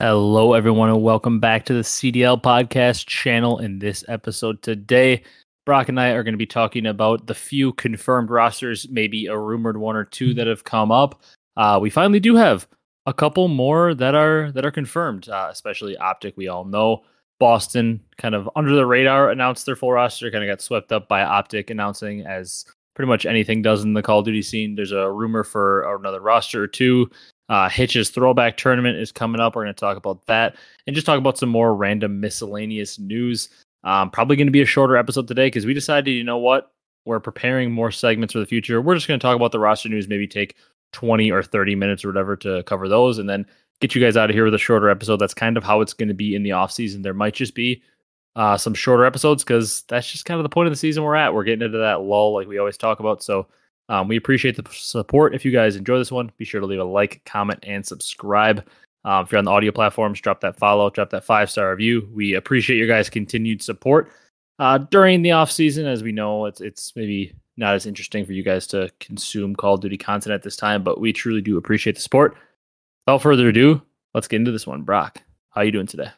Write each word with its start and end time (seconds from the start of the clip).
Hello, 0.00 0.52
everyone, 0.52 0.90
and 0.90 1.02
welcome 1.02 1.40
back 1.40 1.64
to 1.64 1.74
the 1.74 1.80
CDL 1.80 2.40
podcast 2.40 3.06
channel. 3.06 3.58
In 3.58 3.80
this 3.80 4.04
episode 4.06 4.62
today, 4.62 5.24
Brock 5.66 5.88
and 5.88 5.98
I 5.98 6.10
are 6.10 6.22
going 6.22 6.34
to 6.34 6.38
be 6.38 6.46
talking 6.46 6.86
about 6.86 7.26
the 7.26 7.34
few 7.34 7.72
confirmed 7.72 8.30
rosters, 8.30 8.88
maybe 8.90 9.26
a 9.26 9.36
rumored 9.36 9.76
one 9.76 9.96
or 9.96 10.04
two 10.04 10.34
that 10.34 10.46
have 10.46 10.62
come 10.62 10.92
up. 10.92 11.20
Uh, 11.56 11.80
we 11.82 11.90
finally 11.90 12.20
do 12.20 12.36
have 12.36 12.68
a 13.06 13.12
couple 13.12 13.48
more 13.48 13.92
that 13.92 14.14
are 14.14 14.52
that 14.52 14.64
are 14.64 14.70
confirmed, 14.70 15.28
uh, 15.28 15.48
especially 15.50 15.96
Optic. 15.96 16.36
We 16.36 16.46
all 16.46 16.64
know 16.64 17.02
Boston, 17.40 18.00
kind 18.18 18.36
of 18.36 18.48
under 18.54 18.76
the 18.76 18.86
radar, 18.86 19.32
announced 19.32 19.66
their 19.66 19.74
full 19.74 19.90
roster, 19.90 20.30
kind 20.30 20.44
of 20.44 20.48
got 20.48 20.62
swept 20.62 20.92
up 20.92 21.08
by 21.08 21.24
Optic 21.24 21.70
announcing 21.70 22.24
as 22.24 22.66
pretty 22.94 23.08
much 23.08 23.26
anything 23.26 23.62
does 23.62 23.82
in 23.82 23.94
the 23.94 24.02
Call 24.02 24.20
of 24.20 24.26
Duty 24.26 24.42
scene. 24.42 24.76
There's 24.76 24.92
a 24.92 25.10
rumor 25.10 25.42
for 25.42 25.92
another 25.96 26.20
roster 26.20 26.62
or 26.62 26.68
two. 26.68 27.10
Uh, 27.48 27.68
Hitch's 27.68 28.10
throwback 28.10 28.56
tournament 28.56 28.98
is 28.98 29.10
coming 29.10 29.40
up. 29.40 29.56
We're 29.56 29.64
going 29.64 29.74
to 29.74 29.80
talk 29.80 29.96
about 29.96 30.26
that 30.26 30.56
and 30.86 30.94
just 30.94 31.06
talk 31.06 31.18
about 31.18 31.38
some 31.38 31.48
more 31.48 31.74
random 31.74 32.20
miscellaneous 32.20 32.98
news. 32.98 33.48
Um, 33.84 34.10
probably 34.10 34.36
going 34.36 34.48
to 34.48 34.52
be 34.52 34.60
a 34.60 34.66
shorter 34.66 34.96
episode 34.96 35.28
today 35.28 35.46
because 35.46 35.64
we 35.64 35.72
decided, 35.72 36.10
you 36.10 36.24
know 36.24 36.38
what? 36.38 36.72
We're 37.06 37.20
preparing 37.20 37.70
more 37.72 37.90
segments 37.90 38.32
for 38.32 38.38
the 38.38 38.46
future. 38.46 38.82
We're 38.82 38.94
just 38.94 39.08
going 39.08 39.18
to 39.18 39.22
talk 39.24 39.36
about 39.36 39.52
the 39.52 39.58
roster 39.58 39.88
news, 39.88 40.08
maybe 40.08 40.26
take 40.26 40.56
20 40.92 41.30
or 41.30 41.42
30 41.42 41.74
minutes 41.74 42.04
or 42.04 42.08
whatever 42.08 42.36
to 42.36 42.62
cover 42.64 42.88
those 42.88 43.18
and 43.18 43.28
then 43.28 43.46
get 43.80 43.94
you 43.94 44.00
guys 44.00 44.16
out 44.16 44.28
of 44.28 44.34
here 44.34 44.44
with 44.44 44.54
a 44.54 44.58
shorter 44.58 44.90
episode. 44.90 45.16
That's 45.16 45.34
kind 45.34 45.56
of 45.56 45.64
how 45.64 45.80
it's 45.80 45.94
going 45.94 46.08
to 46.08 46.14
be 46.14 46.34
in 46.34 46.42
the 46.42 46.52
off 46.52 46.72
season. 46.72 47.02
There 47.02 47.14
might 47.14 47.34
just 47.34 47.54
be 47.54 47.82
uh, 48.36 48.58
some 48.58 48.74
shorter 48.74 49.04
episodes 49.04 49.42
because 49.42 49.82
that's 49.88 50.10
just 50.10 50.24
kind 50.24 50.38
of 50.38 50.42
the 50.42 50.48
point 50.48 50.66
of 50.66 50.72
the 50.72 50.76
season 50.76 51.02
we're 51.02 51.14
at. 51.14 51.32
We're 51.32 51.44
getting 51.44 51.64
into 51.64 51.78
that 51.78 52.02
lull 52.02 52.34
like 52.34 52.48
we 52.48 52.58
always 52.58 52.76
talk 52.76 53.00
about. 53.00 53.22
So 53.22 53.46
um, 53.88 54.08
we 54.08 54.16
appreciate 54.16 54.56
the 54.56 54.64
support. 54.70 55.34
If 55.34 55.44
you 55.44 55.50
guys 55.50 55.76
enjoy 55.76 55.98
this 55.98 56.12
one, 56.12 56.30
be 56.36 56.44
sure 56.44 56.60
to 56.60 56.66
leave 56.66 56.80
a 56.80 56.84
like, 56.84 57.22
comment, 57.24 57.60
and 57.66 57.84
subscribe. 57.84 58.66
Um, 59.04 59.24
if 59.24 59.32
you're 59.32 59.38
on 59.38 59.44
the 59.44 59.50
audio 59.50 59.72
platforms, 59.72 60.20
drop 60.20 60.40
that 60.42 60.58
follow, 60.58 60.90
drop 60.90 61.10
that 61.10 61.24
five 61.24 61.50
star 61.50 61.70
review. 61.70 62.08
We 62.12 62.34
appreciate 62.34 62.76
your 62.76 62.88
guys' 62.88 63.08
continued 63.08 63.62
support 63.62 64.10
uh, 64.58 64.78
during 64.78 65.22
the 65.22 65.32
off 65.32 65.50
season. 65.50 65.86
As 65.86 66.02
we 66.02 66.12
know, 66.12 66.46
it's 66.46 66.60
it's 66.60 66.94
maybe 66.96 67.34
not 67.56 67.74
as 67.74 67.86
interesting 67.86 68.26
for 68.26 68.32
you 68.32 68.42
guys 68.42 68.66
to 68.68 68.90
consume 69.00 69.56
Call 69.56 69.74
of 69.74 69.80
Duty 69.80 69.96
content 69.96 70.34
at 70.34 70.42
this 70.42 70.56
time, 70.56 70.82
but 70.82 71.00
we 71.00 71.12
truly 71.12 71.40
do 71.40 71.56
appreciate 71.56 71.96
the 71.96 72.02
support. 72.02 72.36
Without 73.06 73.22
further 73.22 73.48
ado, 73.48 73.80
let's 74.14 74.28
get 74.28 74.36
into 74.36 74.52
this 74.52 74.66
one. 74.66 74.82
Brock, 74.82 75.22
how 75.50 75.62
you 75.62 75.72
doing 75.72 75.86
today? 75.86 76.10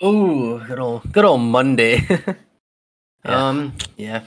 Oh, 0.00 0.58
good 0.58 0.80
old 0.80 1.12
good 1.12 1.24
old 1.24 1.42
Monday. 1.42 2.06
Yeah. 3.24 3.48
Um, 3.48 3.74
yeah. 3.96 4.24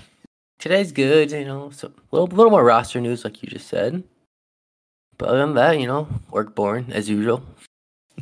Today's 0.59 0.91
good, 0.91 1.31
you 1.31 1.45
know. 1.45 1.69
So 1.71 1.87
a 1.87 2.15
little, 2.15 2.27
little 2.35 2.51
more 2.51 2.63
roster 2.63 3.01
news, 3.01 3.23
like 3.23 3.43
you 3.43 3.49
just 3.49 3.67
said. 3.67 4.03
But 5.17 5.29
other 5.29 5.39
than 5.39 5.55
that, 5.55 5.79
you 5.79 5.87
know, 5.87 6.07
work 6.31 6.55
born 6.55 6.91
as 6.91 7.09
usual. 7.09 7.43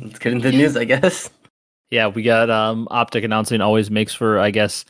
Let's 0.00 0.18
get 0.18 0.32
into 0.32 0.50
the 0.50 0.56
news, 0.56 0.76
I 0.76 0.84
guess. 0.84 1.30
Yeah, 1.90 2.08
we 2.08 2.22
got 2.22 2.50
um 2.50 2.88
Optic 2.90 3.24
announcing 3.24 3.60
always 3.60 3.90
makes 3.90 4.12
for 4.14 4.38
I 4.38 4.50
guess 4.50 4.84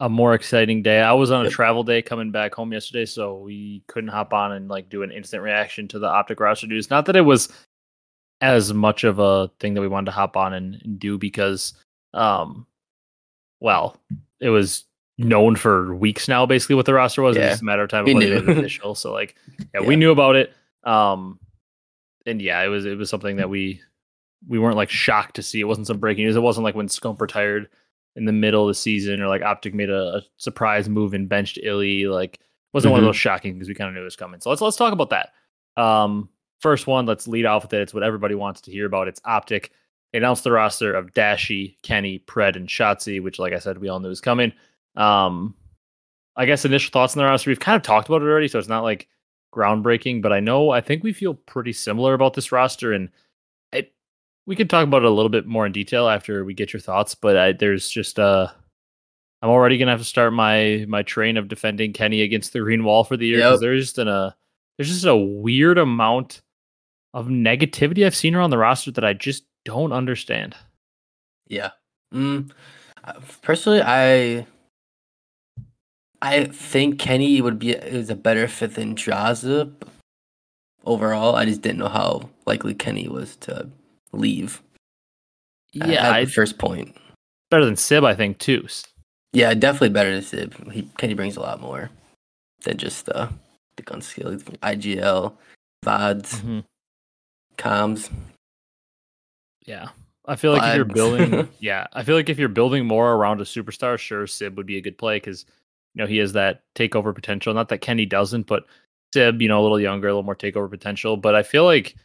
a 0.00 0.08
more 0.08 0.34
exciting 0.34 0.82
day. 0.82 1.00
I 1.00 1.12
was 1.12 1.30
on 1.30 1.42
a 1.42 1.44
Yep. 1.44 1.52
travel 1.52 1.84
day 1.84 2.02
coming 2.02 2.30
back 2.30 2.54
home 2.54 2.72
yesterday, 2.72 3.06
so 3.06 3.38
we 3.38 3.82
couldn't 3.86 4.10
hop 4.10 4.32
on 4.32 4.52
and 4.52 4.68
like 4.68 4.88
do 4.88 5.02
an 5.02 5.12
instant 5.12 5.42
reaction 5.42 5.88
to 5.88 5.98
the 5.98 6.08
Optic 6.08 6.40
roster 6.40 6.66
news. 6.66 6.90
Not 6.90 7.06
that 7.06 7.16
it 7.16 7.22
was 7.22 7.48
as 8.40 8.72
much 8.74 9.04
of 9.04 9.18
a 9.18 9.48
thing 9.60 9.74
that 9.74 9.80
we 9.80 9.88
wanted 9.88 10.06
to 10.06 10.12
hop 10.12 10.36
on 10.36 10.52
and, 10.52 10.80
and 10.84 10.98
do 10.98 11.16
because 11.16 11.74
um 12.12 12.66
well, 13.60 13.96
it 14.40 14.50
was 14.50 14.84
known 15.22 15.56
for 15.56 15.94
weeks 15.94 16.28
now 16.28 16.44
basically 16.46 16.74
what 16.76 16.86
the 16.86 16.94
roster 16.94 17.22
was. 17.22 17.36
Yeah, 17.36 17.50
just 17.50 17.62
a 17.62 17.64
matter 17.64 17.82
of 17.82 17.90
time 17.90 18.04
we 18.04 18.14
before 18.14 18.20
they 18.28 18.40
knew. 18.40 18.52
it 18.52 18.58
official. 18.58 18.94
So 18.94 19.12
like 19.12 19.34
yeah, 19.74 19.80
we 19.80 19.96
knew 19.96 20.10
about 20.10 20.36
it. 20.36 20.52
Um 20.84 21.38
and 22.26 22.40
yeah, 22.40 22.62
it 22.62 22.68
was 22.68 22.84
it 22.84 22.96
was 22.98 23.10
something 23.10 23.36
that 23.36 23.48
we 23.50 23.80
we 24.48 24.58
weren't 24.58 24.76
like 24.76 24.90
shocked 24.90 25.36
to 25.36 25.42
see. 25.42 25.60
It 25.60 25.64
wasn't 25.64 25.86
some 25.86 25.98
breaking 25.98 26.24
news. 26.24 26.36
It 26.36 26.40
wasn't 26.40 26.64
like 26.64 26.74
when 26.74 26.88
Scump 26.88 27.20
retired 27.20 27.68
in 28.16 28.24
the 28.26 28.32
middle 28.32 28.62
of 28.62 28.68
the 28.68 28.74
season 28.74 29.22
or 29.22 29.28
like 29.28 29.42
Optic 29.42 29.72
made 29.74 29.88
a, 29.90 30.16
a 30.16 30.22
surprise 30.36 30.88
move 30.88 31.14
and 31.14 31.28
benched 31.28 31.58
iLLeY. 31.64 32.06
Like 32.10 32.40
wasn't 32.72 32.92
one 32.92 33.00
of 33.00 33.04
Mhm. 33.04 33.08
those 33.08 33.16
shocking 33.16 33.54
because 33.54 33.68
we 33.68 33.74
kind 33.74 33.88
of 33.88 33.94
knew 33.94 34.00
it 34.00 34.04
was 34.04 34.16
coming. 34.16 34.40
So 34.40 34.50
let's 34.50 34.60
let's 34.62 34.76
talk 34.76 34.92
about 34.92 35.10
that. 35.10 35.30
Um 35.80 36.28
first 36.60 36.86
one, 36.86 37.06
let's 37.06 37.26
lead 37.26 37.46
off 37.46 37.62
with 37.64 37.72
it. 37.74 37.80
It's 37.82 37.94
what 37.94 38.02
everybody 38.02 38.34
wants 38.34 38.60
to 38.62 38.70
hear 38.70 38.86
about. 38.86 39.08
It's 39.08 39.20
Optic. 39.24 39.72
They 40.12 40.18
announced 40.18 40.44
the 40.44 40.52
roster 40.52 40.92
of 40.92 41.12
Dashy, 41.14 41.76
Kenny, 41.82 42.18
Pred, 42.18 42.54
and 42.56 42.68
Shotzzy, 42.68 43.22
which 43.22 43.38
like 43.38 43.52
I 43.54 43.58
said, 43.58 43.78
we 43.78 43.88
all 43.88 43.98
knew 43.98 44.08
was 44.08 44.20
coming. 44.20 44.52
Um 44.96 45.54
I 46.36 46.46
guess 46.46 46.64
initial 46.64 46.90
thoughts 46.90 47.14
on 47.14 47.22
the 47.22 47.28
roster. 47.28 47.50
We've 47.50 47.60
kind 47.60 47.76
of 47.76 47.82
talked 47.82 48.08
about 48.08 48.22
it 48.22 48.26
already, 48.26 48.48
so 48.48 48.58
it's 48.58 48.68
not 48.68 48.84
like 48.84 49.08
groundbreaking, 49.54 50.22
but 50.22 50.32
I 50.32 50.40
know 50.40 50.70
I 50.70 50.80
think 50.80 51.02
we 51.02 51.12
feel 51.12 51.34
pretty 51.34 51.74
similar 51.74 52.14
about 52.14 52.32
this 52.34 52.52
roster, 52.52 52.92
and 52.94 53.10
it, 53.70 53.92
we 54.46 54.56
could 54.56 54.70
talk 54.70 54.84
about 54.84 55.02
it 55.02 55.08
a 55.08 55.10
little 55.10 55.28
bit 55.28 55.46
more 55.46 55.66
in 55.66 55.72
detail 55.72 56.08
after 56.08 56.42
we 56.44 56.54
get 56.54 56.72
your 56.72 56.80
thoughts. 56.80 57.14
But 57.14 57.36
I, 57.36 57.52
there's 57.52 57.90
just 57.90 58.18
uh, 58.18 58.48
I'm 59.42 59.50
already 59.50 59.76
gonna 59.76 59.90
have 59.90 60.00
to 60.00 60.06
start 60.06 60.32
my 60.32 60.86
my 60.88 61.02
train 61.02 61.36
of 61.36 61.48
defending 61.48 61.92
Kenny 61.92 62.22
against 62.22 62.54
the 62.54 62.60
green 62.60 62.82
wall 62.84 63.04
for 63.04 63.16
the 63.18 63.26
year 63.26 63.38
because 63.38 63.60
Yep. 63.60 63.60
there's 63.60 63.84
just 63.84 63.98
an, 63.98 64.08
a 64.08 64.34
there's 64.78 64.88
just 64.88 65.04
a 65.04 65.14
weird 65.16 65.76
amount 65.76 66.40
of 67.12 67.26
negativity 67.26 68.06
I've 68.06 68.16
seen 68.16 68.34
around 68.34 68.50
the 68.50 68.58
roster 68.58 68.90
that 68.92 69.04
I 69.04 69.12
just 69.12 69.44
don't 69.66 69.92
understand. 69.92 70.56
Yeah. 71.46 71.72
Mm, 72.14 72.50
uh, 73.04 73.12
personally, 73.42 73.82
I 73.84 74.46
I 76.22 76.44
think 76.44 76.98
Kenny 77.00 77.40
would 77.40 77.58
be 77.58 77.72
is 77.72 78.08
a 78.08 78.14
better 78.14 78.46
fit 78.48 78.74
than 78.76 78.94
Drazah. 78.94 79.72
Overall, 80.84 81.34
I 81.36 81.44
just 81.44 81.62
didn't 81.62 81.78
know 81.78 81.88
how 81.88 82.30
likely 82.46 82.74
Kenny 82.74 83.08
was 83.08 83.36
to 83.38 83.68
leave. 84.12 84.62
Yeah, 85.72 86.06
at 86.08 86.12
I, 86.12 86.24
first 86.26 86.58
point. 86.58 86.96
better 87.50 87.64
than 87.64 87.76
Sib, 87.76 88.04
I 88.04 88.14
think 88.14 88.38
too. 88.38 88.66
Yeah, 89.32 89.52
definitely 89.54 89.88
better 89.90 90.12
than 90.12 90.22
Sib. 90.22 90.70
He 90.72 90.88
Kenny 90.98 91.14
brings 91.14 91.36
a 91.36 91.40
lot 91.40 91.60
more 91.60 91.90
than 92.62 92.78
just 92.78 93.08
uh, 93.08 93.28
the 93.76 93.82
gun 93.82 94.00
skill. 94.00 94.30
IGL, 94.36 95.34
VODs, 95.84 96.40
Mhm. 96.40 96.64
comms. 97.58 98.10
Yeah. 99.66 99.88
I 100.26 100.36
feel 100.36 100.52
like 100.52 100.62
if 100.62 100.76
you're 100.76 100.84
building, 100.84 101.48
yeah, 101.58 101.86
I 101.92 102.04
feel 102.04 102.14
like 102.14 102.28
if 102.28 102.38
you're 102.38 102.48
building 102.48 102.86
more 102.86 103.12
around 103.14 103.40
a 103.40 103.44
superstar, 103.44 103.98
sure, 103.98 104.26
Sib 104.28 104.56
would 104.56 104.66
be 104.66 104.76
a 104.76 104.80
good 104.80 104.96
play 104.98 105.16
because 105.16 105.46
you 105.94 106.02
know 106.02 106.06
he 106.06 106.18
has 106.18 106.32
that 106.34 106.62
takeover 106.74 107.14
potential. 107.14 107.52
Not 107.54 107.68
that 107.70 107.78
Kenny 107.78 108.06
doesn't, 108.06 108.46
but 108.46 108.64
Sib, 109.14 109.42
you 109.42 109.48
know, 109.48 109.60
a 109.60 109.62
little 109.62 109.80
younger, 109.80 110.08
a 110.08 110.12
little 110.12 110.22
more 110.22 110.36
takeover 110.36 110.70
potential. 110.70 111.16
But 111.16 111.34
I 111.34 111.42
feel 111.42 111.64
like 111.64 111.96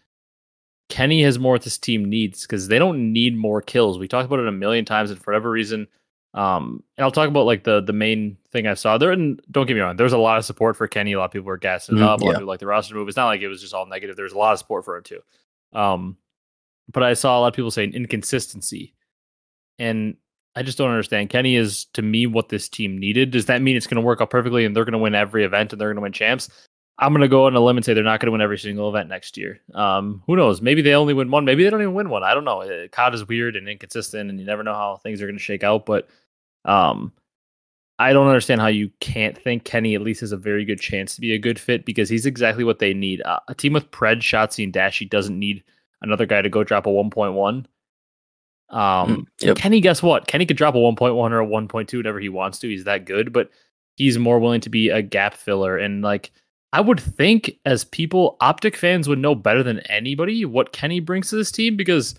Kenny 0.90 1.22
has 1.24 1.38
more 1.40 1.54
what 1.54 1.62
this 1.64 1.78
team 1.78 2.06
needs 2.06 2.42
because 2.44 2.68
they 2.68 2.80
don't 2.80 3.12
need 3.14 3.36
more 3.36 3.62
kills. 3.62 4.00
We 4.00 4.08
talked 4.08 4.26
about 4.26 4.40
it 4.40 4.48
a 4.48 4.52
million 4.52 4.86
times, 4.86 5.10
and 5.12 5.20
for 5.22 5.32
whatever 5.32 5.50
reason, 5.50 5.88
um, 6.34 6.84
and 6.98 7.04
I'll 7.04 7.12
talk 7.12 7.28
about 7.30 7.46
like 7.46 7.64
the 7.64 7.82
the 7.82 7.94
main 7.94 8.38
thing 8.52 8.68
I 8.68 8.74
saw 8.74 8.98
there. 8.98 9.12
And 9.12 9.42
don't 9.52 9.66
get 9.68 9.74
me 9.74 9.80
wrong, 9.82 9.96
there's 9.98 10.14
a 10.14 10.18
lot 10.18 10.38
of 10.38 10.46
support 10.46 10.76
for 10.78 10.88
Kenny. 10.88 11.14
A 11.14 11.20
lot 11.20 11.26
of 11.26 11.32
people 11.32 11.48
were 11.48 11.58
gassing 11.58 11.96
Mhm, 11.96 12.02
up. 12.04 12.22
A 12.22 12.24
lot 12.24 12.30
of 12.30 12.34
yeah. 12.34 12.40
people 12.40 12.48
like 12.48 12.60
the 12.60 12.68
roster 12.68 12.96
move. 12.96 13.08
It's 13.08 13.18
not 13.18 13.28
like 13.28 13.42
it 13.42 13.48
was 13.48 13.62
just 13.62 13.74
all 13.74 13.86
negative. 13.86 14.16
There's 14.16 14.34
a 14.34 14.38
lot 14.38 14.54
of 14.54 14.60
support 14.60 14.86
for 14.86 14.98
it 14.98 15.06
too. 15.06 15.22
Um, 15.74 16.18
but 16.92 17.04
I 17.04 17.14
saw 17.14 17.38
a 17.38 17.42
lot 17.42 17.48
of 17.50 17.54
people 17.54 17.72
saying 17.72 17.94
inconsistency. 17.94 18.94
And 19.80 20.16
I 20.58 20.64
just 20.64 20.80
don't 20.80 20.90
understand. 20.90 21.30
Kenny 21.30 21.56
is 21.56 21.86
to 21.94 22.02
me 22.02 22.26
what 22.26 22.50
this 22.50 22.68
team 22.68 22.98
needed. 22.98 23.30
Does 23.30 23.46
that 23.46 23.62
mean 23.62 23.78
it's 23.78 23.86
going 23.86 24.02
to 24.02 24.06
work 24.06 24.22
out 24.22 24.32
perfectly 24.32 24.66
and 24.66 24.76
they're 24.76 24.86
going 24.86 24.94
to 24.94 24.98
win 24.98 25.14
every 25.14 25.44
event 25.44 25.72
and 25.72 25.80
they're 25.80 25.90
going 25.90 25.98
to 25.98 26.02
win 26.02 26.14
champs? 26.14 26.50
I'm 26.98 27.12
going 27.12 27.22
to 27.22 27.28
go 27.28 27.46
on 27.46 27.56
a 27.56 27.60
limb 27.60 27.78
and 27.78 27.86
say 27.86 27.94
they're 27.94 28.04
not 28.04 28.20
going 28.20 28.26
to 28.26 28.32
win 28.32 28.42
every 28.42 28.58
single 28.58 28.90
event 28.90 29.08
next 29.08 29.38
year. 29.38 29.60
Um, 29.76 30.24
who 30.26 30.36
knows? 30.36 30.60
Maybe 30.60 30.82
they 30.82 30.96
only 30.96 31.14
win 31.14 31.30
one. 31.30 31.46
Maybe 31.46 31.64
they 31.64 31.70
don't 31.70 31.84
even 31.84 31.94
win 31.94 32.10
one. 32.10 32.24
I 32.24 32.34
don't 32.34 32.44
know. 32.44 32.64
Uh, 32.64 32.88
COD 32.88 33.14
is 33.14 33.28
weird 33.28 33.56
and 33.56 33.70
inconsistent, 33.70 34.32
and 34.32 34.40
you 34.40 34.48
never 34.48 34.64
know 34.64 34.74
how 34.74 34.98
things 34.98 35.22
are 35.22 35.28
going 35.28 35.38
to 35.38 35.44
shake 35.44 35.64
out. 35.64 35.86
But 35.86 36.10
um, 36.66 37.14
I 38.00 38.12
don't 38.12 38.26
understand 38.26 38.60
how 38.60 38.66
you 38.66 38.90
can't 39.00 39.38
think 39.38 39.64
Kenny 39.64 39.94
at 39.94 40.02
least 40.02 40.22
has 40.22 40.32
a 40.32 40.38
very 40.38 40.66
good 40.66 40.80
chance 40.80 41.14
to 41.14 41.22
be 41.22 41.34
a 41.34 41.40
good 41.40 41.60
fit 41.60 41.86
because 41.86 42.10
he's 42.10 42.26
exactly 42.26 42.64
what 42.64 42.80
they 42.80 42.96
need. 42.96 43.22
Uh, 43.22 43.42
a 43.48 43.54
team 43.54 43.74
with 43.74 43.92
Pred, 43.92 44.22
Shotzi, 44.22 44.64
and 44.64 44.74
Dashi 44.74 45.08
doesn't 45.08 45.38
need 45.38 45.64
another 46.02 46.26
guy 46.26 46.42
to 46.42 46.50
go 46.50 46.64
drop 46.64 46.88
a 46.88 46.90
1.1. 46.90 47.66
Um, 48.70 49.28
Mm, 49.40 49.46
yep. 49.46 49.58
Kenny, 49.58 49.80
guess 49.80 50.04
what? 50.04 50.28
Kenny 50.28 50.46
could 50.46 50.58
drop 50.58 50.76
a 50.76 50.78
1.1 50.78 51.14
or 51.16 51.40
a 51.40 51.46
1.2 51.48 51.98
whenever 51.98 52.20
he 52.20 52.30
wants 52.30 52.60
to. 52.60 52.68
He's 52.70 52.84
that 52.84 53.06
good, 53.06 53.32
but 53.32 53.50
he's 53.96 54.18
more 54.18 54.40
willing 54.40 54.62
to 54.62 54.70
be 54.70 54.90
a 54.90 55.02
gap 55.02 55.34
filler. 55.36 55.78
And 55.78 56.02
like, 56.02 56.32
I 56.74 56.82
would 56.82 57.00
think 57.00 57.58
as 57.66 57.86
people, 57.86 58.36
Optic 58.42 58.76
fans 58.76 59.08
would 59.08 59.20
know 59.20 59.36
better 59.36 59.64
than 59.64 59.80
anybody 59.82 60.44
what 60.46 60.74
Kenny 60.74 61.00
brings 61.00 61.30
to 61.30 61.36
this 61.38 61.52
team 61.52 61.78
because 61.78 62.16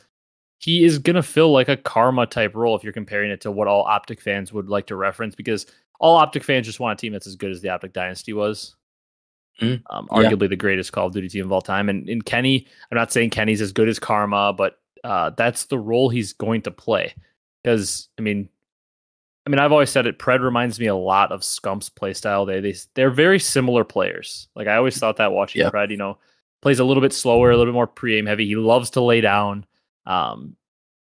he 0.59 0.85
is 0.85 0.99
going 0.99 1.17
to 1.17 1.23
fill 1.23 1.53
like 1.53 1.69
a 1.69 1.77
karma 1.77 2.27
type 2.27 2.55
role 2.55 2.75
if 2.75 2.83
you're 2.83 2.93
comparing 2.93 3.31
it 3.31 3.41
to 3.43 3.51
what 3.53 3.69
all 3.69 3.85
Optic 3.85 4.21
fans 4.21 4.53
would 4.53 4.69
like 4.69 4.87
to 4.87 4.97
reference 4.97 5.35
because 5.35 5.67
all 6.01 6.17
Optic 6.17 6.43
fans 6.45 6.67
just 6.67 6.81
want 6.81 6.99
a 6.99 7.01
team 7.01 7.13
that's 7.13 7.27
as 7.27 7.37
good 7.37 7.51
as 7.51 7.61
the 7.61 7.69
Optic 7.69 7.93
Dynasty 7.93 8.33
was. 8.33 8.75
Mm, 9.61 9.83
Um, 9.91 10.09
yeah. 10.11 10.17
arguably 10.31 10.49
the 10.49 10.57
greatest 10.57 10.93
Call 10.93 11.09
of 11.09 11.13
Duty 11.13 11.29
team 11.29 11.45
of 11.45 11.53
all 11.53 11.61
time. 11.61 11.89
And, 11.89 12.09
and 12.09 12.25
Kenny, 12.25 12.67
I'm 12.91 12.97
not 12.97 13.13
saying 13.13 13.31
Kenny's 13.31 13.61
as 13.61 13.73
good 13.73 13.89
as 13.89 13.99
Karma, 13.99 14.53
but 14.53 14.79
uh, 15.05 15.31
that's 15.31 15.67
the 15.67 15.79
role 15.79 16.09
he's 16.09 16.33
going 16.33 16.63
to 16.63 16.71
play. 16.71 17.15
Because 17.63 18.09
I 18.19 18.23
mean, 18.23 18.49
I 19.47 19.51
mean, 19.51 19.59
I've 19.59 19.73
always 19.73 19.91
said 19.91 20.07
it. 20.07 20.19
Pred 20.19 20.41
reminds 20.43 20.79
me 20.79 20.87
a 20.87 20.95
lot 20.95 21.33
of 21.33 21.41
Scump's 21.41 21.91
playstyle. 21.91 22.47
They 22.47 22.61
they 22.61 22.75
they're 22.95 23.11
very 23.11 23.39
similar 23.39 23.85
players. 23.85 24.49
Like 24.55 24.69
I 24.69 24.77
always 24.77 24.99
thought 24.99 25.17
that 25.17 25.33
watching 25.33 25.63
Yeah. 25.63 25.71
Pred, 25.71 25.91
you 25.91 25.97
know, 25.97 26.19
plays 26.61 26.81
a 26.81 26.85
little 26.85 27.01
bit 27.01 27.13
slower, 27.13 27.51
a 27.51 27.57
little 27.57 27.73
bit 27.73 27.77
more 27.77 27.87
pre 27.87 28.19
aim 28.19 28.27
heavy. 28.27 28.47
He 28.47 28.57
loves 28.57 28.91
to 28.91 29.01
lay 29.01 29.21
down. 29.21 29.65
Um, 30.07 30.57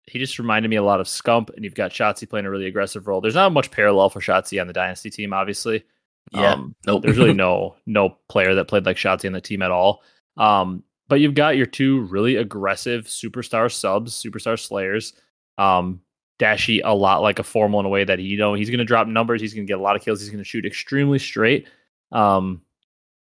he 0.05 0.19
just 0.19 0.39
reminded 0.39 0.69
me 0.69 0.77
a 0.77 0.83
lot 0.83 1.01
of 1.01 1.07
Scump, 1.07 1.53
and 1.53 1.65
you've 1.65 1.75
got 1.75 1.91
Shotzzy 1.91 2.29
playing 2.29 2.45
a 2.45 2.50
really 2.50 2.67
aggressive 2.67 3.07
role. 3.07 3.19
There's 3.19 3.35
not 3.35 3.51
much 3.51 3.71
parallel 3.71 4.09
for 4.09 4.21
Shotzzy 4.21 4.59
on 4.61 4.67
the 4.67 4.73
Dynasty 4.73 5.09
team, 5.09 5.33
obviously. 5.33 5.83
Yeah. 6.31 6.53
Um, 6.53 6.75
nope. 6.85 7.03
there's 7.03 7.17
really 7.17 7.33
no 7.45 7.75
no 7.85 8.17
player 8.29 8.55
that 8.55 8.67
played 8.69 8.85
like 8.85 8.97
Shotzzy 8.97 9.25
on 9.25 9.33
the 9.33 9.41
team 9.41 9.61
at 9.61 9.71
all. 9.71 10.03
Um, 10.38 10.83
but 11.07 11.19
you've 11.19 11.36
got 11.36 11.57
your 11.57 11.65
two 11.65 12.01
really 12.01 12.36
aggressive 12.36 13.06
superstar 13.06 13.71
subs, 13.71 14.13
superstar 14.13 14.59
slayers. 14.59 15.13
Um, 15.57 16.01
Dashy 16.39 16.81
a 16.83 16.94
lot 16.94 17.24
like 17.24 17.39
a 17.39 17.44
formal 17.44 17.80
in 17.80 17.86
a 17.88 17.89
way 17.89 18.04
that 18.04 18.19
he, 18.19 18.25
you 18.25 18.38
know 18.38 18.54
he's 18.54 18.69
going 18.69 18.77
to 18.80 18.86
drop 18.86 19.07
numbers, 19.07 19.42
he's 19.42 19.54
going 19.54 19.65
to 19.65 19.71
get 19.71 19.80
a 19.80 19.81
lot 19.81 19.95
of 19.95 20.04
kills, 20.04 20.19
he's 20.19 20.30
going 20.30 20.44
to 20.44 20.48
shoot 20.48 20.65
extremely 20.65 21.18
straight. 21.18 21.68
Um, 22.12 22.62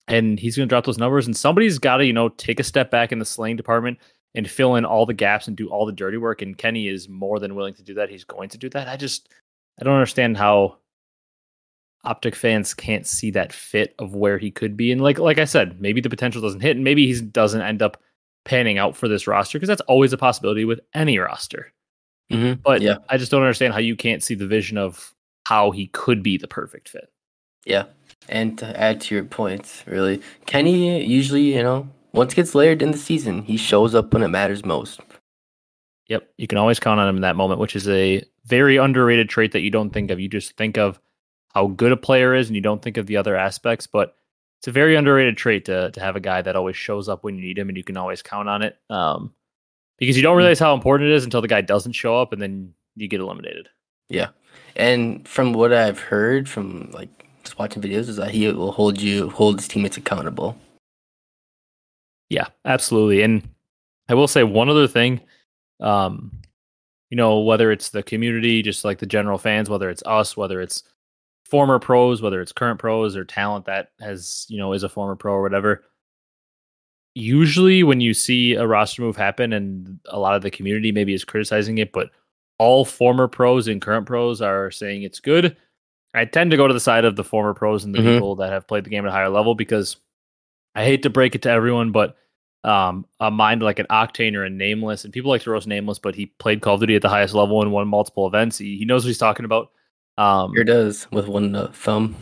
and 0.07 0.39
he's 0.39 0.55
going 0.55 0.67
to 0.67 0.73
drop 0.73 0.85
those 0.85 0.97
numbers. 0.97 1.25
And 1.25 1.35
somebody's 1.35 1.77
got 1.77 1.97
to 1.97 2.05
you 2.05 2.13
know 2.13 2.29
take 2.29 2.59
a 2.59 2.63
step 2.63 2.89
back 2.89 3.11
in 3.11 3.19
the 3.19 3.25
slaying 3.25 3.57
department 3.57 3.99
and 4.33 4.49
fill 4.49 4.75
in 4.75 4.85
all 4.85 5.05
the 5.05 5.13
gaps 5.13 5.47
and 5.47 5.55
do 5.55 5.69
all 5.69 5.85
the 5.85 5.91
dirty 5.91 6.17
work. 6.17 6.41
And 6.41 6.57
Kenny 6.57 6.87
is 6.87 7.07
more 7.07 7.39
than 7.39 7.55
willing 7.55 7.73
to 7.75 7.83
do 7.83 7.93
that. 7.93 8.09
He's 8.09 8.23
going 8.23 8.49
to 8.49 8.57
do 8.57 8.69
that. 8.69 8.87
I 8.87 8.97
just 8.97 9.29
I 9.79 9.83
don't 9.83 9.93
understand 9.93 10.37
how 10.37 10.77
optic 12.05 12.35
fans 12.35 12.73
can't 12.73 13.05
see 13.05 13.31
that 13.31 13.51
fit 13.53 13.95
of 13.99 14.15
where 14.15 14.37
he 14.37 14.51
could 14.51 14.75
be. 14.77 14.91
And 14.91 15.01
like 15.01 15.19
like 15.19 15.37
I 15.37 15.45
said, 15.45 15.81
maybe 15.81 16.01
the 16.01 16.09
potential 16.09 16.41
doesn't 16.41 16.61
hit, 16.61 16.75
and 16.75 16.83
maybe 16.83 17.11
he 17.11 17.21
doesn't 17.21 17.61
end 17.61 17.81
up 17.81 18.01
panning 18.45 18.77
out 18.77 18.95
for 18.95 19.07
this 19.07 19.27
roster 19.27 19.57
because 19.57 19.67
that's 19.67 19.81
always 19.81 20.13
a 20.13 20.17
possibility 20.17 20.65
with 20.65 20.79
any 20.93 21.17
roster. 21.17 21.71
Mhm. 22.31 22.61
But 22.63 22.81
Yeah. 22.81 22.97
I 23.09 23.17
just 23.17 23.31
don't 23.31 23.41
understand 23.41 23.73
how 23.73 23.79
you 23.79 23.95
can't 23.95 24.21
see 24.23 24.35
the 24.35 24.47
vision 24.47 24.77
of 24.77 25.13
how 25.47 25.71
he 25.71 25.87
could 25.87 26.21
be 26.23 26.37
the 26.37 26.47
perfect 26.47 26.89
fit. 26.89 27.11
Yeah. 27.65 27.85
And 28.29 28.57
to 28.59 28.79
add 28.79 29.01
to 29.01 29.15
your 29.15 29.23
points, 29.23 29.83
really, 29.87 30.21
Kenny 30.45 31.03
usually, 31.05 31.55
you 31.55 31.63
know, 31.63 31.87
once 32.13 32.33
gets 32.33 32.55
layered 32.55 32.81
in 32.81 32.91
the 32.91 32.97
season, 32.97 33.41
he 33.43 33.57
shows 33.57 33.93
up 33.93 34.13
when 34.13 34.23
it 34.23 34.29
matters 34.29 34.63
most. 34.65 35.01
Yep, 36.07 36.29
you 36.37 36.47
can 36.47 36.57
always 36.59 36.79
count 36.79 36.99
on 36.99 37.07
him 37.07 37.15
in 37.15 37.21
that 37.23 37.35
moment, 37.35 37.59
which 37.59 37.75
is 37.75 37.87
a 37.89 38.23
very 38.45 38.77
underrated 38.77 39.27
trait 39.27 39.51
that 39.53 39.61
you 39.61 39.71
don't 39.71 39.89
think 39.89 40.11
of. 40.11 40.19
You 40.19 40.29
just 40.29 40.55
think 40.55 40.77
of 40.77 40.99
how 41.55 41.67
good 41.67 41.91
a 41.91 41.97
player 41.97 42.35
is, 42.35 42.47
and 42.47 42.55
you 42.55 42.61
don't 42.61 42.81
think 42.81 42.97
of 42.97 43.07
the 43.07 43.17
other 43.17 43.35
aspects. 43.35 43.87
But 43.87 44.15
it's 44.59 44.67
a 44.67 44.71
very 44.71 44.95
underrated 44.95 45.37
trait 45.37 45.65
to 45.65 45.89
to 45.91 45.99
have 45.99 46.15
a 46.15 46.19
guy 46.19 46.41
that 46.41 46.55
always 46.55 46.75
shows 46.75 47.09
up 47.09 47.23
when 47.23 47.35
you 47.35 47.41
need 47.41 47.57
him, 47.57 47.69
and 47.69 47.77
you 47.77 47.83
can 47.83 47.97
always 47.97 48.21
count 48.21 48.49
on 48.49 48.61
it. 48.61 48.77
Um, 48.89 49.33
because 49.97 50.17
you 50.17 50.23
don't 50.23 50.37
realize 50.37 50.59
how 50.59 50.73
important 50.75 51.09
it 51.09 51.15
is 51.15 51.23
until 51.23 51.41
the 51.41 51.47
guy 51.47 51.61
doesn't 51.61 51.93
show 51.93 52.21
up, 52.21 52.33
and 52.33 52.41
then 52.41 52.73
you 52.95 53.07
get 53.07 53.21
eliminated. 53.21 53.69
Yeah. 54.09 54.29
And 54.75 55.27
from 55.27 55.53
what 55.53 55.73
I've 55.73 55.99
heard 55.99 56.49
from 56.49 56.91
like 56.91 57.09
just 57.43 57.57
watching 57.57 57.81
videos 57.81 58.09
is 58.09 58.17
that 58.17 58.31
he 58.31 58.51
will 58.51 58.71
hold 58.71 59.01
you 59.01 59.29
hold 59.29 59.59
his 59.59 59.67
teammates 59.67 59.97
accountable. 59.97 60.57
Yeah, 62.29 62.47
absolutely. 62.65 63.21
And 63.21 63.47
I 64.09 64.15
will 64.15 64.27
say 64.27 64.43
one 64.43 64.69
other 64.69 64.87
thing. 64.87 65.21
Um, 65.79 66.31
you 67.09 67.17
know, 67.17 67.39
whether 67.39 67.71
it's 67.71 67.89
the 67.89 68.03
community, 68.03 68.61
just 68.61 68.83
like 68.83 68.99
the 68.99 69.05
general 69.05 69.37
fans, 69.37 69.69
whether 69.69 69.89
it's 69.89 70.03
us, 70.05 70.35
whether 70.35 70.59
it's 70.59 70.83
former 71.49 71.79
pros, 71.79 72.21
whether 72.21 72.41
it's 72.41 72.51
current 72.51 72.79
pros 72.79 73.15
or 73.15 73.23
talent 73.23 73.65
that 73.65 73.91
has, 73.99 74.45
you 74.49 74.57
know, 74.57 74.73
is 74.73 74.83
a 74.83 74.89
former 74.89 75.15
pro 75.15 75.33
or 75.33 75.41
whatever. 75.41 75.83
Usually 77.13 77.81
when 77.83 78.01
you 78.01 78.13
see 78.13 78.55
a 78.55 78.67
roster 78.67 79.01
move 79.01 79.15
happen 79.15 79.53
and 79.53 79.99
a 80.09 80.19
lot 80.19 80.35
of 80.35 80.41
the 80.41 80.51
community 80.51 80.91
maybe 80.91 81.13
is 81.13 81.23
criticizing 81.23 81.77
it, 81.77 81.93
but 81.93 82.09
all 82.59 82.83
former 82.83 83.27
pros 83.27 83.67
and 83.67 83.81
current 83.81 84.05
pros 84.05 84.41
are 84.41 84.69
saying 84.69 85.03
it's 85.03 85.19
good. 85.19 85.55
I 86.13 86.25
tend 86.25 86.51
to 86.51 86.57
go 86.57 86.67
to 86.67 86.73
the 86.73 86.79
side 86.79 87.05
of 87.05 87.15
the 87.15 87.23
former 87.23 87.53
pros 87.53 87.83
and 87.85 87.93
the 87.95 87.99
Mhm. 87.99 88.13
people 88.15 88.35
that 88.37 88.51
have 88.51 88.67
played 88.67 88.83
the 88.83 88.89
game 88.89 89.05
at 89.05 89.09
a 89.09 89.11
higher 89.11 89.29
level 89.29 89.55
because 89.55 89.97
I 90.73 90.83
hate 90.83 91.03
to 91.03 91.09
break 91.09 91.35
it 91.35 91.41
to 91.43 91.49
everyone, 91.49 91.91
but 91.91 92.17
um, 92.65 93.05
a 93.19 93.29
mind 93.29 93.61
like 93.61 93.77
an 93.77 93.85
Octane 93.91 94.33
or 94.35 94.43
a 94.43 94.49
Nameless, 94.49 95.03
and 95.05 95.13
people 95.13 95.29
like 95.29 95.43
to 95.43 95.51
roast 95.51 95.67
Nameless, 95.67 95.99
but 95.99 96.15
he 96.15 96.25
played 96.25 96.61
Call 96.61 96.73
of 96.73 96.79
Duty 96.79 96.95
at 96.95 97.03
the 97.03 97.09
highest 97.09 97.35
level 97.35 97.61
and 97.61 97.71
won 97.71 97.87
multiple 97.87 98.25
events. 98.25 98.57
He, 98.57 98.75
he 98.77 98.85
knows 98.85 99.03
what 99.03 99.09
he's 99.09 99.19
talking 99.19 99.45
about. 99.45 99.69
Um, 100.17 100.53
Here 100.53 100.63
does 100.63 101.09
with 101.11 101.27
one 101.27 101.55
uh, 101.55 101.67
thumb. 101.73 102.15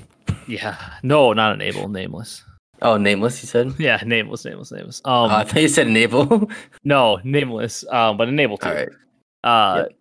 yeah, 0.47 0.77
no, 1.03 1.33
not 1.33 1.53
enable, 1.53 1.87
Nameless. 1.89 2.43
Oh, 2.81 2.97
nameless, 2.97 3.41
you 3.41 3.47
said? 3.47 3.73
Yeah, 3.79 4.01
Nameless, 4.05 4.43
Nameless, 4.43 4.71
Nameless. 4.71 5.01
oh, 5.05 5.25
Um, 5.25 5.31
I 5.31 5.43
thought 5.45 5.61
you 5.61 5.67
said 5.69 5.87
enable. 5.87 6.51
no, 6.83 7.19
Nameless, 7.23 7.85
um, 7.89 8.17
but 8.17 8.27
enable 8.27 8.57
too. 8.57 8.67
All 8.69 8.75
right. 8.75 8.89
Uh, 9.43 9.75
Yep. 9.83 9.91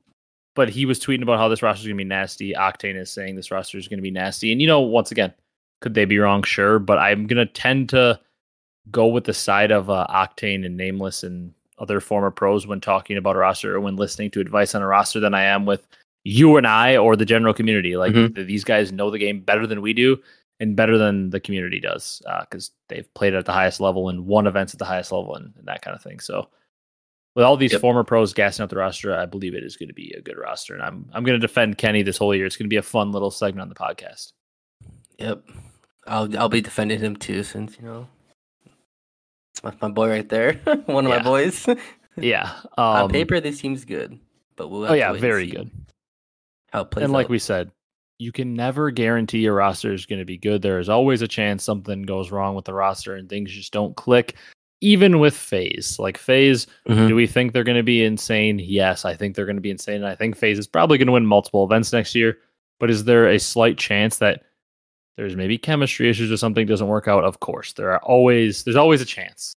But 0.55 0.69
he 0.69 0.85
was 0.85 1.01
tweeting 1.01 1.23
about 1.23 1.39
how 1.39 1.49
this 1.49 1.63
roster 1.63 1.81
is 1.81 1.87
going 1.87 1.97
to 1.97 2.05
be 2.05 2.09
nasty. 2.09 2.53
Octane 2.53 2.97
is 3.01 3.11
saying 3.11 3.37
this 3.37 3.51
roster 3.51 3.79
is 3.79 3.89
going 3.89 3.97
to 3.99 4.03
be 4.03 4.11
nasty. 4.11 4.53
And, 4.53 4.61
you 4.61 4.67
know, 4.67 4.81
once 4.81 5.11
again, 5.11 5.33
could 5.81 5.95
they 5.95 6.05
be 6.05 6.19
wrong? 6.19 6.43
Sure. 6.43 6.79
But 6.79 6.99
I'm 6.99 7.27
going 7.27 7.39
to 7.47 7.51
tend 7.51 7.89
to 7.91 8.21
go 8.91 9.07
with 9.07 9.25
the 9.25 9.33
side 9.33 9.71
of 9.71 9.89
uh, 9.89 10.07
Octane 10.11 10.67
and 10.67 10.77
Nameless 10.77 11.23
and 11.23 11.55
other 11.79 12.01
former 12.01 12.31
pros 12.31 12.67
when 12.67 12.83
talking 12.83 13.17
about 13.17 13.35
a 13.37 13.39
roster 13.39 13.75
or 13.75 13.81
when 13.81 13.97
listening 13.97 14.31
to 14.33 14.41
advice 14.41 14.75
on 14.75 14.83
a 14.83 14.87
roster 14.87 15.21
than 15.21 15.33
I 15.33 15.45
am 15.45 15.65
with 15.65 15.87
you 16.25 16.57
and 16.57 16.67
I 16.67 16.97
or 16.97 17.17
the 17.17 17.25
general 17.25 17.53
community. 17.55 17.97
Like 17.97 18.13
Mhm. 18.13 18.47
these 18.47 18.65
guys 18.65 18.93
know 18.93 19.11
the 19.11 19.19
game 19.19 19.41
better 19.41 19.67
than 19.67 19.81
we 19.83 19.93
do 19.93 20.19
and 20.61 20.77
better 20.77 20.97
than 20.99 21.31
the 21.31 21.41
community 21.41 21.81
does 21.81 22.23
because 22.43 22.71
they've 22.89 23.13
played 23.15 23.35
at 23.35 23.45
the 23.47 23.53
highest 23.53 23.81
level 23.81 24.09
and 24.09 24.27
won 24.27 24.47
events 24.47 24.73
at 24.75 24.79
the 24.79 24.85
highest 24.85 25.11
level 25.13 25.35
and, 25.35 25.53
and 25.59 25.67
that 25.67 25.83
kind 25.83 25.97
of 25.97 26.03
thing. 26.03 26.21
So 26.21 26.49
with 27.35 27.45
all 27.45 27.57
these 27.57 27.73
Yep. 27.73 27.81
former 27.81 28.05
pros 28.05 28.33
gassing 28.35 28.63
out 28.63 28.69
the 28.71 28.77
roster, 28.77 29.17
I 29.17 29.27
believe 29.27 29.55
it 29.55 29.65
is 29.65 29.77
going 29.77 29.89
to 29.89 29.95
be 29.95 30.13
a 30.17 30.21
good 30.21 30.37
roster, 30.39 30.75
and 30.75 30.83
I'm 30.83 31.09
I'm 31.15 31.25
going 31.25 31.41
to 31.41 31.45
defend 31.47 31.79
Kenny 31.79 32.03
this 32.03 32.19
whole 32.19 32.35
year. 32.35 32.45
It's 32.47 32.57
going 32.57 32.67
to 32.67 32.73
be 32.73 32.77
a 32.77 32.83
fun 32.83 33.11
little 33.11 33.31
segment 33.31 33.63
on 33.63 33.69
the 33.71 33.75
podcast. 33.75 34.33
Yep. 35.19 35.43
I'll 36.07 36.39
I'll 36.39 36.49
be 36.51 36.61
defending 36.61 37.01
him 37.01 37.17
too, 37.17 37.43
since 37.43 37.79
you 37.81 37.87
know 37.87 38.07
it's 39.55 39.63
my, 39.65 39.73
my 39.81 39.89
boy 39.89 40.11
right 40.11 40.29
there, 40.29 40.55
one 40.87 41.07
of 41.07 41.11
Yeah. 41.11 41.19
my 41.19 41.23
boys. 41.25 41.67
Yeah, 42.17 42.53
On 42.77 43.05
um, 43.05 43.11
paper, 43.11 43.41
this 43.41 43.59
seems 43.59 43.87
good, 43.87 44.19
but 44.57 44.69
we'll. 44.69 44.83
Have 44.83 44.91
Oh 44.91 44.95
to 44.95 44.99
yeah, 44.99 45.13
very 45.15 45.47
good. 45.47 45.71
How 46.73 46.83
it 46.83 46.91
plays 46.91 47.05
And 47.05 47.13
like 47.13 47.29
we 47.29 47.39
said, 47.39 47.71
you 48.19 48.33
can 48.33 48.55
never 48.55 48.91
guarantee 48.91 49.41
your 49.41 49.55
roster 49.55 49.93
is 49.93 50.07
going 50.07 50.19
to 50.21 50.25
be 50.25 50.39
good. 50.39 50.63
There 50.63 50.79
is 50.79 50.89
always 50.89 51.23
a 51.23 51.29
chance 51.29 51.63
something 51.65 52.03
goes 52.03 52.31
wrong 52.31 52.55
with 52.55 52.65
the 52.65 52.75
roster 52.75 53.15
and 53.17 53.29
things 53.29 53.51
just 53.51 53.73
don't 53.73 53.97
click. 53.97 54.37
Even 54.81 55.19
with 55.21 55.35
FaZe, 55.35 55.99
like 55.99 56.19
FaZe, 56.19 56.67
Mhm. 56.89 57.09
do 57.09 57.15
we 57.15 57.27
think 57.27 57.53
they're 57.53 57.63
going 57.65 57.77
to 57.77 57.83
be 57.83 58.05
insane? 58.05 58.59
Yes, 58.59 59.05
I 59.05 59.15
think 59.15 59.35
they're 59.37 59.47
going 59.47 59.57
to 59.57 59.63
be 59.63 59.71
insane. 59.71 59.97
And 59.97 60.07
I 60.07 60.15
think 60.15 60.37
FaZe 60.37 60.59
is 60.59 60.67
probably 60.67 60.99
going 60.99 61.07
to 61.07 61.13
win 61.13 61.27
multiple 61.27 61.65
events 61.65 61.93
next 61.93 62.15
year. 62.15 62.39
But 62.81 62.91
is 62.91 63.05
there 63.05 63.29
a 63.29 63.39
slight 63.39 63.77
chance 63.79 64.19
that 64.19 64.43
there's 65.17 65.37
maybe 65.37 65.59
chemistry 65.59 66.09
issues 66.09 66.33
or 66.33 66.37
something 66.37 66.67
doesn't 66.67 66.89
work 66.89 67.07
out? 67.07 67.23
Of 67.25 67.39
course, 67.41 67.75
there 67.75 67.93
are 67.93 68.01
always 68.03 68.65
there's 68.65 68.77
always 68.77 69.01
a 69.01 69.05
chance 69.05 69.55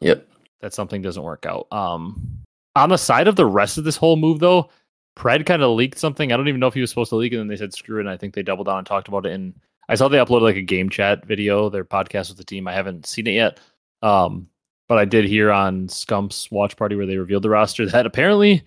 Yep. 0.00 0.28
that 0.60 0.74
something 0.74 1.02
doesn't 1.02 1.22
work 1.24 1.44
out. 1.46 1.66
Um, 1.72 2.40
on 2.76 2.88
the 2.90 2.98
side 2.98 3.26
of 3.28 3.36
the 3.36 3.46
rest 3.46 3.78
of 3.78 3.84
this 3.84 3.96
whole 3.96 4.16
move, 4.16 4.38
though, 4.38 4.70
Pred 5.16 5.46
kind 5.46 5.62
of 5.62 5.76
leaked 5.76 5.98
something. 5.98 6.32
I 6.32 6.36
don't 6.36 6.48
even 6.48 6.60
know 6.60 6.66
if 6.66 6.74
he 6.74 6.80
was 6.80 6.90
supposed 6.90 7.10
to 7.10 7.16
leak 7.16 7.32
it, 7.32 7.36
and 7.36 7.42
then 7.42 7.48
they 7.48 7.56
said 7.56 7.74
screw 7.74 7.98
it. 7.98 8.02
And 8.02 8.10
I 8.10 8.16
think 8.16 8.34
they 8.34 8.42
doubled 8.42 8.66
down 8.66 8.78
and 8.78 8.86
talked 8.86 9.08
about 9.08 9.26
it. 9.26 9.32
And 9.32 9.54
I 9.88 9.94
saw 9.94 10.08
they 10.08 10.18
uploaded 10.18 10.42
like 10.42 10.56
a 10.56 10.62
game 10.62 10.88
chat 10.88 11.26
video, 11.26 11.68
their 11.68 11.84
podcast 11.84 12.28
with 12.28 12.38
the 12.38 12.44
team. 12.44 12.66
I 12.66 12.72
haven't 12.72 13.06
seen 13.06 13.26
it 13.26 13.32
yet, 13.32 13.60
um, 14.02 14.48
but 14.88 14.98
I 14.98 15.04
did 15.04 15.24
hear 15.24 15.50
on 15.50 15.88
Scump's 15.88 16.50
watch 16.50 16.76
party 16.76 16.96
where 16.96 17.06
they 17.06 17.16
revealed 17.16 17.42
the 17.42 17.50
roster 17.50 17.86
that 17.90 18.06
apparently 18.06 18.62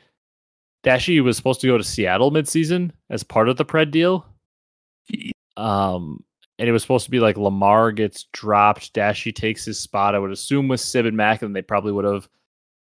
Dashy 0.83 1.19
was 1.19 1.35
supposed 1.35 1.61
to 1.61 1.67
go 1.67 1.77
to 1.77 1.83
Seattle 1.83 2.31
midseason 2.31 2.91
as 3.09 3.23
part 3.23 3.49
of 3.49 3.57
the 3.57 3.65
Pred 3.65 3.91
deal. 3.91 4.25
Um, 5.57 6.23
and 6.59 6.69
it 6.69 6.71
was 6.71 6.83
supposed 6.83 7.05
to 7.05 7.11
be 7.11 7.19
like 7.19 7.37
Lamar 7.37 7.91
gets 7.91 8.25
dropped, 8.33 8.93
Dashy 8.93 9.33
takes 9.33 9.65
his 9.65 9.79
spot. 9.79 10.15
I 10.15 10.19
would 10.19 10.31
assume 10.31 10.67
with 10.67 10.79
Sib 10.79 11.05
and 11.05 11.17
Mack, 11.17 11.41
and 11.41 11.55
they 11.55 11.61
probably 11.61 11.91
would 11.91 12.05
have 12.05 12.29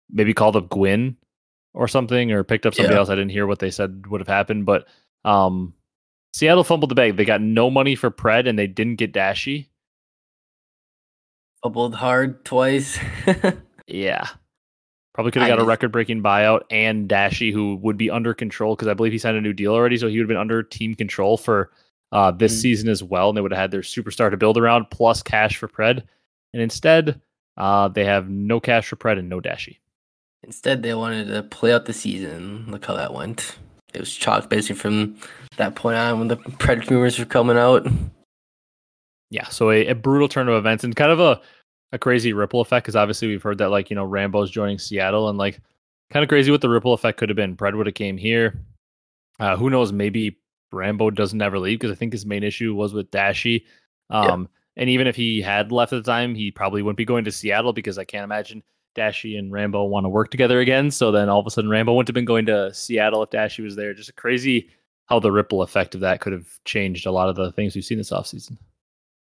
maybe 0.10 0.34
called 0.34 0.56
up 0.56 0.70
Gwyn 0.70 1.18
or 1.74 1.88
something, 1.88 2.32
or 2.32 2.44
picked 2.44 2.66
up 2.66 2.74
somebody 2.76 2.94
Yeah. 2.96 3.00
else. 3.00 3.10
I 3.10 3.16
didn't 3.16 3.32
hear 3.32 3.48
what 3.48 3.60
they 3.60 3.72
said 3.72 4.06
would 4.08 4.22
have 4.22 4.28
happened, 4.28 4.66
but 4.66 4.88
um, 5.26 5.74
Seattle 6.34 6.64
fumbled 6.64 6.90
the 6.92 6.96
bag. 6.96 7.16
They 7.18 7.26
got 7.26 7.42
no 7.42 7.70
money 7.70 7.96
for 7.96 8.10
Pred, 8.12 8.48
and 8.48 8.58
they 8.58 8.68
didn't 8.68 8.96
get 8.96 9.14
Dashy. 9.14 9.68
Bubbled 11.64 11.96
hard 11.96 12.44
twice. 12.46 12.98
Yeah. 13.88 14.26
Probably 15.14 15.32
could 15.34 15.42
have 15.42 15.50
got 15.50 15.60
a 15.60 15.66
record 15.66 15.92
breaking 15.92 16.24
buyout 16.24 16.62
and 16.72 17.10
Dashy, 17.10 17.52
who 17.52 17.76
would 17.78 17.98
be 17.98 18.10
under 18.10 18.34
control 18.34 18.74
because 18.74 18.88
I 18.88 18.94
believe 18.94 19.12
he 19.12 19.18
signed 19.18 19.36
a 19.36 19.42
new 19.42 19.52
deal 19.52 19.74
already. 19.74 19.98
So 19.98 20.08
he 20.08 20.16
would 20.18 20.22
have 20.24 20.28
been 20.30 20.38
under 20.38 20.64
team 20.64 20.96
control 20.96 21.36
for 21.36 21.72
uh, 22.14 22.32
this 22.32 22.54
Mhm. 22.58 22.62
season 22.62 22.90
as 22.90 23.04
well. 23.04 23.28
And 23.30 23.38
they 23.38 23.42
would 23.42 23.52
have 23.52 23.60
had 23.60 23.72
their 23.72 23.82
superstar 23.82 24.32
to 24.32 24.38
build 24.38 24.58
around 24.58 24.90
plus 24.92 25.22
cash 25.22 25.58
for 25.58 25.68
Pred. 25.68 26.04
And 26.54 26.62
instead, 26.62 27.20
uh, 27.58 27.90
they 27.90 28.06
have 28.06 28.30
no 28.30 28.62
cash 28.62 28.88
for 28.88 28.96
Pred 28.96 29.20
and 29.20 29.28
no 29.28 29.42
Dashy. 29.42 29.80
Instead, 30.44 30.82
they 30.82 30.94
wanted 30.94 31.28
to 31.28 31.44
play 31.44 31.74
out 31.74 31.86
the 31.86 31.94
season. 31.94 32.66
Look 32.68 32.86
how 32.86 32.96
that 32.96 33.14
went. 33.14 33.58
It 33.94 34.00
was 34.00 34.14
chalked 34.14 34.50
basically 34.50 34.76
from 34.76 35.18
that 35.58 35.76
point 35.76 35.98
on 35.98 36.20
when 36.20 36.28
the 36.28 36.38
Predator 36.38 36.96
rumors 36.96 37.20
were 37.20 37.26
coming 37.26 37.58
out. 37.58 37.86
Yeah. 39.30 39.48
So 39.50 39.70
a, 39.70 39.88
a 39.88 39.96
brutal 39.96 40.28
turn 40.28 40.50
of 40.50 40.56
events 40.56 40.84
and 40.84 40.96
kind 40.96 41.12
of 41.12 41.20
a, 41.20 41.42
a 41.92 42.00
crazy 42.00 42.34
ripple 42.34 42.62
effect 42.62 42.86
because 42.86 42.96
obviously 42.96 43.28
we've 43.28 43.44
heard 43.44 43.60
that, 43.60 43.70
like, 43.70 43.90
you 43.90 43.96
know, 43.96 44.06
Rambo's 44.06 44.50
joining 44.50 44.80
Seattle 44.80 45.30
and 45.30 45.38
like 45.38 45.60
kind 46.12 46.24
of 46.24 46.30
crazy 46.30 46.52
what 46.52 46.62
the 46.62 46.70
ripple 46.70 46.94
effect 46.94 47.18
could 47.18 47.30
have 47.30 47.36
been. 47.36 47.56
Pred 47.56 47.76
would 47.76 47.88
have 47.88 47.96
came 47.96 48.18
here. 48.18 48.60
Uh, 49.40 49.56
who 49.56 49.70
knows? 49.70 49.92
Maybe 49.92 50.40
Rambo 50.72 51.12
doesn't 51.12 51.42
ever 51.42 51.60
leave 51.60 51.80
because 51.80 51.92
I 51.92 51.96
think 51.96 52.14
his 52.14 52.26
main 52.26 52.44
issue 52.44 52.74
was 52.74 52.94
with 52.94 53.12
Dashy. 53.12 53.66
Um, 54.10 54.50
And 54.78 54.90
even 54.90 55.06
if 55.06 55.18
he 55.18 55.42
had 55.42 55.72
left 55.72 55.92
at 55.92 56.04
the 56.04 56.10
time, 56.12 56.34
he 56.34 56.50
probably 56.50 56.82
wouldn't 56.82 56.98
be 56.98 57.06
going 57.06 57.26
to 57.26 57.32
Seattle 57.32 57.74
because 57.74 57.98
I 57.98 58.06
can't 58.06 58.24
imagine 58.24 58.64
Dashy 58.96 59.36
and 59.36 59.52
Rambo 59.52 59.84
want 59.86 60.06
to 60.06 60.10
work 60.10 60.32
together 60.32 60.60
again. 60.60 60.92
So 60.92 61.12
then 61.12 61.30
all 61.30 61.40
of 61.40 61.48
a 61.48 61.52
sudden 61.52 61.70
Rambo 61.70 61.94
wouldn't 61.94 62.10
have 62.10 62.16
been 62.16 62.26
going 62.26 62.46
to 62.48 62.74
Seattle 62.74 63.24
if 63.24 63.30
Dashy 63.30 63.64
was 63.64 63.76
there. 63.76 63.94
Just 63.94 64.16
crazy 64.16 64.70
how 65.08 65.20
the 65.20 65.32
ripple 65.32 65.62
effect 65.62 65.96
of 65.96 66.02
that 66.02 66.22
could 66.22 66.34
have 66.34 66.48
changed 66.66 67.06
a 67.06 67.12
lot 67.12 67.30
of 67.30 67.36
the 67.36 67.52
things 67.52 67.76
we've 67.76 67.86
seen 67.86 67.98
this 67.98 68.12
offseason. 68.12 68.58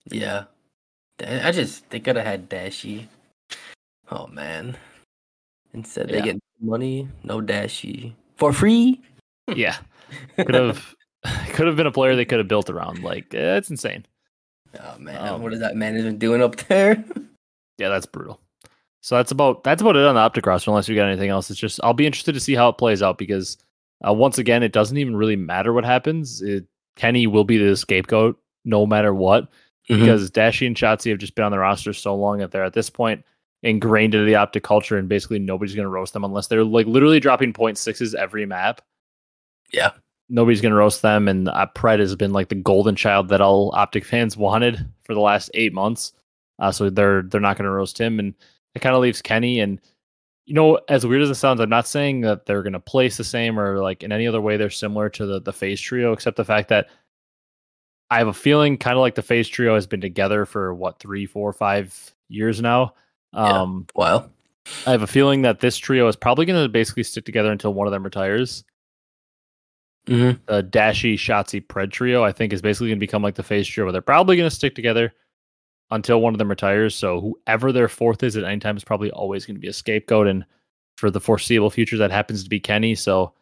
Yeah. 0.09 0.45
I 1.25 1.51
just 1.51 1.89
they 1.89 1.99
could 1.99 2.15
have 2.15 2.25
had 2.25 2.49
Dashy. 2.49 3.07
Oh 4.09 4.27
man. 4.27 4.77
Instead 5.73 6.09
yeah. 6.09 6.15
they 6.17 6.21
get 6.23 6.39
money, 6.59 7.07
no 7.23 7.41
Dashy. 7.41 8.13
For 8.37 8.51
free? 8.53 9.01
yeah. 9.47 9.77
Could 10.37 10.55
have 10.55 10.95
could 11.53 11.67
have 11.67 11.75
been 11.75 11.87
a 11.87 11.91
player 11.91 12.15
they 12.15 12.25
could 12.25 12.39
have 12.39 12.47
built 12.47 12.69
around. 12.69 13.03
Like 13.03 13.33
eh, 13.33 13.57
it's 13.57 13.69
insane. 13.69 14.05
Oh 14.79 14.97
man, 14.99 15.27
um, 15.27 15.41
what 15.41 15.53
is 15.53 15.59
that 15.59 15.75
management 15.75 16.19
doing 16.19 16.41
up 16.41 16.55
there? 16.55 17.03
yeah, 17.77 17.89
that's 17.89 18.05
brutal. 18.05 18.39
So 19.01 19.15
that's 19.17 19.31
about 19.31 19.63
that's 19.63 19.81
about 19.81 19.95
it 19.95 20.05
on 20.05 20.15
the 20.15 20.21
optic 20.21 20.45
roster. 20.45 20.71
Unless 20.71 20.87
you 20.87 20.95
got 20.95 21.07
anything 21.07 21.29
else, 21.29 21.49
it's 21.49 21.59
just 21.59 21.79
I'll 21.83 21.93
be 21.93 22.05
interested 22.05 22.33
to 22.33 22.39
see 22.39 22.55
how 22.55 22.69
it 22.69 22.77
plays 22.77 23.01
out 23.01 23.17
because 23.17 23.57
uh, 24.07 24.13
once 24.13 24.37
again, 24.37 24.63
it 24.63 24.73
doesn't 24.73 24.97
even 24.97 25.15
really 25.15 25.35
matter 25.35 25.73
what 25.73 25.85
happens. 25.85 26.41
It, 26.41 26.65
Kenny 26.95 27.27
will 27.27 27.43
be 27.43 27.57
the 27.57 27.75
scapegoat 27.75 28.39
no 28.63 28.85
matter 28.85 29.13
what 29.13 29.45
mm-hmm. 29.89 29.99
because 29.99 30.29
Dashy 30.29 30.67
and 30.67 30.75
Shotzzy 30.75 31.09
have 31.09 31.19
just 31.19 31.35
been 31.35 31.45
on 31.45 31.51
the 31.51 31.59
roster 31.59 31.93
so 31.93 32.15
long 32.15 32.39
that 32.39 32.51
they're 32.51 32.63
at 32.63 32.73
this 32.73 32.89
point 32.89 33.23
ingrained 33.63 34.15
into 34.15 34.25
the 34.25 34.35
optic 34.35 34.63
culture, 34.63 34.97
and 34.97 35.09
basically 35.09 35.39
nobody's 35.39 35.75
going 35.75 35.85
to 35.85 35.89
roast 35.89 36.13
them 36.13 36.23
unless 36.23 36.47
they're 36.47 36.63
like 36.63 36.87
literally 36.87 37.19
dropping 37.19 37.53
point 37.53 37.77
sixes 37.77 38.15
every 38.15 38.45
map. 38.45 38.81
Yeah, 39.71 39.91
nobody's 40.29 40.61
going 40.61 40.71
to 40.71 40.77
roast 40.77 41.01
them, 41.01 41.27
and 41.27 41.49
uh, 41.49 41.67
Pred 41.75 41.99
has 41.99 42.15
been 42.15 42.33
like 42.33 42.49
the 42.49 42.55
golden 42.55 42.95
child 42.95 43.29
that 43.29 43.41
all 43.41 43.71
optic 43.75 44.05
fans 44.05 44.37
wanted 44.37 44.85
for 45.03 45.13
the 45.13 45.19
last 45.19 45.51
eight 45.53 45.73
months. 45.73 46.13
Uh, 46.59 46.71
so 46.71 46.89
they're 46.89 47.23
they're 47.23 47.41
not 47.41 47.57
going 47.57 47.65
to 47.65 47.71
roast 47.71 47.99
him, 47.99 48.19
and 48.19 48.33
it 48.75 48.81
kind 48.81 48.95
of 48.95 49.01
leaves 49.01 49.21
Kenny. 49.21 49.59
And 49.59 49.79
you 50.45 50.53
know, 50.53 50.79
as 50.89 51.05
weird 51.05 51.21
as 51.21 51.29
it 51.29 51.35
sounds, 51.35 51.61
I'm 51.61 51.69
not 51.69 51.87
saying 51.87 52.21
that 52.21 52.45
they're 52.45 52.63
going 52.63 52.73
to 52.73 52.79
place 52.79 53.17
the 53.17 53.23
same 53.23 53.59
or 53.59 53.79
like 53.79 54.03
in 54.03 54.11
any 54.11 54.27
other 54.27 54.41
way 54.41 54.57
they're 54.57 54.69
similar 54.69 55.09
to 55.09 55.25
the 55.25 55.41
the 55.41 55.53
FaZe 55.53 55.79
trio, 55.79 56.13
except 56.13 56.37
the 56.37 56.45
fact 56.45 56.69
that 56.69 56.87
I 58.09 58.17
have 58.17 58.27
a 58.27 58.33
feeling, 58.33 58.77
kind 58.77 58.97
of 58.97 59.01
like 59.01 59.15
the 59.15 59.21
FaZe 59.21 59.47
trio 59.47 59.75
has 59.75 59.87
been 59.87 60.01
together 60.01 60.45
for 60.45 60.73
what 60.73 60.99
three, 60.99 61.25
four, 61.25 61.53
five 61.53 62.13
years 62.27 62.61
now. 62.61 62.95
Um, 63.33 63.87
yeah, 63.87 63.93
well, 63.95 64.31
I 64.85 64.91
have 64.91 65.03
a 65.03 65.07
feeling 65.07 65.43
that 65.43 65.61
this 65.61 65.77
trio 65.77 66.07
is 66.07 66.17
probably 66.17 66.45
going 66.45 66.61
to 66.61 66.67
basically 66.67 67.03
stick 67.03 67.23
together 67.23 67.51
until 67.51 67.73
one 67.73 67.87
of 67.87 67.91
them 67.91 68.03
retires. 68.03 68.65
Mm-hmm. 70.07 70.41
The 70.47 70.63
Dashy, 70.63 71.15
Shotzzy, 71.15 71.65
Pred 71.65 71.91
trio, 71.91 72.23
I 72.23 72.33
think, 72.33 72.51
is 72.51 72.61
basically 72.61 72.89
going 72.89 72.97
to 72.97 73.05
become 73.05 73.21
like 73.23 73.35
the 73.35 73.43
FaZe 73.43 73.67
trio, 73.67 73.85
where 73.85 73.93
they're 73.93 74.01
probably 74.01 74.35
going 74.35 74.49
to 74.49 74.55
stick 74.55 74.75
together 74.75 75.13
until 75.91 76.21
one 76.21 76.33
of 76.33 76.37
them 76.37 76.49
retires. 76.49 76.95
So 76.95 77.21
whoever 77.21 77.71
their 77.71 77.87
fourth 77.87 78.23
is 78.23 78.37
at 78.37 78.43
any 78.43 78.59
time 78.59 78.77
is 78.77 78.83
probably 78.83 79.11
always 79.11 79.45
going 79.45 79.55
to 79.55 79.61
be 79.61 79.67
a 79.67 79.73
scapegoat. 79.73 80.27
And 80.27 80.45
for 80.97 81.11
the 81.11 81.19
foreseeable 81.19 81.69
future, 81.69 81.97
that 81.97 82.11
happens 82.11 82.43
to 82.43 82.49
be 82.49 82.59
Kenny. 82.59 82.95
So 82.95 83.33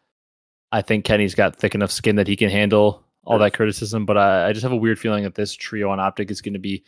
I 0.72 0.82
think 0.82 1.06
Kenny's 1.06 1.36
got 1.36 1.56
thick 1.56 1.76
enough 1.76 1.92
skin 1.92 2.16
that 2.16 2.28
he 2.28 2.36
can 2.36 2.50
handle 2.50 3.04
all 3.24 3.40
that 3.40 3.54
criticism. 3.54 4.06
But 4.06 4.18
I, 4.18 4.50
I 4.50 4.54
just 4.54 4.64
have 4.64 4.72
a 4.72 4.78
weird 4.78 5.00
feeling 5.00 5.24
that 5.24 5.36
this 5.36 5.54
trio 5.54 5.90
on 5.90 6.00
Optic 6.00 6.32
is 6.32 6.42
going 6.42 6.54
to 6.54 6.60
be 6.60 6.84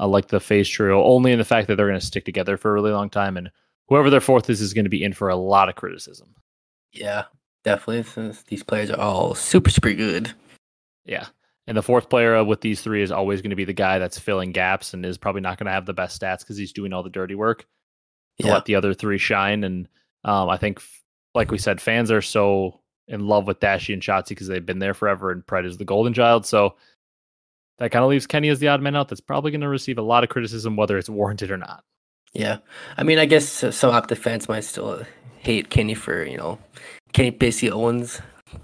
uh, 0.00 0.06
like 0.06 0.28
the 0.28 0.40
FaZe 0.40 0.68
trio, 0.68 1.02
only 1.02 1.32
in 1.32 1.38
the 1.38 1.44
fact 1.44 1.68
that 1.68 1.76
they're 1.76 1.88
going 1.88 2.00
to 2.00 2.06
stick 2.06 2.24
together 2.24 2.56
for 2.56 2.70
a 2.70 2.74
really 2.74 2.92
long 2.92 3.10
time. 3.10 3.36
And 3.36 3.50
whoever 3.88 4.08
their 4.08 4.20
fourth 4.20 4.48
is 4.48 4.60
is 4.60 4.72
going 4.72 4.84
to 4.84 4.90
be 4.90 5.02
in 5.02 5.12
for 5.12 5.28
a 5.28 5.36
lot 5.36 5.68
of 5.68 5.74
criticism. 5.74 6.34
Yeah, 6.92 7.24
definitely. 7.64 8.04
Since 8.04 8.42
these 8.44 8.62
players 8.62 8.90
are 8.90 9.00
all 9.00 9.34
super, 9.34 9.70
super 9.70 9.92
good. 9.92 10.32
Yeah. 11.04 11.26
And 11.72 11.76
the 11.78 11.82
fourth 11.82 12.10
player 12.10 12.44
with 12.44 12.60
these 12.60 12.82
three 12.82 13.02
is 13.02 13.10
always 13.10 13.40
going 13.40 13.48
to 13.48 13.56
be 13.56 13.64
the 13.64 13.72
guy 13.72 13.98
that's 13.98 14.18
filling 14.18 14.52
gaps 14.52 14.92
and 14.92 15.06
is 15.06 15.16
probably 15.16 15.40
not 15.40 15.56
going 15.56 15.64
to 15.64 15.72
have 15.72 15.86
the 15.86 15.94
best 15.94 16.20
stats 16.20 16.40
because 16.40 16.58
he's 16.58 16.74
doing 16.74 16.92
all 16.92 17.02
the 17.02 17.08
dirty 17.08 17.34
work 17.34 17.64
to 18.40 18.46
yeah. 18.46 18.52
let 18.52 18.66
the 18.66 18.74
other 18.74 18.92
three 18.92 19.16
shine. 19.16 19.64
And 19.64 19.88
um, 20.22 20.50
I 20.50 20.58
think, 20.58 20.82
like 21.34 21.50
we 21.50 21.56
said, 21.56 21.80
fans 21.80 22.10
are 22.10 22.20
so 22.20 22.82
in 23.08 23.26
love 23.26 23.46
with 23.46 23.60
Dashy 23.60 23.94
and 23.94 24.02
Shotzzy 24.02 24.28
because 24.28 24.48
they've 24.48 24.66
been 24.66 24.80
there 24.80 24.92
forever, 24.92 25.30
and 25.30 25.46
Pred 25.46 25.64
is 25.64 25.78
the 25.78 25.86
golden 25.86 26.12
child. 26.12 26.44
So 26.44 26.74
that 27.78 27.90
kind 27.90 28.04
of 28.04 28.10
leaves 28.10 28.26
Kenny 28.26 28.50
as 28.50 28.58
the 28.58 28.68
odd 28.68 28.82
man 28.82 28.94
out. 28.94 29.08
That's 29.08 29.22
probably 29.22 29.50
going 29.50 29.62
to 29.62 29.68
receive 29.70 29.96
a 29.96 30.02
lot 30.02 30.24
of 30.24 30.28
criticism, 30.28 30.76
whether 30.76 30.98
it's 30.98 31.08
warranted 31.08 31.50
or 31.50 31.56
not. 31.56 31.84
Yeah, 32.34 32.58
I 32.98 33.02
mean, 33.02 33.18
I 33.18 33.24
guess 33.24 33.48
some 33.74 33.94
Optic 33.94 34.18
fans 34.18 34.46
might 34.46 34.64
still 34.64 35.06
hate 35.38 35.70
Kenny 35.70 35.94
for 35.94 36.22
you 36.22 36.36
know 36.36 36.58
Kenny 37.14 37.30
basically 37.30 37.70
owns 37.70 38.20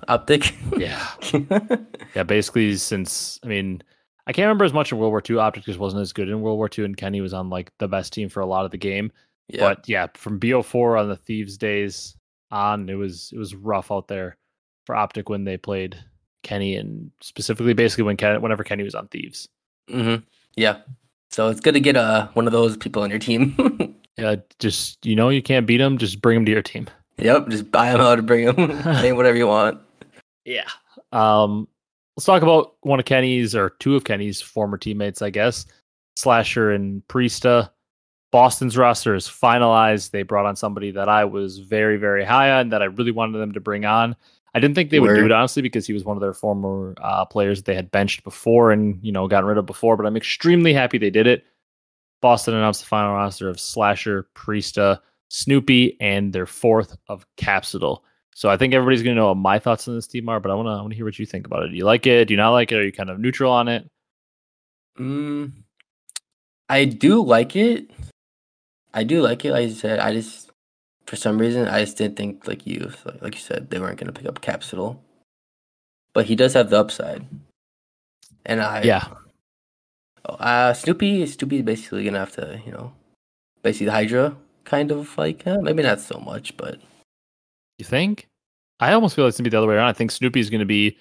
Optic. 0.09 0.55
yeah, 0.77 1.07
yeah. 2.15 2.23
Basically, 2.23 2.77
since 2.77 3.39
I 3.45 3.49
mean, 3.49 3.83
I 4.27 4.33
can't 4.33 4.45
remember 4.45 4.65
as 4.65 4.73
much 4.73 4.93
in 4.93 4.99
World 4.99 5.11
War 5.11 5.23
II. 5.29 5.39
Optic 5.39 5.65
just 5.65 5.79
wasn't 5.79 6.03
as 6.03 6.13
good 6.13 6.29
in 6.29 6.41
World 6.41 6.59
War 6.59 6.69
II, 6.77 6.85
and 6.85 6.97
Kenny 6.97 7.21
was 7.21 7.35
on 7.35 7.51
like 7.51 7.73
the 7.79 7.89
best 7.89 8.13
team 8.13 8.29
for 8.29 8.41
a 8.41 8.47
lot 8.47 8.65
of 8.65 8.71
the 8.71 8.79
game. 8.79 9.11
Yeah. 9.49 9.61
But 9.61 9.89
yeah, 9.89 10.09
from 10.15 10.39
BO4 10.39 11.01
on 11.01 11.09
the 11.09 11.17
Thieves 11.17 11.57
days 11.57 12.17
on, 12.51 12.89
it 12.89 12.95
was 12.95 13.31
it 13.33 13.39
was 13.39 13.55
rough 13.55 13.91
out 13.91 14.09
there 14.09 14.37
for 14.85 14.95
Optic 14.95 15.29
when 15.29 15.45
they 15.45 15.57
played 15.57 15.97
Kenny, 16.43 16.77
and 16.77 17.11
specifically 17.21 17.73
basically 17.73 18.05
when 18.05 18.17
Ken, 18.17 18.41
whenever 18.43 18.65
Kenny 18.65 18.85
was 18.85 18.95
on 18.95 19.09
Thieves. 19.09 19.49
Mm-hmm. 19.91 20.23
Yeah. 20.57 20.81
So 21.31 21.49
it's 21.49 21.61
good 21.61 21.75
to 21.75 21.81
get 21.81 21.97
uh 21.97 22.29
one 22.35 22.47
of 22.47 22.53
those 22.53 22.77
people 22.77 23.03
on 23.03 23.11
your 23.11 23.19
team. 23.19 23.95
yeah, 24.19 24.37
just 24.59 25.05
you 25.07 25.17
know 25.17 25.31
you 25.31 25.43
can't 25.43 25.67
beat 25.67 25.79
them, 25.79 25.99
just 25.99 26.21
bring 26.21 26.37
them 26.37 26.45
to 26.45 26.53
your 26.53 26.63
team. 26.63 26.89
Yep, 27.19 27.49
just 27.49 27.71
buy 27.71 27.91
them 27.93 28.01
out 28.01 28.19
and 28.19 28.27
bring 28.27 28.47
them. 28.47 28.57
Name 29.03 29.17
whatever 29.17 29.37
you 29.37 29.47
want. 29.47 29.81
Yeah. 30.45 30.69
Um, 31.13 31.69
let's 32.17 32.27
talk 32.27 32.43
about 32.43 32.77
one 32.83 32.99
of 32.99 33.05
Kenny's 33.05 33.55
or 33.55 33.71
two 33.81 33.97
of 33.97 34.05
Kenny's 34.05 34.41
former 34.41 34.79
teammates, 34.79 35.23
I 35.23 35.31
guess. 35.31 35.67
Slasher 36.17 36.71
and 36.73 37.07
Priestahh. 37.09 37.71
Boston's 38.31 38.77
roster 38.77 39.15
is 39.15 39.27
finalized. 39.27 40.11
They 40.11 40.23
brought 40.23 40.47
on 40.47 40.55
somebody 40.55 40.91
that 40.91 41.09
I 41.09 41.25
was 41.25 41.59
very, 41.59 41.97
very 41.97 42.25
high 42.25 42.51
on, 42.51 42.69
that 42.71 42.83
I 42.83 42.87
really 42.87 43.11
wanted 43.11 43.39
them 43.39 43.53
to 43.53 43.61
bring 43.61 43.85
on. 43.85 44.15
I 44.55 44.61
didn't 44.61 44.75
think 44.75 44.91
they 44.91 45.01
would 45.01 45.15
do 45.15 45.25
it 45.25 45.33
honestly 45.33 45.63
because 45.63 45.87
he 45.87 45.93
was 45.93 46.05
one 46.05 46.17
of 46.17 46.21
their 46.21 46.35
former 46.35 46.95
uh, 47.01 47.25
players 47.25 47.59
that 47.59 47.67
they 47.67 47.75
had 47.75 47.91
benched 47.91 48.25
before 48.25 48.73
and 48.73 48.99
you 49.03 49.13
know 49.13 49.29
gotten 49.29 49.49
rid 49.49 49.59
of 49.59 49.67
before. 49.67 49.97
But 49.97 50.07
I'm 50.07 50.17
extremely 50.17 50.73
happy 50.73 50.99
they 50.99 51.11
did 51.11 51.27
it. 51.27 51.45
Boston 52.21 52.55
announced 52.55 52.81
the 52.81 52.87
final 52.87 53.15
roster 53.15 53.49
of 53.49 53.61
Slasher, 53.61 54.27
Priestahh, 54.35 54.99
Snoopy, 55.29 55.97
and 56.01 56.33
their 56.33 56.47
fourth 56.47 56.97
of 57.09 57.27
Capsidal. 57.37 58.01
So 58.35 58.49
I 58.49 58.57
think 58.57 58.73
everybody's 58.73 59.03
going 59.03 59.17
to 59.17 59.21
know 59.21 59.29
what 59.29 59.37
my 59.37 59.59
thoughts 59.59 59.89
on 59.89 59.95
this 59.95 60.07
team 60.07 60.29
are, 60.29 60.39
but 60.39 60.51
I 60.51 60.55
want 60.55 60.67
to 60.67 60.71
I 60.71 60.77
want 60.77 60.91
to 60.91 60.97
hear 60.97 61.05
what 61.05 61.19
you 61.19 61.27
think 61.27 61.47
about 61.47 61.65
it. 61.65 61.71
Do 61.71 61.77
you 61.77 61.85
like 61.85 62.07
it? 62.07 62.29
Do 62.29 62.35
you 62.35 62.39
not 62.39 62.51
like 62.51 62.71
it? 62.71 62.77
Are 62.77 62.85
you 62.85 62.93
kind 62.93 63.11
of 63.11 63.19
neutral 63.19 63.53
on 63.53 63.67
it? 63.69 63.91
Mm, 64.99 65.53
I 66.69 66.85
do 66.85 67.23
like 67.23 67.57
it. 67.57 67.91
I 68.95 69.05
do 69.05 69.23
like 69.23 69.45
it. 69.45 69.53
Like 69.53 69.69
I 69.69 69.73
said, 69.73 69.99
I 69.99 70.13
just 70.13 70.51
for 71.07 71.17
some 71.17 71.39
reason 71.39 71.67
I 71.67 71.81
just 71.81 71.97
didn't 71.97 72.17
think 72.17 72.47
like 72.47 72.67
you 72.67 72.93
like, 73.05 73.23
like 73.23 73.35
you 73.35 73.41
said 73.41 73.71
they 73.71 73.81
weren't 73.81 73.99
going 73.99 74.13
to 74.13 74.19
pick 74.19 74.29
up 74.29 74.41
Capsidal, 74.41 74.99
but 76.13 76.27
he 76.27 76.37
does 76.37 76.55
have 76.55 76.71
the 76.71 76.79
upside. 76.79 77.27
And 78.47 78.61
I 78.63 78.83
yeah. 78.83 79.09
Uh, 80.25 80.75
Snoopy, 80.75 81.27
Snoopy 81.27 81.57
is 81.57 81.63
basically 81.63 82.05
gonna 82.05 82.19
have 82.19 82.33
to, 82.33 82.61
you 82.65 82.71
know, 82.71 82.93
basically 83.63 83.87
the 83.87 83.93
Hydra 83.93 84.37
kind 84.69 84.93
of 84.93 85.17
like 85.17 85.47
eh, 85.47 85.57
maybe 85.61 85.83
not 85.83 86.01
so 86.01 86.19
much, 86.19 86.57
but 86.57 86.79
you 87.79 87.85
think? 87.85 88.29
I 88.81 88.93
almost 88.93 89.17
feel 89.17 89.25
like 89.25 89.31
it's 89.31 89.39
gonna 89.39 89.47
be 89.47 89.51
the 89.51 89.59
other 89.59 89.67
way 89.67 89.75
around. 89.75 89.89
I 89.89 89.93
think 89.93 90.11
Snoopy's 90.11 90.51
gonna 90.51 90.67
be 90.67 90.97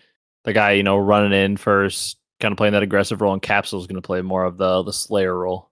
the 0.45 0.53
guy, 0.53 0.71
you 0.71 0.83
know, 0.83 0.97
running 0.97 1.33
in 1.33 1.57
first, 1.57 2.17
kind 2.39 2.51
of 2.51 2.57
playing 2.57 2.73
that 2.73 2.83
aggressive 2.83 3.21
role, 3.21 3.33
and 3.33 3.41
Capsidal's 3.41 3.87
gonna 3.87 4.01
play 4.01 4.21
more 4.21 4.45
of 4.45 4.57
the 4.57 4.83
the 4.83 4.93
Slayer 4.93 5.37
role. 5.37 5.69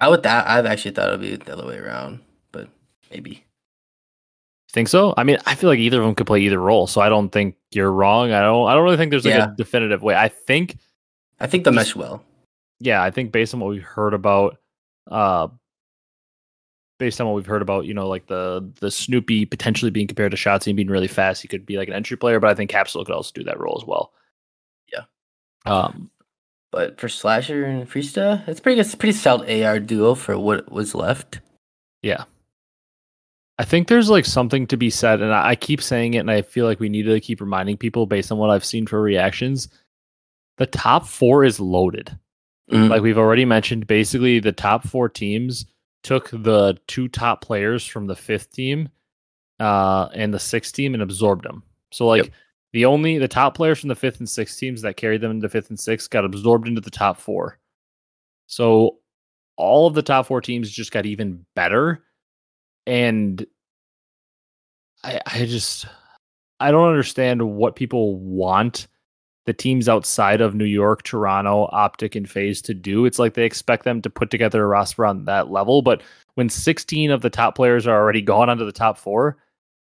I 0.00 0.08
would 0.08 0.24
that 0.24 0.48
I've 0.48 0.66
actually 0.66 0.90
thought 0.90 1.08
it'd 1.08 1.20
be 1.20 1.36
the 1.36 1.52
other 1.52 1.66
way 1.66 1.78
around, 1.78 2.20
but 2.50 2.68
maybe. 3.10 3.44
Think 4.72 4.88
so? 4.88 5.14
I 5.16 5.22
mean, 5.22 5.38
I 5.46 5.54
feel 5.54 5.68
like 5.68 5.78
either 5.78 6.00
of 6.00 6.06
them 6.06 6.14
could 6.14 6.26
play 6.26 6.40
either 6.40 6.58
role, 6.58 6.86
so 6.86 7.00
I 7.00 7.10
don't 7.10 7.28
think 7.28 7.56
you're 7.70 7.92
wrong. 7.92 8.32
I 8.32 8.40
don't. 8.40 8.66
I 8.68 8.74
don't 8.74 8.84
really 8.84 8.96
think 8.96 9.10
there's 9.10 9.24
like 9.24 9.34
yeah. 9.34 9.52
a 9.52 9.56
definitive 9.56 10.02
way. 10.02 10.16
I 10.16 10.28
think. 10.28 10.78
I 11.38 11.46
think 11.46 11.64
the 11.64 11.72
mesh 11.72 11.94
well. 11.94 12.24
Yeah, 12.80 13.02
I 13.02 13.10
think 13.10 13.32
based 13.32 13.54
on 13.54 13.60
what 13.60 13.70
we 13.70 13.78
heard 13.78 14.14
about 14.14 14.56
uh 15.10 15.48
based 17.02 17.20
on 17.20 17.26
what 17.26 17.34
we've 17.34 17.46
heard 17.46 17.62
about, 17.62 17.84
you 17.84 17.94
know, 17.94 18.08
like 18.08 18.28
the 18.28 18.64
the 18.78 18.92
Snoopy 18.92 19.44
potentially 19.44 19.90
being 19.90 20.06
compared 20.06 20.30
to 20.30 20.36
Shotzzy 20.36 20.68
and 20.68 20.76
being 20.76 20.88
really 20.88 21.08
fast, 21.08 21.42
he 21.42 21.48
could 21.48 21.66
be 21.66 21.76
like 21.76 21.88
an 21.88 21.94
entry 21.94 22.16
player, 22.16 22.38
but 22.38 22.48
I 22.48 22.54
think 22.54 22.70
Capsidal 22.70 23.04
could 23.04 23.14
also 23.14 23.32
do 23.34 23.42
that 23.42 23.58
role 23.58 23.76
as 23.76 23.84
well. 23.84 24.12
Yeah. 24.92 25.02
Um 25.66 26.12
but 26.70 27.00
for 27.00 27.08
Slasher 27.08 27.64
and 27.64 27.90
Priestahh, 27.90 28.46
it's 28.46 28.60
pretty 28.60 28.80
it's 28.80 28.94
pretty 28.94 29.18
solid 29.18 29.50
AR 29.50 29.80
duo 29.80 30.14
for 30.14 30.38
what 30.38 30.70
was 30.70 30.94
left. 30.94 31.40
Yeah. 32.02 32.24
I 33.58 33.64
think 33.64 33.88
there's 33.88 34.08
like 34.08 34.24
something 34.24 34.68
to 34.68 34.76
be 34.76 34.88
said, 34.88 35.20
and 35.20 35.32
I, 35.32 35.50
I 35.50 35.56
keep 35.56 35.82
saying 35.82 36.14
it, 36.14 36.18
and 36.18 36.30
I 36.30 36.42
feel 36.42 36.66
like 36.66 36.78
we 36.78 36.88
need 36.88 37.02
to 37.04 37.20
keep 37.20 37.40
reminding 37.40 37.78
people 37.78 38.06
based 38.06 38.30
on 38.30 38.38
what 38.38 38.50
I've 38.50 38.64
seen 38.64 38.86
for 38.86 39.02
reactions. 39.02 39.68
The 40.58 40.66
top 40.66 41.06
four 41.06 41.44
is 41.44 41.58
loaded. 41.58 42.16
Mm-hmm. 42.70 42.90
Like 42.90 43.02
we've 43.02 43.18
already 43.18 43.44
mentioned, 43.44 43.88
basically 43.88 44.38
the 44.38 44.52
top 44.52 44.86
four 44.86 45.08
teams 45.08 45.66
took 46.02 46.30
the 46.30 46.78
two 46.86 47.08
top 47.08 47.40
players 47.40 47.86
from 47.86 48.06
the 48.06 48.16
fifth 48.16 48.52
team 48.52 48.88
uh, 49.60 50.08
and 50.14 50.34
the 50.34 50.38
sixth 50.38 50.74
team 50.74 50.94
and 50.94 51.02
absorbed 51.02 51.44
them. 51.44 51.62
So 51.92 52.06
like 52.06 52.24
yep. 52.24 52.32
the 52.72 52.84
only 52.86 53.18
the 53.18 53.28
top 53.28 53.54
players 53.54 53.78
from 53.78 53.88
the 53.88 53.94
fifth 53.94 54.18
and 54.18 54.28
sixth 54.28 54.58
teams 54.58 54.82
that 54.82 54.96
carried 54.96 55.20
them 55.20 55.30
into 55.30 55.48
fifth 55.48 55.70
and 55.70 55.78
sixth 55.78 56.10
got 56.10 56.24
absorbed 56.24 56.68
into 56.68 56.80
the 56.80 56.90
top 56.90 57.18
four. 57.18 57.58
So 58.46 58.98
all 59.56 59.86
of 59.86 59.94
the 59.94 60.02
top 60.02 60.26
four 60.26 60.40
teams 60.40 60.70
just 60.70 60.92
got 60.92 61.06
even 61.06 61.44
better. 61.54 62.02
And 62.86 63.46
I, 65.04 65.20
I 65.26 65.46
just, 65.46 65.86
I 66.58 66.70
don't 66.70 66.88
understand 66.88 67.42
what 67.42 67.76
people 67.76 68.18
want 68.18 68.88
the 69.46 69.52
teams 69.52 69.88
outside 69.88 70.40
of 70.40 70.54
New 70.54 70.64
York, 70.64 71.02
Toronto, 71.02 71.68
Optic, 71.72 72.14
and 72.14 72.30
FaZe 72.30 72.62
to 72.62 72.74
do. 72.74 73.04
It's 73.04 73.18
like 73.18 73.34
they 73.34 73.44
expect 73.44 73.84
them 73.84 74.00
to 74.02 74.10
put 74.10 74.30
together 74.30 74.62
a 74.62 74.68
roster 74.68 75.04
on 75.04 75.24
that 75.24 75.50
level. 75.50 75.82
But 75.82 76.02
when 76.34 76.48
16 76.48 77.10
of 77.10 77.22
the 77.22 77.30
top 77.30 77.56
players 77.56 77.86
are 77.86 78.00
already 78.00 78.22
gone 78.22 78.48
onto 78.48 78.64
the 78.64 78.72
top 78.72 78.96
four, 78.96 79.38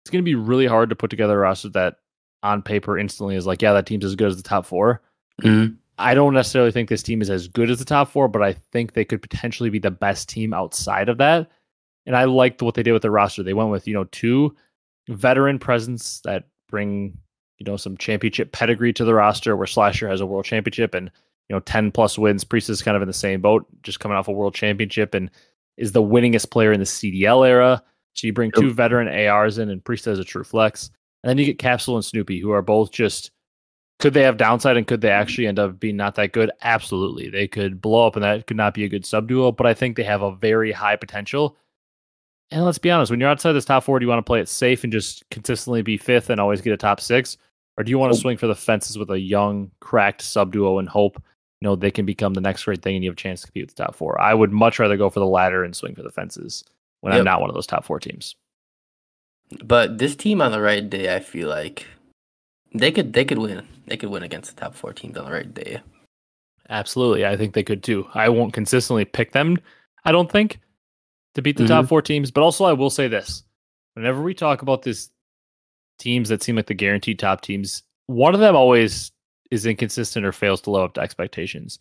it's 0.03 0.09
going 0.11 0.23
to 0.23 0.29
be 0.29 0.35
really 0.35 0.67
hard 0.67 0.89
to 0.89 0.95
put 0.95 1.09
together 1.09 1.37
a 1.37 1.41
roster 1.41 1.69
that 1.69 1.97
on 2.43 2.61
paper 2.61 2.97
instantly 2.97 3.35
is 3.35 3.45
like, 3.45 3.61
yeah, 3.61 3.73
that 3.73 3.85
team's 3.85 4.05
as 4.05 4.15
good 4.15 4.29
as 4.29 4.37
the 4.37 4.43
top 4.43 4.65
4 4.65 5.01
mm-hmm. 5.41 5.73
I 5.99 6.13
don't 6.13 6.33
necessarily 6.33 6.71
think 6.71 6.89
this 6.89 7.03
team 7.03 7.21
is 7.21 7.29
as 7.29 7.47
good 7.47 7.71
as 7.71 7.79
the 7.79 7.85
top 7.85 8.11
four, 8.11 8.27
but 8.27 8.43
I 8.43 8.53
think 8.71 8.93
they 8.93 9.03
could 9.03 9.21
potentially 9.21 9.71
be 9.71 9.79
the 9.79 9.89
best 9.89 10.29
team 10.29 10.53
outside 10.53 11.09
of 11.09 11.17
that. 11.17 11.49
And 12.05 12.15
I 12.15 12.25
liked 12.25 12.61
what 12.61 12.75
they 12.75 12.83
did 12.83 12.93
with 12.93 13.01
the 13.01 13.11
roster. 13.11 13.41
They 13.41 13.55
went 13.55 13.71
with, 13.71 13.87
you 13.87 13.93
know, 13.93 14.03
two 14.05 14.55
veteran 15.09 15.57
presence 15.57 16.21
that 16.23 16.43
bring, 16.69 17.17
you 17.57 17.65
know, 17.65 17.77
some 17.77 17.97
championship 17.97 18.51
pedigree 18.51 18.93
to 18.93 19.05
the 19.05 19.13
roster 19.13 19.55
where 19.55 19.67
Slasher 19.67 20.07
has 20.07 20.21
a 20.21 20.25
world 20.25 20.45
championship 20.45 20.93
and, 20.93 21.11
you 21.49 21.55
know, 21.55 21.59
10 21.61 21.91
plus 21.91 22.17
wins. 22.17 22.43
Priest 22.43 22.69
is 22.69 22.81
kind 22.81 22.95
of 22.95 23.01
in 23.01 23.07
the 23.07 23.13
same 23.13 23.41
boat, 23.41 23.65
just 23.83 23.99
coming 23.99 24.17
off 24.17 24.27
a 24.27 24.31
world 24.31 24.53
championship 24.53 25.13
and 25.13 25.31
is 25.77 25.91
the 25.91 26.03
winningest 26.03 26.51
player 26.51 26.71
in 26.71 26.79
the 26.79 26.85
CDL 26.85 27.47
era. 27.47 27.81
So 28.13 28.27
you 28.27 28.33
bring 28.33 28.51
two 28.51 28.73
veteran 28.73 29.07
ARs 29.07 29.57
in 29.57 29.69
and 29.69 29.83
Priest 29.83 30.05
has 30.05 30.19
a 30.19 30.23
true 30.23 30.43
flex. 30.43 30.89
And 31.23 31.29
then 31.29 31.37
you 31.37 31.45
get 31.45 31.59
Capsidal 31.59 31.95
and 31.95 32.05
Snoopy, 32.05 32.39
who 32.39 32.51
are 32.51 32.61
both 32.61 32.91
just 32.91 33.31
could 33.99 34.13
they 34.13 34.23
have 34.23 34.37
downside 34.37 34.77
and 34.77 34.85
could 34.85 35.01
they 35.01 35.09
actually 35.09 35.47
end 35.47 35.57
up 35.57 35.79
being 35.79 35.97
not 35.97 36.15
that 36.15 36.31
good? 36.31 36.51
Absolutely. 36.61 37.29
They 37.29 37.47
could 37.47 37.81
blow 37.81 38.05
up 38.05 38.15
and 38.15 38.23
that 38.23 38.45
could 38.45 38.57
not 38.57 38.73
be 38.73 38.83
a 38.83 38.89
good 38.89 39.05
sub 39.05 39.27
duo, 39.27 39.51
but 39.51 39.65
I 39.65 39.73
think 39.73 39.95
they 39.95 40.03
have 40.03 40.21
a 40.21 40.35
very 40.35 40.71
high 40.71 40.95
potential. 40.95 41.57
And 42.51 42.63
let's 42.63 42.77
be 42.77 42.91
honest, 42.91 43.11
when 43.11 43.19
you're 43.19 43.29
outside 43.29 43.53
this 43.53 43.65
top 43.65 43.83
four, 43.83 43.99
do 43.99 44.05
you 44.05 44.09
want 44.09 44.19
to 44.19 44.29
play 44.29 44.39
it 44.39 44.47
safe 44.47 44.83
and 44.83 44.93
just 44.93 45.27
consistently 45.29 45.81
be 45.81 45.97
fifth 45.97 46.29
and 46.29 46.39
always 46.39 46.61
get 46.61 46.73
a 46.73 46.77
top 46.77 47.01
six? 47.01 47.37
Or 47.77 47.83
do 47.83 47.91
you 47.91 47.99
want 47.99 48.13
to 48.13 48.19
swing 48.19 48.37
for 48.37 48.47
the 48.47 48.55
fences 48.55 48.97
with 48.97 49.11
a 49.11 49.19
young, 49.19 49.71
cracked 49.79 50.21
sub 50.21 50.51
duo 50.51 50.79
and 50.79 50.89
hope 50.89 51.21
you 51.61 51.67
know 51.67 51.75
they 51.75 51.91
can 51.91 52.05
become 52.05 52.33
the 52.33 52.41
next 52.41 52.65
great 52.65 52.81
thing 52.81 52.95
and 52.95 53.03
you 53.03 53.09
have 53.09 53.17
a 53.17 53.21
chance 53.21 53.41
to 53.41 53.47
compete 53.47 53.67
with 53.67 53.75
the 53.75 53.83
top 53.83 53.95
four? 53.95 54.19
I 54.19 54.33
would 54.33 54.51
much 54.51 54.79
rather 54.79 54.97
go 54.97 55.09
for 55.09 55.19
the 55.19 55.27
latter 55.27 55.63
and 55.63 55.75
swing 55.75 55.95
for 55.95 56.03
the 56.03 56.11
fences 56.11 56.63
when 57.01 57.13
yep. 57.13 57.19
I'm 57.19 57.25
not 57.25 57.41
one 57.41 57.49
of 57.49 57.53
those 57.53 57.67
top 57.67 57.85
four 57.85 57.99
teams. 57.99 58.35
But 59.63 59.97
this 59.97 60.15
team 60.15 60.41
on 60.41 60.51
the 60.51 60.61
right 60.61 60.87
day, 60.89 61.15
I 61.15 61.19
feel 61.19 61.47
like 61.49 61.85
they 62.73 62.91
could 62.91 63.13
they 63.13 63.25
could 63.25 63.37
win. 63.37 63.65
They 63.85 63.97
could 63.97 64.09
win 64.09 64.23
against 64.23 64.55
the 64.55 64.61
top 64.61 64.75
four 64.75 64.93
teams 64.93 65.17
on 65.17 65.25
the 65.25 65.31
right 65.31 65.53
day. 65.53 65.81
Absolutely, 66.69 67.25
I 67.25 67.37
think 67.37 67.53
they 67.53 67.63
could 67.63 67.83
too. 67.83 68.07
I 68.13 68.29
won't 68.29 68.53
consistently 68.53 69.05
pick 69.05 69.31
them. 69.31 69.57
I 70.03 70.11
don't 70.11 70.29
think 70.31 70.59
to 71.35 71.41
beat 71.41 71.55
the 71.55 71.63
mm-hmm. 71.63 71.73
top 71.73 71.87
four 71.87 72.01
teams, 72.01 72.31
but 72.31 72.41
also 72.41 72.65
I 72.65 72.73
will 72.73 72.89
say 72.89 73.07
this: 73.07 73.43
whenever 73.93 74.21
we 74.21 74.33
talk 74.33 74.61
about 74.61 74.81
this 74.81 75.09
teams 75.97 76.29
that 76.29 76.43
seem 76.43 76.55
like 76.55 76.67
the 76.67 76.73
guaranteed 76.73 77.19
top 77.19 77.41
teams, 77.41 77.83
one 78.07 78.33
of 78.33 78.39
them 78.39 78.55
always 78.55 79.11
is 79.51 79.65
inconsistent 79.65 80.25
or 80.25 80.31
fails 80.31 80.61
to 80.61 80.71
live 80.71 80.83
up 80.83 80.93
to 80.95 81.01
expectations. 81.01 81.79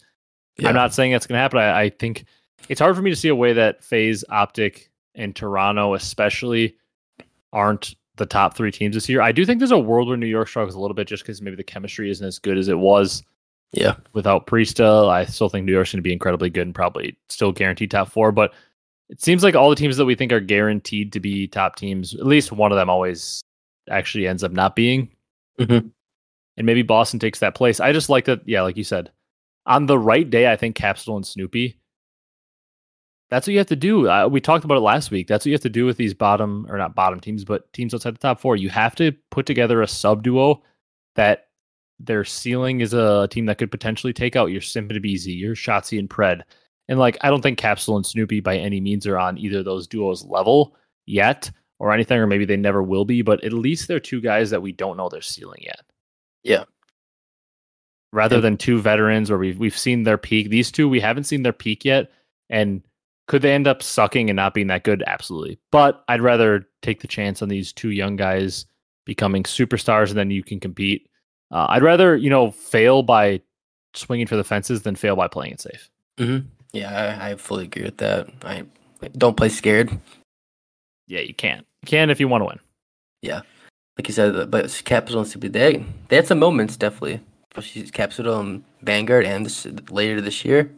Yeah. 0.58 0.68
I'm 0.68 0.74
not 0.74 0.94
saying 0.94 1.12
that's 1.12 1.26
going 1.26 1.36
to 1.36 1.42
happen. 1.42 1.58
I, 1.58 1.82
I 1.82 1.90
think 1.90 2.24
it's 2.68 2.80
hard 2.80 2.96
for 2.96 3.02
me 3.02 3.10
to 3.10 3.16
see 3.16 3.28
a 3.28 3.34
way 3.34 3.52
that 3.52 3.84
FaZe, 3.84 4.24
Optic, 4.30 4.90
and 5.14 5.34
Toronto, 5.34 5.94
especially, 5.94 6.76
aren't 7.52 7.94
the 8.16 8.26
top 8.26 8.56
three 8.56 8.70
teams 8.70 8.94
this 8.94 9.08
year. 9.08 9.20
I 9.20 9.32
do 9.32 9.44
think 9.44 9.58
there's 9.58 9.70
a 9.70 9.78
world 9.78 10.08
where 10.08 10.16
New 10.16 10.26
York 10.26 10.48
struggles 10.48 10.74
a 10.74 10.80
little 10.80 10.94
bit 10.94 11.06
just 11.06 11.22
because 11.22 11.42
maybe 11.42 11.56
the 11.56 11.62
chemistry 11.62 12.10
isn't 12.10 12.26
as 12.26 12.38
good 12.38 12.56
as 12.58 12.68
it 12.68 12.78
was. 12.78 13.22
Yeah. 13.72 13.96
Without 14.14 14.46
Priestahh, 14.46 15.08
I 15.08 15.24
still 15.26 15.48
think 15.48 15.66
New 15.66 15.72
York's 15.72 15.92
going 15.92 15.98
to 15.98 16.02
be 16.02 16.12
incredibly 16.12 16.48
good 16.50 16.66
and 16.66 16.74
probably 16.74 17.16
still 17.28 17.52
guaranteed 17.52 17.90
top 17.90 18.10
four. 18.10 18.32
But 18.32 18.54
it 19.08 19.22
seems 19.22 19.42
like 19.42 19.54
all 19.54 19.70
the 19.70 19.76
teams 19.76 19.96
that 19.98 20.06
we 20.06 20.14
think 20.14 20.32
are 20.32 20.40
guaranteed 20.40 21.12
to 21.12 21.20
be 21.20 21.46
top 21.46 21.76
teams, 21.76 22.14
at 22.14 22.26
least 22.26 22.52
one 22.52 22.72
of 22.72 22.76
them 22.76 22.88
always 22.88 23.42
actually 23.90 24.26
ends 24.26 24.44
up 24.44 24.52
not 24.52 24.76
being. 24.76 25.10
Mm-hmm. 25.58 25.88
And 26.58 26.66
maybe 26.66 26.82
Boston 26.82 27.20
takes 27.20 27.40
that 27.40 27.54
place. 27.54 27.80
I 27.80 27.92
just 27.92 28.08
like 28.08 28.24
that. 28.26 28.46
Yeah, 28.46 28.62
like 28.62 28.76
you 28.76 28.84
said, 28.84 29.10
on 29.66 29.86
the 29.86 29.98
right 29.98 30.28
day, 30.28 30.50
I 30.50 30.56
think 30.56 30.76
Capsidal 30.76 31.16
and 31.16 31.26
Snoopy 31.26 31.78
that's 33.28 33.46
what 33.46 33.52
you 33.52 33.58
have 33.58 33.66
to 33.68 33.76
do. 33.76 34.08
Uh, 34.08 34.28
we 34.28 34.40
talked 34.40 34.64
about 34.64 34.76
it 34.76 34.82
last 34.82 35.10
week. 35.10 35.26
That's 35.26 35.42
what 35.42 35.46
you 35.46 35.54
have 35.54 35.62
to 35.62 35.68
do 35.68 35.84
with 35.84 35.96
these 35.96 36.14
bottom 36.14 36.66
or 36.68 36.78
not 36.78 36.94
bottom 36.94 37.20
teams, 37.20 37.44
but 37.44 37.72
teams 37.72 37.92
outside 37.92 38.14
the 38.14 38.18
top 38.18 38.40
four. 38.40 38.56
You 38.56 38.70
have 38.70 38.94
to 38.96 39.12
put 39.30 39.46
together 39.46 39.82
a 39.82 39.88
sub 39.88 40.22
duo 40.22 40.62
that 41.16 41.48
their 41.98 42.24
ceiling 42.24 42.80
is 42.80 42.94
a 42.94 43.26
team 43.28 43.46
that 43.46 43.58
could 43.58 43.70
potentially 43.70 44.12
take 44.12 44.36
out 44.36 44.50
your 44.50 44.60
Simpabeezy, 44.60 45.38
your 45.38 45.54
Shotzzy 45.54 45.98
and 45.98 46.08
Pred. 46.08 46.42
And 46.88 46.98
like, 46.98 47.18
I 47.22 47.30
don't 47.30 47.42
think 47.42 47.58
Capsidal 47.58 47.96
and 47.96 48.06
Snoopy 48.06 48.40
by 48.40 48.58
any 48.58 48.80
means 48.80 49.06
are 49.06 49.18
on 49.18 49.38
either 49.38 49.58
of 49.58 49.64
those 49.64 49.88
duos 49.88 50.24
level 50.24 50.76
yet 51.06 51.50
or 51.78 51.92
anything, 51.92 52.18
or 52.18 52.26
maybe 52.26 52.44
they 52.44 52.56
never 52.56 52.82
will 52.82 53.04
be, 53.04 53.22
but 53.22 53.44
at 53.44 53.52
least 53.52 53.88
they're 53.88 54.00
two 54.00 54.20
guys 54.20 54.50
that 54.50 54.62
we 54.62 54.72
don't 54.72 54.96
know 54.96 55.08
their 55.08 55.22
ceiling 55.22 55.60
yet. 55.62 55.82
Yeah. 56.42 56.64
Rather 58.12 58.36
yeah. 58.36 58.42
than 58.42 58.56
two 58.56 58.80
veterans 58.80 59.30
where 59.30 59.38
we've 59.38 59.58
we've 59.58 59.76
seen 59.76 60.04
their 60.04 60.18
peak. 60.18 60.48
These 60.48 60.70
two 60.70 60.88
we 60.88 61.00
haven't 61.00 61.24
seen 61.24 61.42
their 61.42 61.52
peak 61.52 61.84
yet. 61.84 62.10
And 62.48 62.82
could 63.26 63.42
they 63.42 63.52
end 63.52 63.66
up 63.66 63.82
sucking 63.82 64.30
and 64.30 64.36
not 64.36 64.54
being 64.54 64.68
that 64.68 64.84
good? 64.84 65.02
Absolutely. 65.06 65.58
But 65.72 66.04
I'd 66.08 66.20
rather 66.20 66.66
take 66.82 67.00
the 67.00 67.08
chance 67.08 67.42
on 67.42 67.48
these 67.48 67.72
two 67.72 67.90
young 67.90 68.16
guys 68.16 68.66
becoming 69.04 69.42
superstars 69.42 70.10
and 70.10 70.18
then 70.18 70.30
you 70.30 70.42
can 70.42 70.60
compete. 70.60 71.08
Uh, 71.50 71.66
I'd 71.68 71.82
rather, 71.82 72.16
you 72.16 72.30
know, 72.30 72.52
fail 72.52 73.02
by 73.02 73.40
swinging 73.94 74.26
for 74.26 74.36
the 74.36 74.44
fences 74.44 74.82
than 74.82 74.96
fail 74.96 75.16
by 75.16 75.28
playing 75.28 75.54
it 75.54 75.60
safe. 75.60 75.90
Mm-hmm. 76.18 76.46
Yeah, 76.72 77.18
I, 77.20 77.30
I, 77.30 77.34
fully 77.36 77.64
agree 77.64 77.84
with 77.84 77.98
that. 77.98 78.28
I 78.44 78.64
don't 79.16 79.36
play 79.36 79.48
scared. 79.48 79.90
Yeah, 81.06 81.20
you 81.20 81.34
can't. 81.34 81.66
You 81.82 81.86
can 81.86 82.10
if 82.10 82.20
you 82.20 82.28
want 82.28 82.42
to 82.42 82.46
win. 82.46 82.60
Yeah, 83.22 83.42
like 83.96 84.08
you 84.08 84.14
said, 84.14 84.50
but 84.50 84.66
Capsidal 84.66 85.18
and 85.18 85.28
Super 85.28 85.48
they 85.48 85.84
they 86.08 86.16
had 86.16 86.26
some 86.26 86.38
moments 86.38 86.76
definitely. 86.76 87.20
She's 87.60 87.90
Capsidal 87.90 88.40
and 88.40 88.64
Vanguard 88.82 89.24
and 89.24 89.46
this, 89.46 89.66
later 89.90 90.20
this 90.20 90.44
year 90.44 90.70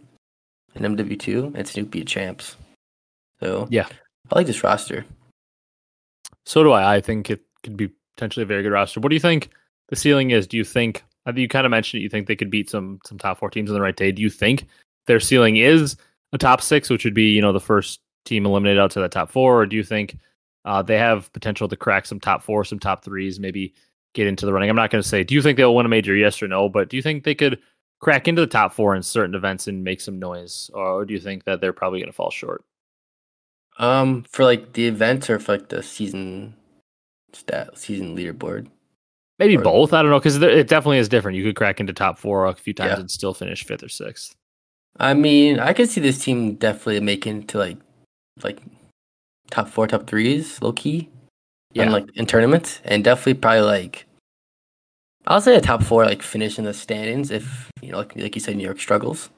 in 0.75 0.83
MW2 0.83 1.55
and 1.57 1.67
Snoopy 1.67 2.05
champs. 2.05 2.57
So 3.41 3.67
yeah, 3.71 3.89
I 4.31 4.37
like 4.37 4.47
this 4.47 4.63
roster. 4.63 5.05
So 6.47 6.63
do 6.63 6.73
I. 6.73 6.97
I 6.97 7.01
think 7.01 7.31
it 7.31 7.41
could 7.63 7.77
be 7.77 7.91
potentially 8.17 8.45
a 8.45 8.47
very 8.47 8.63
good 8.63 8.73
roster. 8.73 9.01
What 9.01 9.09
do 9.11 9.17
you 9.17 9.21
think 9.21 9.51
the 9.89 9.97
ceiling 9.97 10.31
is? 10.31 10.47
Do 10.47 10.57
you 10.57 10.65
think 10.65 11.05
you 11.35 11.49
kind 11.49 11.67
of 11.67 11.71
mentioned 11.71 12.01
it, 12.01 12.05
you 12.05 12.09
think 12.09 12.27
they 12.27 12.37
could 12.37 12.51
beat 12.51 12.71
some 12.71 13.01
some 13.05 13.19
top 13.19 13.39
four 13.39 13.51
teams 13.51 13.71
on 13.71 13.75
the 13.75 13.83
right 13.83 13.97
day? 13.97 14.13
Do 14.13 14.23
you 14.23 14.31
think 14.31 14.67
their 15.07 15.21
ceiling 15.21 15.57
is 15.57 15.97
a 16.33 16.39
top 16.39 16.61
six, 16.61 16.89
which 16.89 17.05
would 17.05 17.15
be 17.15 17.31
you 17.31 17.43
know 17.43 17.53
the 17.53 17.61
first 17.61 18.01
team 18.29 18.47
eliminated 18.47 18.79
out 18.79 18.91
to 18.93 19.01
the 19.01 19.09
top 19.09 19.31
four, 19.31 19.63
or 19.63 19.67
do 19.67 19.77
you 19.77 19.83
think 19.83 20.19
uh, 20.65 20.83
they 20.83 20.99
have 20.99 21.33
potential 21.33 21.69
to 21.69 21.77
crack 21.77 22.07
some 22.07 22.21
top 22.21 22.43
four, 22.43 22.65
some 22.65 22.79
top 22.79 23.05
threes, 23.05 23.41
maybe 23.41 23.75
get 24.15 24.27
into 24.27 24.47
the 24.47 24.53
running? 24.53 24.71
I'm 24.71 24.77
not 24.77 24.91
going 24.91 25.03
to 25.03 25.09
say. 25.09 25.25
Do 25.25 25.35
you 25.35 25.43
think 25.43 25.57
they'll 25.57 25.75
win 25.75 25.87
a 25.87 25.89
major? 25.89 26.15
Yes 26.15 26.43
or 26.43 26.49
no? 26.49 26.69
But 26.69 26.89
do 26.89 26.97
you 26.97 27.03
think 27.03 27.25
they 27.25 27.35
could 27.35 27.59
crack 28.01 28.29
into 28.29 28.41
the 28.41 28.47
top 28.47 28.73
four 28.73 28.95
in 28.95 29.03
certain 29.03 29.35
events 29.35 29.67
and 29.67 29.83
make 29.83 30.01
some 30.01 30.19
noise, 30.19 30.71
or 30.75 31.05
do 31.05 31.15
you 31.15 31.21
think 31.21 31.45
that 31.45 31.61
they're 31.61 31.73
probably 31.73 32.01
going 32.01 32.11
to 32.11 32.17
fall 32.17 32.31
short? 32.31 32.65
Um, 33.79 34.25
for 34.25 34.45
like 34.45 34.73
the 34.73 34.87
events 34.87 35.31
or 35.31 35.39
for 35.39 35.53
like 35.53 35.69
the 35.69 35.83
season 35.83 36.55
stat 37.33 37.79
season 37.79 38.17
leaderboard. 38.17 38.69
Maybe 39.39 39.57
or, 39.57 39.63
both. 39.63 39.93
I 39.93 40.03
don't 40.03 40.11
know 40.11 40.19
because 40.19 40.37
it 40.43 40.67
definitely 40.67 40.99
is 40.99 41.09
different. 41.09 41.37
You 41.37 41.45
could 41.45 41.57
crack 41.57 41.79
into 41.79 41.93
top 41.93 42.19
four 42.19 42.47
a 42.47 42.55
few 42.55 42.75
times 42.75 42.93
yeah. 42.93 43.01
and 43.01 43.11
still 43.11 43.35
finish 43.35 43.65
fifth 43.65 43.85
or 43.85 43.89
sixth. 43.89 44.35
I 44.99 45.15
mean, 45.15 45.61
I 45.61 45.73
could 45.75 45.89
see 45.89 46.01
this 46.01 46.19
team 46.19 46.55
definitely 46.55 47.01
making 47.01 47.47
to 47.49 47.59
like 47.59 47.77
like 48.45 48.61
top 49.51 49.69
four, 49.69 49.87
top 49.87 50.07
threes, 50.07 50.61
low 50.63 50.73
key. 50.73 51.09
Yeah, 51.73 51.85
in, 51.85 51.93
like 51.93 52.07
in 52.15 52.27
tournaments, 52.27 52.81
and 52.85 53.05
definitely 53.05 53.35
probably 53.35 53.61
like 53.61 54.07
I'll 55.27 55.43
say 55.43 55.55
a 55.57 55.61
top 55.61 55.83
four, 55.83 56.07
like 56.07 56.23
finish 56.23 56.59
in 56.59 56.65
the 56.65 56.73
standings 56.73 57.31
if 57.31 57.71
you 57.83 57.93
know, 57.93 57.99
like, 57.99 58.17
like 58.17 58.35
you 58.35 58.41
said, 58.41 58.57
New 58.57 58.65
York 58.65 58.81
struggles. 58.81 59.29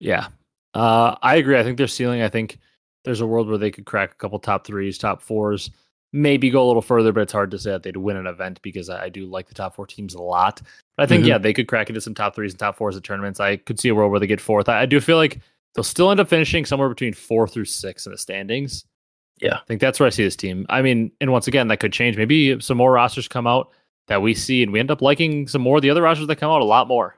Yeah, 0.00 0.28
uh, 0.72 1.16
I 1.22 1.36
agree. 1.36 1.58
I 1.58 1.62
think 1.62 1.76
their 1.76 1.86
ceiling. 1.86 2.22
I 2.22 2.28
think 2.28 2.58
there's 3.04 3.20
a 3.20 3.26
world 3.26 3.48
where 3.48 3.58
they 3.58 3.70
could 3.70 3.84
crack 3.84 4.12
a 4.12 4.16
couple 4.16 4.38
top 4.38 4.66
threes, 4.66 4.96
top 4.96 5.20
fours, 5.20 5.70
maybe 6.14 6.48
go 6.48 6.64
a 6.64 6.66
little 6.66 6.82
further. 6.82 7.12
But 7.12 7.20
it's 7.20 7.32
hard 7.32 7.50
to 7.50 7.58
say 7.58 7.72
that 7.72 7.82
they'd 7.82 7.98
win 7.98 8.16
an 8.16 8.26
event 8.26 8.60
because 8.62 8.88
I, 8.88 9.04
I 9.04 9.08
do 9.10 9.26
like 9.26 9.48
the 9.48 9.54
top 9.54 9.76
four 9.76 9.86
teams 9.86 10.14
a 10.14 10.22
lot. 10.22 10.62
But 10.96 11.02
I 11.02 11.06
think 11.06 11.20
mm-hmm. 11.20 11.28
yeah, 11.28 11.38
they 11.38 11.52
could 11.52 11.68
crack 11.68 11.90
into 11.90 12.00
some 12.00 12.14
top 12.14 12.34
threes 12.34 12.52
and 12.52 12.58
top 12.58 12.76
fours 12.76 12.96
at 12.96 13.04
tournaments. 13.04 13.40
I 13.40 13.56
could 13.56 13.78
see 13.78 13.90
a 13.90 13.94
world 13.94 14.10
where 14.10 14.20
they 14.20 14.26
get 14.26 14.40
fourth. 14.40 14.70
I, 14.70 14.80
I 14.82 14.86
do 14.86 15.00
feel 15.00 15.18
like 15.18 15.40
they'll 15.74 15.84
still 15.84 16.10
end 16.10 16.20
up 16.20 16.28
finishing 16.28 16.64
somewhere 16.64 16.88
between 16.88 17.12
four 17.12 17.46
through 17.46 17.66
six 17.66 18.06
in 18.06 18.12
the 18.12 18.18
standings. 18.18 18.84
Yeah, 19.40 19.56
I 19.56 19.64
think 19.66 19.80
that's 19.80 19.98
where 19.98 20.06
I 20.06 20.10
see 20.10 20.24
this 20.24 20.36
team. 20.36 20.64
I 20.68 20.80
mean, 20.80 21.10
and 21.20 21.32
once 21.32 21.48
again, 21.48 21.68
that 21.68 21.80
could 21.80 21.92
change. 21.92 22.16
Maybe 22.16 22.60
some 22.60 22.76
more 22.76 22.92
rosters 22.92 23.28
come 23.28 23.46
out 23.46 23.70
that 24.06 24.22
we 24.22 24.34
see, 24.34 24.62
and 24.62 24.72
we 24.72 24.80
end 24.80 24.90
up 24.90 25.02
liking 25.02 25.48
some 25.48 25.62
more 25.62 25.76
of 25.76 25.82
the 25.82 25.90
other 25.90 26.02
rosters 26.02 26.26
that 26.28 26.36
come 26.36 26.50
out 26.50 26.60
a 26.60 26.64
lot 26.64 26.88
more. 26.88 27.16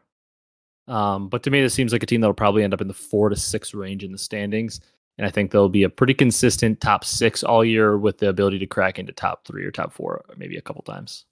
Um, 0.89 1.29
but 1.29 1.43
to 1.43 1.51
me, 1.51 1.61
this 1.61 1.75
seems 1.75 1.93
like 1.93 2.03
a 2.03 2.07
team 2.07 2.21
that 2.21 2.27
will 2.27 2.35
probably 2.35 2.63
end 2.63 2.73
up 2.73 2.81
in 2.81 2.89
the 2.89 2.95
four 2.95 3.29
to 3.29 3.37
six 3.37 3.75
range 3.75 4.05
in 4.05 4.13
the 4.13 4.19
standings. 4.19 4.81
And 5.19 5.27
I 5.27 5.31
think 5.31 5.51
they'll 5.51 5.69
be 5.69 5.83
a 5.83 5.89
pretty 5.89 6.15
consistent 6.15 6.81
top 6.81 7.05
six 7.05 7.43
all 7.43 7.65
year 7.65 7.97
with 7.97 8.19
the 8.19 8.29
ability 8.29 8.59
to 8.59 8.67
crack 8.67 8.99
into 8.99 9.13
top 9.13 9.47
three 9.47 9.65
or 9.65 9.71
top 9.71 9.93
four, 9.93 10.25
maybe 10.37 10.57
a 10.57 10.63
couple 10.63 10.83
times. 10.83 11.25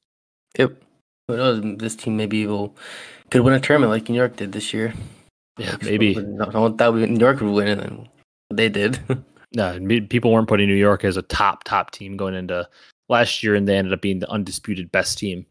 Yep. 0.59 0.83
Who 1.29 1.37
knows? 1.37 1.79
This 1.79 1.97
team 1.97 2.17
maybe 2.17 2.47
will 2.47 2.75
could 3.31 3.43
win 3.43 3.55
a 3.55 3.61
tournament 3.61 3.91
like 3.91 4.09
New 4.09 4.17
York 4.17 4.37
did 4.37 4.53
this 4.53 4.73
year. 4.73 4.95
Yeah, 5.57 5.77
maybe. 5.83 6.17
I 6.17 6.51
thought 6.51 6.95
New 6.95 7.19
York 7.19 7.41
would 7.41 7.51
win, 7.51 7.69
and 7.69 7.81
then 7.81 8.09
They 8.51 8.69
did. 8.69 8.99
No, 9.57 9.79
people 10.11 10.33
weren't 10.33 10.49
putting 10.49 10.67
New 10.67 10.75
York 10.75 11.05
as 11.05 11.17
a 11.17 11.23
top 11.23 11.63
top 11.63 11.93
team 11.93 12.17
going 12.17 12.35
into 12.35 12.69
last 13.09 13.45
year, 13.45 13.55
and 13.55 13.69
they 13.69 13.77
ended 13.77 13.93
up 13.93 14.01
being 14.01 14.19
the 14.19 14.29
undisputed 14.29 14.91
best 14.91 15.17
team 15.17 15.47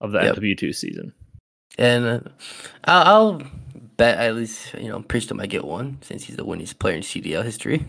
of 0.00 0.12
the 0.12 0.20
yep. 0.22 0.36
MW2 0.36 0.72
season. 0.72 1.12
And 1.76 2.04
uh, 2.04 2.20
I'll, 2.84 3.02
I'll, 3.02 3.42
bet 3.96 4.18
at 4.18 4.36
least 4.36 4.72
you 4.74 4.88
know 4.88 5.02
Priest 5.02 5.34
might 5.34 5.50
get 5.50 5.64
one 5.64 5.98
since 6.00 6.22
he's 6.22 6.36
the 6.36 6.44
winningest 6.44 6.78
player 6.78 6.94
in 6.94 7.02
CDL 7.02 7.44
history. 7.44 7.84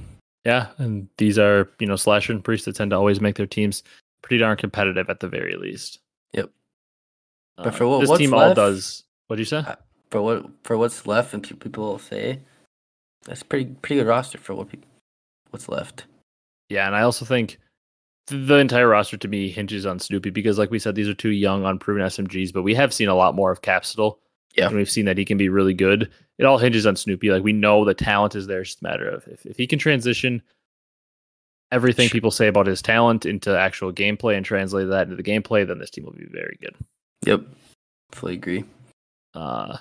Yeah, 0.46 0.68
and 0.80 1.08
these 1.18 1.38
are 1.38 1.70
you 1.80 1.86
know 1.86 1.96
Slasher 1.96 2.34
and 2.34 2.44
Priest 2.44 2.66
that 2.66 2.76
tend 2.76 2.92
to 2.92 2.98
always 2.98 3.22
make 3.22 3.36
their 3.36 3.46
teams 3.46 3.84
pretty 4.24 4.40
darn 4.40 4.58
competitive 4.58 5.10
at 5.10 5.20
the 5.20 5.28
very 5.28 5.56
least. 5.56 6.00
Yep. 6.34 6.50
But 7.58 7.68
uh, 7.68 7.72
for 7.72 7.88
what 7.88 8.02
this 8.02 8.18
team 8.18 8.32
left, 8.32 8.58
all 8.58 8.70
does, 8.72 9.04
what 9.28 9.36
do 9.36 9.42
you 9.42 9.46
say? 9.46 9.58
Uh, 9.58 9.76
for 10.12 10.22
what 10.22 10.46
for 10.64 10.78
what's 10.78 11.08
left, 11.08 11.34
and 11.34 11.44
people 11.44 11.98
say 11.98 12.40
that's 13.26 13.44
pretty 13.44 13.74
pretty 13.82 14.02
good 14.02 14.08
roster 14.08 14.38
for 14.38 14.54
what 14.54 14.70
people 14.70 14.88
what's 15.50 15.70
left. 15.70 16.06
Yeah, 16.70 16.86
and 16.86 16.96
I 16.96 17.02
also 17.02 17.26
think 17.26 17.58
the 18.28 18.56
entire 18.56 18.88
roster 18.88 19.18
to 19.18 19.28
me 19.28 19.50
hinges 19.50 19.86
on 19.86 20.00
Snoopy 20.00 20.30
because, 20.30 20.58
like 20.58 20.72
we 20.72 20.80
said, 20.80 20.96
these 20.96 21.10
are 21.10 21.14
two 21.14 21.32
young, 21.32 21.66
unproven 21.66 22.04
SMGs, 22.04 22.54
but 22.54 22.64
we 22.64 22.76
have 22.76 22.94
seen 22.94 23.10
a 23.10 23.16
lot 23.16 23.36
more 23.36 23.52
of 23.52 23.62
Capsidal. 23.62 24.18
Yeah. 24.56 24.68
And 24.68 24.76
we've 24.76 24.90
seen 24.90 25.06
that 25.06 25.18
he 25.18 25.26
can 25.26 25.38
be 25.38 25.50
really 25.50 25.74
good. 25.74 26.10
It 26.38 26.46
all 26.46 26.58
hinges 26.58 26.86
on 26.86 26.96
Snoopy. 26.96 27.32
Like 27.32 27.44
we 27.44 27.54
know 27.54 27.86
the 27.86 27.94
talent 27.94 28.36
is 28.36 28.48
there. 28.48 28.62
It's 28.62 28.72
just 28.72 28.82
a 28.82 28.84
matter 28.84 29.08
of 29.08 29.28
if, 29.28 29.46
if 29.46 29.58
he 29.58 29.66
can 29.66 29.80
transition 29.80 30.42
everything 31.72 32.10
people 32.10 32.32
say 32.32 32.48
about 32.48 32.68
his 32.68 32.82
talent 32.82 33.26
into 33.26 33.58
actual 33.58 33.94
gameplay 33.94 34.36
and 34.36 34.46
translate 34.46 34.90
that 34.90 35.04
into 35.04 35.16
the 35.16 35.24
gameplay, 35.24 35.66
then 35.66 35.80
this 35.80 35.90
team 35.90 36.04
will 36.04 36.12
be 36.12 36.28
very 36.30 36.58
good. 36.62 36.76
Yep. 37.26 37.44
Fully 38.12 38.34
agree. 38.34 38.66
Uh 39.34 39.78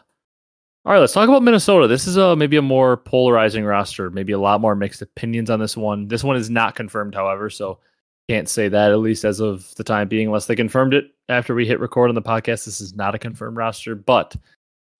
all 0.84 0.92
right, 0.92 0.98
let's 0.98 1.12
talk 1.12 1.28
about 1.28 1.42
Minnesota. 1.42 1.86
This 1.86 2.06
is 2.06 2.16
a 2.16 2.34
maybe 2.34 2.56
a 2.56 2.62
more 2.62 2.96
polarizing 2.96 3.64
roster, 3.64 4.10
maybe 4.10 4.32
a 4.32 4.38
lot 4.38 4.62
more 4.62 4.74
mixed 4.74 5.02
opinions 5.02 5.50
on 5.50 5.60
this 5.60 5.76
one. 5.76 6.08
This 6.08 6.24
one 6.24 6.36
is 6.36 6.48
not 6.48 6.74
confirmed, 6.74 7.14
however, 7.14 7.50
so 7.50 7.78
can't 8.30 8.48
say 8.48 8.68
that 8.68 8.90
at 8.90 9.00
least 9.00 9.24
as 9.24 9.40
of 9.40 9.74
the 9.74 9.84
time 9.84 10.08
being, 10.08 10.28
unless 10.28 10.46
they 10.46 10.56
confirmed 10.56 10.94
it 10.94 11.04
after 11.28 11.54
we 11.54 11.66
hit 11.66 11.80
record 11.80 12.08
on 12.08 12.14
the 12.14 12.22
podcast. 12.22 12.64
This 12.64 12.80
is 12.80 12.94
not 12.94 13.14
a 13.14 13.18
confirmed 13.18 13.58
roster, 13.58 13.94
but 13.94 14.34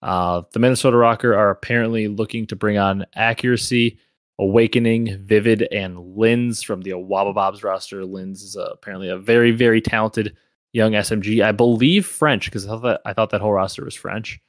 uh, 0.02 0.42
the 0.52 0.58
Minnesota 0.58 0.96
Rokkr 0.96 1.36
are 1.36 1.50
apparently 1.50 2.08
looking 2.08 2.46
to 2.48 2.56
bring 2.56 2.76
on 2.76 3.06
accuracy, 3.14 3.98
awakening, 4.38 5.16
vivid, 5.18 5.62
and 5.72 5.96
Lins 5.96 6.62
from 6.62 6.82
the 6.82 6.92
Bobs 6.92 7.62
roster. 7.62 8.02
Lins 8.02 8.42
is 8.42 8.56
uh, 8.56 8.70
apparently 8.72 9.08
a 9.08 9.16
very, 9.16 9.50
very 9.50 9.80
talented 9.80 10.36
young 10.72 10.92
SMG. 10.92 11.42
I 11.42 11.52
believe 11.52 12.06
French 12.06 12.46
because 12.46 12.66
I 12.66 12.68
thought 12.68 12.82
that 12.82 13.00
I 13.06 13.12
thought 13.14 13.30
that 13.30 13.40
whole 13.40 13.52
roster 13.52 13.84
was 13.84 13.94
French. 13.94 14.40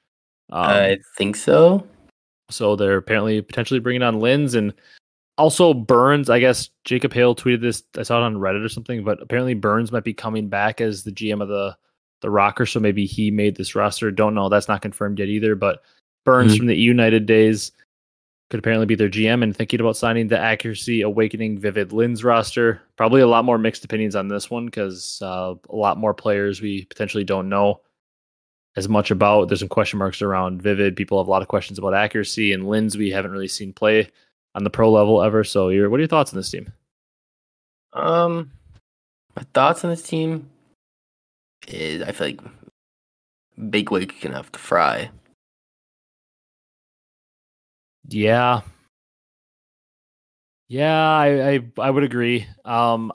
Um, 0.51 0.65
I 0.65 0.97
think 1.17 1.35
so. 1.35 1.85
So 2.49 2.75
they're 2.75 2.97
apparently 2.97 3.41
potentially 3.41 3.79
bringing 3.79 4.03
on 4.03 4.19
Lins 4.19 4.55
and 4.55 4.73
also 5.37 5.73
Burns. 5.73 6.29
I 6.29 6.39
guess 6.39 6.69
Jacob 6.83 7.13
Hale 7.13 7.35
tweeted 7.35 7.61
this. 7.61 7.83
I 7.97 8.03
saw 8.03 8.19
it 8.19 8.25
on 8.25 8.35
Reddit 8.35 8.63
or 8.63 8.69
something, 8.69 9.03
but 9.03 9.21
apparently 9.21 9.53
Burns 9.53 9.91
might 9.91 10.03
be 10.03 10.13
coming 10.13 10.49
back 10.49 10.81
as 10.81 11.03
the 11.03 11.11
GM 11.11 11.41
of 11.41 11.47
the 11.47 11.75
the 12.21 12.27
Rokkr. 12.27 12.69
So 12.69 12.79
maybe 12.79 13.05
he 13.05 13.31
made 13.31 13.55
this 13.55 13.75
roster. 13.75 14.11
Don't 14.11 14.35
know. 14.35 14.49
That's 14.49 14.67
not 14.67 14.81
confirmed 14.81 15.19
yet 15.19 15.29
either. 15.29 15.55
But 15.55 15.81
Burns 16.25 16.51
mm-hmm. 16.51 16.57
from 16.57 16.67
the 16.67 16.75
United 16.75 17.25
days 17.25 17.71
could 18.49 18.59
apparently 18.59 18.85
be 18.85 18.95
their 18.95 19.09
GM 19.09 19.43
and 19.43 19.55
thinking 19.55 19.79
about 19.79 19.95
signing 19.95 20.27
the 20.27 20.37
Accuracy 20.37 21.01
Awakening 21.01 21.57
Vivid 21.57 21.89
Lins 21.89 22.23
roster. 22.23 22.81
Probably 22.97 23.21
a 23.21 23.27
lot 23.27 23.45
more 23.45 23.57
mixed 23.57 23.85
opinions 23.85 24.15
on 24.15 24.27
this 24.27 24.49
one 24.49 24.65
because 24.65 25.19
uh, 25.21 25.55
a 25.69 25.75
lot 25.75 25.97
more 25.97 26.13
players 26.13 26.61
we 26.61 26.83
potentially 26.85 27.23
don't 27.23 27.47
know 27.47 27.79
as 28.75 28.87
much 28.89 29.11
about. 29.11 29.47
There's 29.47 29.59
some 29.59 29.69
question 29.69 29.99
marks 29.99 30.21
around 30.21 30.61
Vivid. 30.61 30.95
People 30.95 31.19
have 31.19 31.27
a 31.27 31.31
lot 31.31 31.41
of 31.41 31.47
questions 31.47 31.79
about 31.79 31.93
accuracy, 31.93 32.53
and 32.53 32.63
Lins 32.63 32.95
we 32.97 33.09
haven't 33.09 33.31
really 33.31 33.47
seen 33.47 33.73
play 33.73 34.09
on 34.55 34.63
the 34.63 34.69
pro 34.69 34.91
level 34.91 35.21
ever. 35.21 35.43
So, 35.43 35.65
what 35.65 35.97
are 35.97 35.99
your 35.99 36.07
thoughts 36.07 36.33
on 36.33 36.37
this 36.37 36.51
team? 36.51 36.71
Um, 37.93 38.51
my 39.35 39.43
thoughts 39.53 39.83
on 39.83 39.91
this 39.91 40.03
team 40.03 40.49
is 41.67 42.01
I 42.01 42.11
feel 42.11 42.27
like 42.27 42.41
Big 43.69 43.91
Wig 43.91 44.13
can 44.19 44.33
have 44.33 44.51
to 44.51 44.59
fry. 44.59 45.09
Yeah. 48.07 48.61
Yeah, 50.67 50.95
I, 50.97 51.49
I 51.49 51.59
I 51.77 51.89
would 51.89 52.03
agree. 52.03 52.47
Um, 52.63 53.11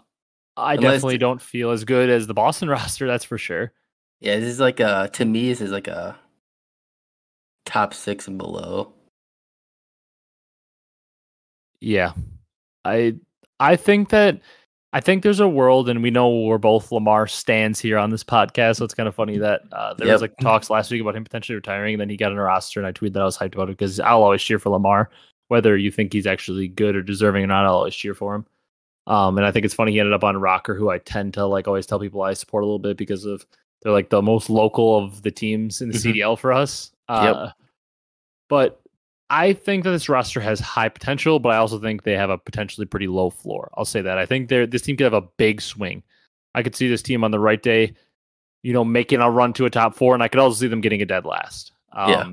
I 0.56 0.74
Unless 0.74 0.92
definitely 0.96 1.18
don't 1.18 1.40
feel 1.40 1.70
as 1.70 1.84
good 1.84 2.10
as 2.10 2.26
the 2.26 2.34
Boston 2.34 2.68
roster. 2.70 3.06
That's 3.06 3.24
for 3.24 3.38
sure. 3.38 3.72
Yeah, 4.20 4.36
this 4.36 4.48
is 4.48 4.60
like 4.60 4.80
a 4.80 5.10
to 5.14 5.24
me 5.24 5.48
this 5.50 5.60
is 5.60 5.70
like 5.70 5.88
a 5.88 6.16
top 7.64 7.92
six 7.94 8.28
and 8.28 8.38
below. 8.38 8.92
Yeah. 11.80 12.12
I 12.84 13.16
I 13.60 13.76
think 13.76 14.10
that 14.10 14.40
I 14.92 15.00
think 15.00 15.22
there's 15.22 15.40
a 15.40 15.48
world, 15.48 15.90
and 15.90 16.02
we 16.02 16.10
know 16.10 16.30
we're 16.30 16.56
both 16.56 16.90
Lamar 16.90 17.26
stands 17.26 17.78
here 17.78 17.98
on 17.98 18.10
this 18.10 18.24
podcast. 18.24 18.76
So 18.76 18.84
it's 18.86 18.94
kind 18.94 19.08
of 19.08 19.14
funny 19.14 19.36
that 19.38 19.62
uh, 19.72 19.92
there 19.94 20.06
yep. 20.06 20.14
was 20.14 20.22
like 20.22 20.36
talks 20.38 20.70
last 20.70 20.90
week 20.90 21.02
about 21.02 21.16
him 21.16 21.24
potentially 21.24 21.56
retiring, 21.56 21.94
and 21.94 22.00
then 22.00 22.08
he 22.08 22.16
got 22.16 22.32
on 22.32 22.38
a 22.38 22.42
roster, 22.42 22.80
and 22.80 22.86
I 22.86 22.92
tweeted 22.92 23.12
that 23.14 23.22
I 23.22 23.26
was 23.26 23.36
hyped 23.36 23.54
about 23.54 23.68
it 23.68 23.76
because 23.76 24.00
I'll 24.00 24.22
always 24.22 24.42
cheer 24.42 24.58
for 24.58 24.70
Lamar, 24.70 25.10
whether 25.48 25.76
you 25.76 25.90
think 25.90 26.12
he's 26.12 26.26
actually 26.26 26.68
good 26.68 26.96
or 26.96 27.02
deserving 27.02 27.44
or 27.44 27.48
not. 27.48 27.66
I'll 27.66 27.74
always 27.74 27.94
cheer 27.94 28.14
for 28.14 28.36
him. 28.36 28.46
Um, 29.06 29.36
and 29.36 29.46
I 29.46 29.50
think 29.52 29.66
it's 29.66 29.74
funny 29.74 29.92
he 29.92 30.00
ended 30.00 30.14
up 30.14 30.24
on 30.24 30.36
Rokkr, 30.36 30.78
who 30.78 30.88
I 30.88 30.98
tend 30.98 31.34
to 31.34 31.44
like 31.46 31.68
always 31.68 31.86
tell 31.86 32.00
people 32.00 32.22
I 32.22 32.32
support 32.32 32.62
a 32.62 32.66
little 32.66 32.78
bit 32.78 32.96
because 32.96 33.24
of 33.26 33.44
they're 33.82 33.92
like 33.92 34.10
the 34.10 34.22
most 34.22 34.50
local 34.50 34.98
of 34.98 35.22
the 35.22 35.30
teams 35.30 35.80
in 35.80 35.90
the 35.90 35.98
mm-hmm. 35.98 36.10
CDL 36.10 36.38
for 36.38 36.52
us. 36.52 36.92
Uh, 37.08 37.44
yep. 37.46 37.54
But 38.48 38.80
I 39.28 39.52
think 39.52 39.84
that 39.84 39.90
this 39.90 40.08
roster 40.08 40.40
has 40.40 40.60
high 40.60 40.88
potential, 40.88 41.38
but 41.38 41.50
I 41.50 41.56
also 41.56 41.80
think 41.80 42.02
they 42.02 42.16
have 42.16 42.30
a 42.30 42.38
potentially 42.38 42.86
pretty 42.86 43.08
low 43.08 43.30
floor. 43.30 43.70
I'll 43.74 43.84
say 43.84 44.00
that. 44.02 44.18
I 44.18 44.26
think 44.26 44.48
they're 44.48 44.66
this 44.66 44.82
team 44.82 44.96
could 44.96 45.04
have 45.04 45.12
a 45.12 45.28
big 45.36 45.60
swing. 45.60 46.02
I 46.54 46.62
could 46.62 46.76
see 46.76 46.88
this 46.88 47.02
team 47.02 47.24
on 47.24 47.32
the 47.32 47.38
right 47.38 47.62
day, 47.62 47.94
you 48.62 48.72
know, 48.72 48.84
making 48.84 49.20
a 49.20 49.30
run 49.30 49.52
to 49.54 49.66
a 49.66 49.70
top 49.70 49.94
four, 49.94 50.14
and 50.14 50.22
I 50.22 50.28
could 50.28 50.40
also 50.40 50.60
see 50.60 50.68
them 50.68 50.80
getting 50.80 51.02
a 51.02 51.06
dead 51.06 51.24
last. 51.24 51.72
Um, 51.92 52.10
yeah. 52.10 52.30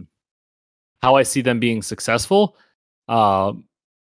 How 1.01 1.15
I 1.15 1.23
see 1.23 1.41
them 1.41 1.59
being 1.59 1.81
successful, 1.81 2.55
uh, 3.09 3.53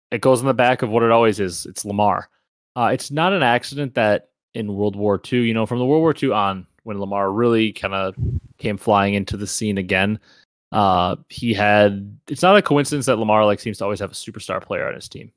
it 0.09 0.21
goes 0.21 0.39
in 0.39 0.47
the 0.47 0.53
back 0.53 0.81
of 0.81 0.89
what 0.89 1.03
it 1.03 1.11
always 1.11 1.39
is. 1.39 1.65
It's 1.65 1.85
Lamar. 1.85 2.29
Uh, 2.75 2.89
it's 2.93 3.11
not 3.11 3.33
an 3.33 3.43
accident 3.43 3.95
that 3.95 4.29
in 4.53 4.75
World 4.75 4.95
War 4.95 5.21
II, 5.31 5.41
you 5.41 5.53
know, 5.53 5.65
from 5.65 5.79
the 5.79 5.85
World 5.85 6.01
War 6.01 6.15
II 6.21 6.31
on, 6.31 6.65
when 6.87 7.01
Lamar 7.01 7.29
really 7.29 7.73
kind 7.73 7.93
of 7.93 8.15
came 8.57 8.77
flying 8.77 9.13
into 9.13 9.35
the 9.35 9.45
scene 9.45 9.77
again. 9.77 10.19
Uh, 10.71 11.17
he 11.27 11.53
had 11.53 12.17
it's 12.29 12.41
not 12.41 12.55
a 12.55 12.61
coincidence 12.61 13.05
that 13.07 13.19
Lamar 13.19 13.45
like 13.45 13.59
seems 13.59 13.77
to 13.79 13.83
always 13.83 13.99
have 13.99 14.11
a 14.11 14.15
superstar 14.15 14.63
player 14.63 14.87
on 14.87 14.95
his 14.95 15.09
team. 15.09 15.33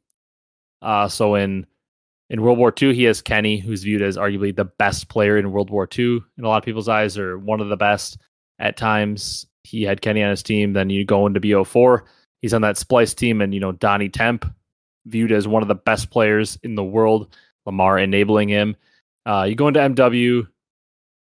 Uh, 0.81 1.09
so 1.09 1.35
in 1.35 1.67
in 2.31 2.43
World 2.43 2.59
War 2.59 2.73
II, 2.81 2.95
he 2.95 3.03
has 3.05 3.21
Kenny, 3.21 3.59
who's 3.59 3.83
viewed 3.83 4.01
as 4.01 4.17
arguably 4.17 4.55
the 4.55 4.65
best 4.65 5.09
player 5.09 5.37
in 5.37 5.51
World 5.51 5.71
War 5.71 5.89
II 5.99 6.21
in 6.39 6.45
a 6.45 6.49
lot 6.49 6.59
of 6.59 6.65
people's 6.65 6.89
eyes, 6.89 7.19
or 7.19 7.37
one 7.37 7.61
of 7.61 7.69
the 7.69 7.77
best 7.77 8.19
at 8.61 8.77
times. 8.77 9.45
He 9.65 9.83
had 9.83 10.03
Kenny 10.03 10.23
on 10.23 10.31
his 10.31 10.45
team. 10.45 10.73
Then 10.73 10.89
you 10.89 11.05
go 11.05 11.27
into 11.27 11.41
BO4, 11.41 12.03
he's 12.43 12.55
on 12.55 12.63
that 12.63 12.77
Splyce 12.77 13.15
team, 13.15 13.41
and 13.41 13.53
you 13.53 13.59
know 13.59 13.73
Donnie 13.73 14.09
Temp, 14.09 14.47
viewed 15.07 15.33
as 15.33 15.49
one 15.49 15.63
of 15.63 15.69
the 15.69 15.75
best 15.75 16.11
players 16.11 16.57
in 16.63 16.77
the 16.77 16.85
world. 16.85 17.35
Lamar 17.67 17.99
enabling 17.99 18.49
him. 18.49 18.77
Uh, 19.27 19.47
you 19.49 19.57
go 19.57 19.69
into 19.69 19.81
MW, 19.81 20.47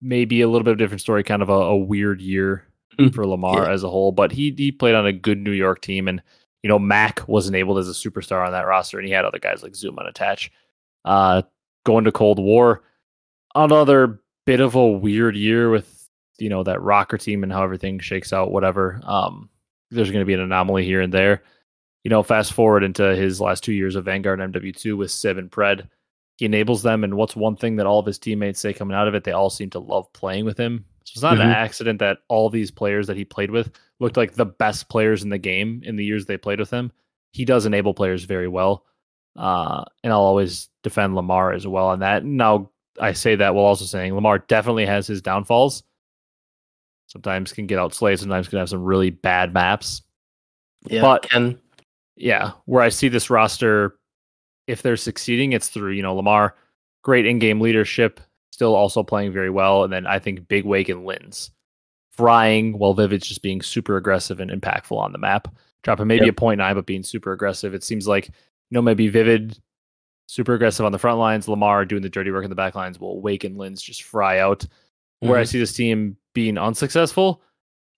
maybe 0.02 0.40
a 0.40 0.48
little 0.48 0.64
bit 0.64 0.72
of 0.72 0.76
a 0.76 0.78
different 0.78 1.00
story, 1.00 1.22
kind 1.22 1.42
of 1.42 1.48
a, 1.48 1.52
a 1.52 1.76
weird 1.76 2.20
year 2.20 2.66
mm, 2.98 3.14
for 3.14 3.26
Lamar 3.26 3.64
yeah. 3.64 3.72
as 3.72 3.84
a 3.84 3.88
whole. 3.88 4.12
But 4.12 4.32
he 4.32 4.52
he 4.56 4.72
played 4.72 4.94
on 4.94 5.06
a 5.06 5.12
good 5.12 5.38
New 5.38 5.52
York 5.52 5.80
team, 5.80 6.08
and 6.08 6.22
you 6.62 6.68
know 6.68 6.78
Mack 6.78 7.26
was 7.28 7.48
enabled 7.48 7.78
as 7.78 7.88
a 7.88 7.92
superstar 7.92 8.44
on 8.44 8.52
that 8.52 8.66
roster, 8.66 8.98
and 8.98 9.06
he 9.06 9.12
had 9.12 9.24
other 9.24 9.38
guys 9.38 9.62
like 9.62 9.74
Zoom 9.74 9.98
unattached. 9.98 10.52
Uh, 11.04 11.42
going 11.84 12.04
to 12.04 12.12
Cold 12.12 12.38
War, 12.38 12.82
another 13.54 14.20
bit 14.44 14.60
of 14.60 14.74
a 14.74 14.86
weird 14.86 15.36
year 15.36 15.70
with 15.70 16.08
you 16.38 16.48
know 16.48 16.62
that 16.64 16.78
Rokkr 16.78 17.20
team 17.20 17.42
and 17.42 17.52
how 17.52 17.62
everything 17.62 17.98
shakes 18.00 18.32
out. 18.32 18.50
Whatever. 18.50 19.00
Um, 19.04 19.48
there's 19.90 20.10
going 20.10 20.22
to 20.22 20.26
be 20.26 20.34
an 20.34 20.40
anomaly 20.40 20.84
here 20.84 21.00
and 21.00 21.12
there. 21.12 21.42
You 22.02 22.08
know, 22.08 22.22
fast 22.22 22.52
forward 22.52 22.82
into 22.82 23.14
his 23.14 23.40
last 23.40 23.62
two 23.62 23.72
years 23.72 23.94
of 23.94 24.06
Vanguard 24.06 24.40
MW2 24.40 24.96
with 24.96 25.38
and 25.38 25.50
Pred 25.50 25.88
he 26.42 26.46
enables 26.46 26.83
them. 26.83 27.05
And 27.05 27.14
what's 27.14 27.37
one 27.37 27.55
thing 27.55 27.76
that 27.76 27.87
all 27.87 28.00
of 28.00 28.07
his 28.07 28.18
teammates 28.18 28.59
say 28.59 28.72
coming 28.72 28.96
out 28.96 29.07
of 29.07 29.14
it? 29.14 29.22
They 29.22 29.31
all 29.31 29.48
seem 29.48 29.70
to 29.70 29.78
love 29.78 30.12
playing 30.12 30.44
with 30.44 30.59
him. 30.59 30.85
So 31.05 31.12
it's 31.14 31.22
not 31.22 31.35
mm-hmm. 31.35 31.42
an 31.42 31.50
accident 31.50 32.00
that 32.00 32.18
all 32.26 32.50
these 32.50 32.68
players 32.68 33.07
that 33.07 33.16
he 33.16 33.24
played 33.24 33.52
with 33.52 33.70
looked 34.00 34.16
like 34.16 34.33
the 34.33 34.46
best 34.46 34.88
players 34.88 35.22
in 35.22 35.28
the 35.28 35.38
game 35.38 35.83
in 35.85 35.94
the 35.94 36.05
years 36.05 36.26
they 36.26 36.37
played 36.37 36.59
with 36.59 36.68
him. 36.68 36.90
He 37.31 37.44
does 37.44 37.64
enable 37.64 37.94
players 37.94 38.24
very 38.24 38.48
well. 38.48 38.85
Uh, 39.37 39.85
and 40.02 40.12
I'll 40.12 40.18
always 40.18 40.68
defend 40.83 41.14
Lamar 41.14 41.52
as 41.52 41.64
well 41.64 41.87
on 41.87 42.00
that. 42.00 42.24
Now, 42.24 42.70
I 43.00 43.12
say 43.12 43.37
that 43.37 43.55
while 43.55 43.66
also 43.66 43.85
saying 43.85 44.12
Lamar 44.12 44.40
definitely 44.40 44.87
has 44.87 45.07
his 45.07 45.22
downfalls. 45.22 45.85
Sometimes 47.07 47.52
can 47.52 47.68
get 47.68 47.78
outslayed, 47.78 48.18
sometimes 48.18 48.48
can 48.48 48.59
have 48.59 48.68
some 48.68 48.83
really 48.83 49.11
bad 49.11 49.55
maps. 49.55 50.02
Yeah, 50.88 51.02
but 51.02 51.31
can. 51.31 51.61
yeah, 52.16 52.50
where 52.64 52.83
I 52.83 52.88
see 52.88 53.07
this 53.07 53.31
roster 53.31 53.96
if 54.72 54.82
they're 54.82 54.96
succeeding, 54.96 55.52
it's 55.52 55.68
through, 55.68 55.92
you 55.92 56.02
know, 56.02 56.14
Lamar, 56.14 56.54
great 57.02 57.26
in 57.26 57.38
game 57.38 57.61
leadership, 57.61 58.20
still 58.50 58.74
also 58.74 59.02
playing 59.02 59.32
very 59.32 59.50
well. 59.50 59.85
And 59.85 59.92
then 59.92 60.06
I 60.06 60.18
think 60.18 60.48
Big 60.48 60.64
Wake 60.64 60.88
and 60.88 61.06
Lins 61.06 61.50
frying 62.11 62.78
while 62.78 62.94
Vivid's 62.94 63.28
just 63.28 63.42
being 63.42 63.61
super 63.61 63.96
aggressive 63.96 64.40
and 64.40 64.50
impactful 64.50 64.96
on 64.96 65.12
the 65.12 65.18
map. 65.18 65.48
Dropping 65.82 66.06
maybe 66.06 66.26
yep. 66.26 66.32
a 66.32 66.37
point 66.37 66.58
nine, 66.58 66.74
but 66.74 66.87
being 66.87 67.02
super 67.02 67.32
aggressive. 67.32 67.74
It 67.74 67.85
seems 67.85 68.08
like, 68.08 68.28
you 68.28 68.35
know, 68.70 68.82
maybe 68.82 69.08
Vivid, 69.08 69.58
super 70.26 70.54
aggressive 70.54 70.87
on 70.87 70.92
the 70.92 70.98
front 70.98 71.18
lines, 71.18 71.48
Lamar 71.48 71.85
doing 71.85 72.02
the 72.02 72.08
dirty 72.08 72.30
work 72.30 72.44
in 72.44 72.50
the 72.50 72.56
back 72.56 72.74
lines 72.74 72.98
will 72.98 73.20
Wake 73.20 73.44
and 73.44 73.58
Linz 73.58 73.82
just 73.82 74.04
fry 74.04 74.38
out. 74.38 74.66
Where 75.20 75.38
I 75.38 75.42
Mhm. 75.42 75.48
see 75.48 75.58
this 75.58 75.74
team 75.74 76.16
being 76.35 76.56
unsuccessful, 76.56 77.42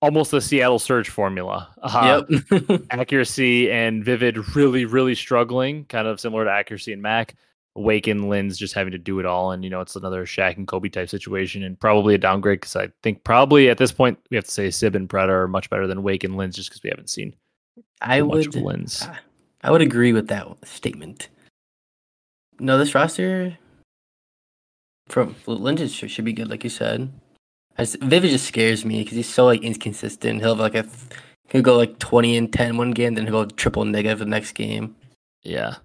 almost 0.01 0.31
the 0.31 0.41
Seattle 0.41 0.79
Surge 0.79 1.09
formula. 1.09 1.69
Uh, 1.83 2.23
Yep. 2.29 2.83
accuracy 2.91 3.71
and 3.71 4.05
Vivid 4.05 4.55
really, 4.55 4.85
really 4.85 5.15
struggling, 5.15 5.85
kind 5.87 6.07
of 6.07 6.21
similar 6.21 6.45
to 6.45 6.51
accuracy 6.51 6.93
and 6.93 7.03
Mack. 7.03 7.35
Wake 7.77 8.07
and 8.07 8.29
Linz 8.29 8.57
just 8.57 8.75
having 8.75 8.93
to 8.93 8.99
do 8.99 9.19
it 9.19 9.27
all. 9.27 9.51
And, 9.51 9.65
you 9.65 9.71
know, 9.71 9.81
it's 9.81 9.97
another 9.97 10.25
Shaq 10.25 10.57
and 10.57 10.69
Kobe 10.69 10.89
type 10.89 11.09
situation 11.09 11.65
and 11.65 11.79
probably 11.79 12.15
a 12.15 12.19
downgrade 12.19 12.61
because 12.61 12.77
I 12.77 12.89
think 13.03 13.25
probably 13.25 13.69
at 13.69 13.79
this 13.79 13.91
point 13.91 14.19
we 14.31 14.37
have 14.37 14.45
to 14.45 14.51
say 14.51 14.71
Sib 14.71 14.95
and 14.95 15.09
Pred 15.09 15.29
are 15.29 15.49
much 15.49 15.71
better 15.71 15.87
than 15.89 16.05
Wake 16.05 16.23
and 16.23 16.37
Linz 16.37 16.55
just 16.55 16.71
because 16.71 16.85
we 16.85 16.91
haven't 16.91 17.11
seen 17.11 17.35
I 18.01 18.23
much 18.23 18.47
would 18.47 18.57
of 18.57 18.63
Linz. 18.63 19.09
I 19.63 19.71
would 19.73 19.83
agree 19.83 20.13
with 20.13 20.29
that 20.29 20.47
statement. 20.65 21.31
No, 22.61 22.79
this 22.79 22.95
roster 22.95 23.59
from 25.09 25.35
should, 25.89 26.11
should 26.11 26.25
be 26.25 26.33
good, 26.33 26.49
like 26.49 26.63
you 26.63 26.71
said. 26.71 27.13
I 27.79 27.85
Vivid 27.85 28.31
just 28.31 28.47
scares 28.47 28.85
me 28.85 29.03
because 29.03 29.17
he's 29.17 29.29
so 29.29 29.47
like 29.47 29.63
inconsistent. 29.63 30.41
He'll 30.41 30.51
have 30.57 30.59
like 30.61 30.75
a 30.75 30.87
he'll 31.49 31.63
go 31.63 31.77
like 31.77 31.99
twenty 31.99 32.37
and 32.37 32.53
10 32.53 32.77
one 32.77 32.93
game, 32.93 33.15
then 33.15 33.25
he'll 33.27 33.45
go 33.45 33.51
triple 33.57 33.85
negative 33.85 34.21
the 34.21 34.27
next 34.27 34.53
game. 34.53 34.95
Yeah. 35.43 35.77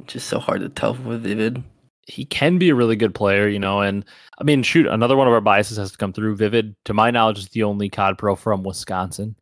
It's 0.00 0.14
just 0.14 0.28
so 0.28 0.38
hard 0.40 0.60
to 0.62 0.68
tell 0.68 0.94
with 0.94 1.22
Vivid. 1.22 1.62
he 2.06 2.24
can 2.24 2.58
be 2.58 2.68
a 2.70 2.74
really 2.74 2.96
good 2.96 3.14
player, 3.14 3.46
you 3.48 3.58
know. 3.58 3.80
And 3.80 4.04
I 4.38 4.44
mean, 4.44 4.62
shoot, 4.62 4.86
another 4.86 5.16
one 5.16 5.26
of 5.28 5.32
our 5.32 5.40
biases 5.40 5.76
has 5.78 5.92
to 5.92 5.98
come 5.98 6.12
through. 6.12 6.36
Vivid, 6.36 6.74
to 6.86 6.92
my 6.94 7.10
knowledge, 7.10 7.38
is 7.38 7.48
the 7.50 7.62
only 7.62 7.88
COD 7.88 8.18
pro 8.18 8.34
from 8.36 8.62
Wisconsin. 8.64 9.36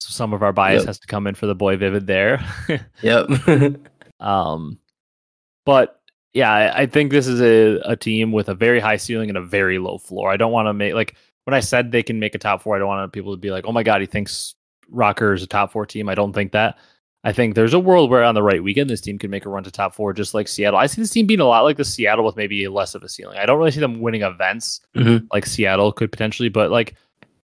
So 0.00 0.10
some 0.10 0.32
of 0.32 0.42
our 0.42 0.52
bias 0.52 0.80
Yep. 0.82 0.86
has 0.86 0.98
to 1.00 1.06
come 1.06 1.26
in 1.26 1.34
for 1.34 1.46
the 1.46 1.54
boy 1.54 1.76
Vivid 1.76 2.06
there. 2.06 2.44
Yep. 3.02 3.30
um, 4.20 4.78
but 5.66 5.99
yeah, 6.32 6.50
I, 6.52 6.82
I 6.82 6.86
think 6.86 7.10
this 7.10 7.26
is 7.26 7.40
a, 7.40 7.80
a 7.90 7.96
team 7.96 8.32
with 8.32 8.48
a 8.48 8.54
very 8.54 8.80
high 8.80 8.96
ceiling 8.96 9.28
and 9.28 9.38
a 9.38 9.42
very 9.42 9.78
low 9.78 9.98
floor. 9.98 10.30
I 10.30 10.36
don't 10.36 10.52
want 10.52 10.66
to 10.66 10.72
make 10.72 10.94
like 10.94 11.14
when 11.44 11.54
I 11.54 11.60
said 11.60 11.90
they 11.90 12.02
can 12.02 12.20
make 12.20 12.34
a 12.34 12.38
top 12.38 12.62
four, 12.62 12.76
I 12.76 12.78
don't 12.78 12.88
want 12.88 13.12
people 13.12 13.32
to 13.32 13.40
be 13.40 13.50
like, 13.50 13.64
oh 13.66 13.72
my 13.72 13.82
god, 13.82 14.00
he 14.00 14.06
thinks 14.06 14.54
Rokkr 14.92 15.34
is 15.34 15.42
a 15.42 15.46
top 15.46 15.72
four 15.72 15.86
team. 15.86 16.08
I 16.08 16.14
don't 16.14 16.32
think 16.32 16.52
that. 16.52 16.78
I 17.22 17.32
think 17.32 17.54
there's 17.54 17.74
a 17.74 17.78
world 17.78 18.08
where 18.10 18.24
on 18.24 18.34
the 18.34 18.42
right 18.42 18.62
weekend 18.62 18.88
this 18.88 19.02
team 19.02 19.18
could 19.18 19.30
make 19.30 19.44
a 19.44 19.50
run 19.50 19.62
to 19.64 19.70
top 19.70 19.94
four, 19.94 20.14
just 20.14 20.32
like 20.32 20.48
Seattle. 20.48 20.78
I 20.80 20.86
see 20.86 21.02
this 21.02 21.10
team 21.10 21.26
being 21.26 21.40
a 21.40 21.44
lot 21.44 21.64
like 21.64 21.76
the 21.76 21.84
Seattle 21.84 22.24
with 22.24 22.34
maybe 22.36 22.66
less 22.68 22.94
of 22.94 23.02
a 23.02 23.10
ceiling. 23.10 23.36
I 23.38 23.44
don't 23.44 23.58
really 23.58 23.70
see 23.72 23.80
them 23.80 24.00
winning 24.00 24.22
events 24.22 24.80
Mhm. 24.96 25.26
like 25.30 25.44
Seattle 25.44 25.92
could 25.92 26.10
potentially, 26.10 26.48
but 26.48 26.70
like 26.70 26.94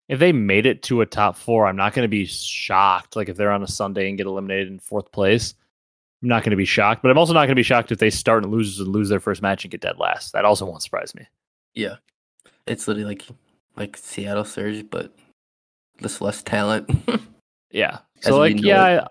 if 0.09 0.19
they 0.19 0.33
made 0.33 0.65
it 0.65 0.83
to 0.83 0.99
a 0.99 1.05
top 1.05 1.38
four, 1.38 1.65
I'm 1.65 1.77
not 1.77 1.93
going 1.93 2.03
to 2.03 2.09
be 2.09 2.25
shocked. 2.25 3.15
Like 3.15 3.29
if 3.29 3.38
they're 3.38 3.51
on 3.51 3.63
a 3.63 3.67
Sunday 3.67 4.09
and 4.09 4.17
get 4.17 4.27
eliminated 4.27 4.67
in 4.67 4.79
fourth 4.79 5.12
place, 5.13 5.53
I'm 6.23 6.29
not 6.29 6.41
going 6.43 6.51
to 6.51 6.57
be 6.57 6.65
shocked. 6.65 7.03
But 7.03 7.12
I'm 7.12 7.17
also 7.17 7.33
not 7.33 7.41
going 7.41 7.49
to 7.49 7.55
be 7.55 7.63
shocked 7.63 7.91
if 7.91 7.99
they 7.99 8.09
start 8.09 8.43
and 8.43 8.51
lose 8.51 8.79
and 8.79 8.88
lose 8.88 9.09
their 9.09 9.19
first 9.19 9.41
match 9.41 9.63
and 9.65 9.71
get 9.71 9.81
dead 9.81 9.99
last. 9.99 10.31
That 10.33 10.45
also 10.45 10.65
won't 10.65 10.81
surprise 10.81 11.13
me. 11.13 11.27
yeah. 11.75 11.95
It's 12.65 12.88
literally 12.88 13.05
like 13.05 13.23
like 13.75 13.97
Seattle 13.97 14.45
Surge, 14.45 14.89
but 14.89 15.13
just 16.01 16.21
less 16.21 16.41
talent. 16.41 16.89
Yeah. 17.71 17.99
So 18.21 18.38
like, 18.38 18.62
yeah. 18.62 19.05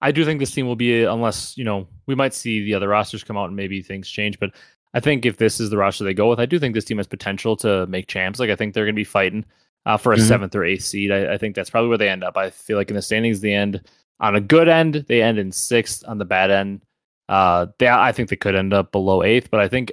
I, 0.00 0.08
I 0.08 0.12
do 0.12 0.24
think 0.24 0.38
this 0.38 0.52
team 0.52 0.66
will 0.68 0.76
be 0.76 1.02
unless 1.02 1.58
you 1.58 1.64
know 1.64 1.88
we 2.06 2.14
might 2.14 2.32
see 2.32 2.62
the 2.64 2.74
other 2.74 2.86
rosters 2.86 3.24
come 3.24 3.36
out 3.36 3.46
and 3.46 3.56
maybe 3.56 3.82
things 3.82 4.08
change. 4.08 4.38
But 4.38 4.50
I 4.94 5.00
think 5.00 5.26
if 5.26 5.38
this 5.38 5.58
is 5.58 5.68
the 5.70 5.76
roster 5.76 6.04
they 6.04 6.14
go 6.14 6.30
with, 6.30 6.38
I 6.38 6.46
do 6.46 6.60
think 6.60 6.74
this 6.76 6.84
team 6.84 6.98
has 6.98 7.08
potential 7.08 7.56
to 7.56 7.86
make 7.88 8.06
champs. 8.06 8.38
Like 8.38 8.50
I 8.50 8.54
think 8.56 8.72
they're 8.72 8.84
going 8.84 8.94
to 8.94 9.00
be 9.00 9.02
fighting 9.02 9.44
uh, 9.84 9.96
for 9.96 10.12
a 10.12 10.16
Mhm. 10.16 10.28
seventh 10.28 10.54
or 10.54 10.64
eighth 10.64 10.84
seed. 10.84 11.10
I, 11.10 11.32
I 11.34 11.38
think 11.38 11.56
that's 11.56 11.70
probably 11.70 11.88
where 11.88 11.98
they 11.98 12.08
end 12.08 12.22
up. 12.22 12.36
I 12.36 12.50
feel 12.50 12.76
like 12.78 12.88
in 12.88 12.94
the 12.94 13.02
standings, 13.02 13.40
the 13.40 13.52
end 13.52 13.80
on 14.20 14.36
a 14.36 14.40
good 14.40 14.68
end, 14.68 15.04
they 15.08 15.22
end 15.22 15.38
in 15.38 15.52
sixth. 15.52 16.04
On 16.06 16.18
the 16.18 16.24
bad 16.24 16.50
end, 16.50 16.82
uh, 17.28 17.66
they 17.78 17.88
I 17.88 18.12
think 18.12 18.28
they 18.28 18.36
could 18.36 18.54
end 18.54 18.72
up 18.72 18.92
below 18.92 19.22
eighth. 19.22 19.50
But 19.50 19.60
I 19.60 19.68
think 19.68 19.92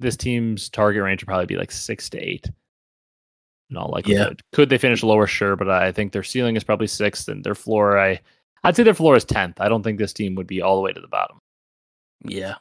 this 0.00 0.16
team's 0.16 0.68
target 0.68 1.02
range 1.02 1.22
would 1.22 1.28
probably 1.28 1.46
be 1.46 1.56
like 1.56 1.72
six 1.72 2.08
to 2.10 2.18
eight. 2.18 2.50
In 3.70 3.76
like 3.76 3.88
likelihood, 3.88 4.42
could 4.52 4.68
they 4.68 4.78
finish 4.78 5.02
lower? 5.02 5.26
Sure, 5.26 5.56
but 5.56 5.70
I 5.70 5.92
think 5.92 6.12
their 6.12 6.22
ceiling 6.22 6.56
is 6.56 6.64
probably 6.64 6.86
sixth, 6.86 7.28
and 7.28 7.42
their 7.42 7.54
floor, 7.54 7.98
I 7.98 8.20
I'd 8.64 8.76
say 8.76 8.82
their 8.82 8.94
floor 8.94 9.16
is 9.16 9.24
tenth. 9.24 9.60
I 9.60 9.68
don't 9.68 9.82
think 9.82 9.98
this 9.98 10.12
team 10.12 10.34
would 10.34 10.46
be 10.46 10.60
all 10.60 10.76
the 10.76 10.82
way 10.82 10.92
to 10.92 11.00
the 11.00 11.08
bottom. 11.08 11.38
Yeah. 12.24 12.56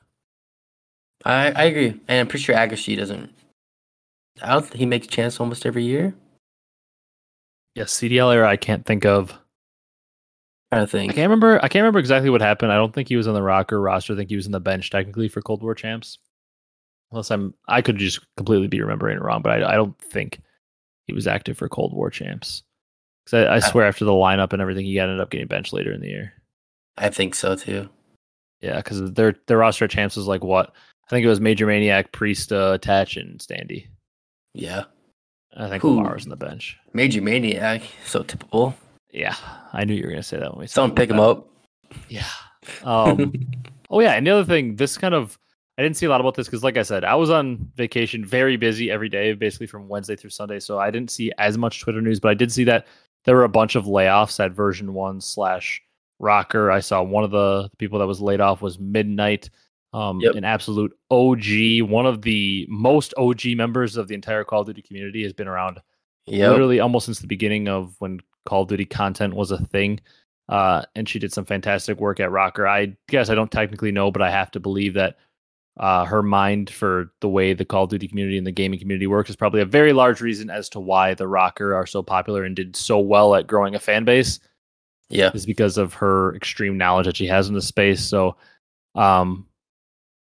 I 1.26 1.52
I 1.52 1.63
agree. 1.65 2.00
And 2.08 2.19
I'm 2.19 2.28
pretty 2.28 2.43
sure 2.43 2.56
Agassi 2.56 2.97
doesn't 2.97 3.32
I 4.41 4.54
don't 4.54 4.63
think 4.63 4.76
he 4.76 4.86
makes 4.86 5.08
chance 5.08 5.39
almost 5.39 5.65
every 5.65 5.84
year. 5.84 6.15
Yes, 7.76 7.93
CDL 7.93 8.34
era. 8.34 8.50
I 8.50 8.58
can't 8.58 8.86
think 8.86 9.06
of. 9.06 9.38
I 10.71 10.81
I 10.81 10.86
can't 10.86 11.17
remember. 11.17 11.57
I 11.57 11.67
can't 11.67 11.84
remember 11.84 11.99
exactly 11.99 12.29
what 12.29 12.41
happened. 12.41 12.71
I 12.71 12.77
don't 12.77 12.93
think 12.93 13.10
he 13.10 13.17
was 13.17 13.27
on 13.27 13.34
the 13.34 13.41
Rokkr 13.41 13.84
roster. 13.84 14.13
I 14.13 14.15
think 14.15 14.29
he 14.29 14.38
was 14.38 14.45
in 14.45 14.53
the 14.53 14.60
bench 14.60 14.89
technically 14.89 15.27
for 15.27 15.41
Cold 15.41 15.62
War 15.62 15.75
champs. 15.75 16.17
Unless 17.12 17.29
I'm, 17.29 17.53
I 17.67 17.81
could 17.81 17.97
just 17.97 18.21
completely 18.38 18.67
be 18.67 18.79
remembering 18.79 19.17
it 19.17 19.21
wrong, 19.21 19.41
but 19.41 19.51
I, 19.51 19.73
I 19.73 19.75
don't 19.75 19.97
think 19.99 20.39
he 21.07 21.13
was 21.13 21.27
active 21.27 21.57
for 21.57 21.67
Cold 21.67 21.93
War 21.93 22.10
champs. 22.10 22.63
Because 23.25 23.47
I, 23.47 23.55
I 23.55 23.60
swear 23.60 23.86
after 23.86 24.05
the 24.05 24.12
lineup 24.12 24.53
and 24.53 24.62
everything, 24.62 24.86
he 24.86 24.97
ended 24.97 25.19
up 25.19 25.29
getting 25.29 25.47
benched 25.47 25.73
later 25.73 25.91
in 25.91 25.99
the 25.99 26.07
year. 26.07 26.34
I 26.97 27.10
think 27.10 27.36
so 27.36 27.55
too. 27.57 27.89
Yeah, 28.62 28.77
because 28.77 29.12
their 29.13 29.36
their 29.47 29.57
roster 29.57 29.88
champs 29.89 30.15
was 30.15 30.27
like 30.27 30.43
what? 30.43 30.73
I 31.05 31.10
think 31.10 31.25
it 31.25 31.29
was 31.29 31.41
Major 31.41 31.65
Maniac, 31.65 32.13
Priest, 32.13 32.53
uh, 32.53 32.71
Attach, 32.75 33.17
and 33.17 33.39
Standy. 33.39 33.88
Yeah. 34.53 34.86
I 35.57 35.67
think 35.67 35.81
Who? 35.81 35.97
Lamar 35.97 36.13
was 36.13 36.23
on 36.23 36.29
the 36.29 36.38
bench. 36.38 36.77
Major 36.93 37.21
Maniac. 37.21 37.81
So 38.05 38.23
typical. 38.23 38.73
Yeah, 39.12 39.36
I 39.74 39.84
knew 39.84 39.93
you 39.93 40.04
were 40.04 40.10
gonna 40.12 40.24
say 40.24 40.38
that 40.38 40.52
when 40.52 40.62
we 40.62 40.67
Someone 40.67 40.95
pick 40.95 41.10
him 41.10 41.19
up. 41.19 41.47
Yeah. 42.10 42.28
Um, 42.84 43.34
oh 43.89 44.00
yeah, 44.00 44.13
and 44.13 44.26
the 44.26 44.32
other 44.32 44.45
thing, 44.45 44.76
this 44.76 44.97
kind 44.97 45.13
of 45.13 45.38
I 45.78 45.84
didn't 45.84 45.97
see 45.97 46.06
a 46.06 46.10
lot 46.10 46.21
about 46.21 46.36
this 46.36 46.47
because, 46.47 46.63
like 46.63 46.78
I 46.78 46.84
said, 46.84 47.04
I 47.04 47.15
was 47.15 47.30
on 47.30 47.69
vacation, 47.76 48.24
very 48.26 48.56
busy 48.58 48.91
every 48.91 49.10
day, 49.10 49.34
basically 49.34 49.67
from 49.67 49.88
Wednesday 49.88 50.15
through 50.15 50.30
Sunday. 50.30 50.60
So 50.60 50.78
I 50.80 50.91
didn't 50.91 51.12
see 51.12 51.32
as 51.38 51.58
much 51.58 51.82
Twitter 51.82 52.02
news, 52.02 52.19
but 52.19 52.30
I 52.30 52.34
did 52.34 52.52
see 52.52 52.63
that 52.65 52.88
there 53.26 53.36
were 53.36 53.45
a 53.45 53.50
bunch 53.50 53.76
of 53.76 53.86
layoffs 53.86 54.39
at 54.43 54.52
version 54.52 54.93
one 54.93 55.21
slash 55.21 55.82
Rokkr. 56.21 56.71
I 56.71 56.82
saw 56.82 57.02
one 57.02 57.24
of 57.24 57.32
the 57.32 57.69
people 57.80 58.00
that 58.00 58.06
was 58.08 58.21
laid 58.21 58.41
off 58.41 58.62
was 58.62 58.80
Midnight, 58.80 59.50
um, 59.93 60.19
Yep. 60.19 60.36
an 60.36 60.43
absolute 60.43 60.91
OG, 61.10 61.82
one 61.82 62.06
of 62.06 62.21
the 62.21 62.67
most 62.69 63.13
OG 63.17 63.56
members 63.56 63.97
of 63.97 64.08
the 64.08 64.13
entire 64.15 64.43
Call 64.43 64.62
of 64.62 64.67
Duty 64.67 64.82
community, 64.84 65.24
has 65.24 65.34
been 65.34 65.47
around 65.47 65.80
Yep. 66.28 66.52
literally 66.52 66.80
almost 66.80 67.06
since 67.08 67.19
the 67.19 67.28
beginning 67.28 67.67
of 67.67 67.95
when 68.00 68.19
Call 68.45 68.63
of 68.63 68.69
Duty 68.69 68.86
content 68.86 69.34
was 69.34 69.51
a 69.51 69.58
thing. 69.65 69.99
Uh, 70.49 70.84
and 70.95 71.08
she 71.08 71.19
did 71.19 71.32
some 71.32 71.45
fantastic 71.45 71.99
work 71.99 72.19
at 72.19 72.30
Rokkr. 72.30 72.67
I 72.67 72.95
guess 73.08 73.30
I 73.30 73.36
don't 73.36 73.51
technically 73.51 73.91
know, 73.91 74.12
but 74.12 74.21
I 74.21 74.30
have 74.30 74.51
to 74.51 74.60
believe 74.60 74.95
that 74.95 75.17
uh, 75.80 76.04
her 76.04 76.21
mind 76.21 76.69
for 76.69 77.12
the 77.21 77.30
way 77.30 77.54
the 77.54 77.63
Call 77.63 77.86
of 77.86 77.89
Duty 77.89 78.08
community 78.08 78.38
and 78.38 78.45
the 78.45 78.51
gaming 78.51 78.77
community 78.80 79.08
works 79.08 79.30
is 79.30 79.38
probably 79.38 79.62
a 79.62 79.65
very 79.65 79.93
large 79.93 80.19
reason 80.19 80.49
as 80.49 80.67
to 80.69 80.80
why 80.82 81.13
the 81.13 81.23
Rokkr 81.23 81.73
are 81.73 81.86
so 81.86 82.04
popular 82.04 82.43
and 82.43 82.56
did 82.56 82.75
so 82.75 82.99
well 82.99 83.34
at 83.36 83.47
growing 83.47 83.75
a 83.75 83.80
fan 83.80 84.04
base 84.04 84.39
Yeah. 85.10 85.32
is 85.34 85.45
because 85.45 85.77
of 85.77 85.93
her 85.93 86.36
extreme 86.36 86.77
knowledge 86.77 87.06
that 87.06 87.15
she 87.15 87.27
has 87.27 87.47
in 87.47 87.54
the 87.54 87.62
space. 87.62 88.01
So, 88.04 88.36
um, 88.95 89.47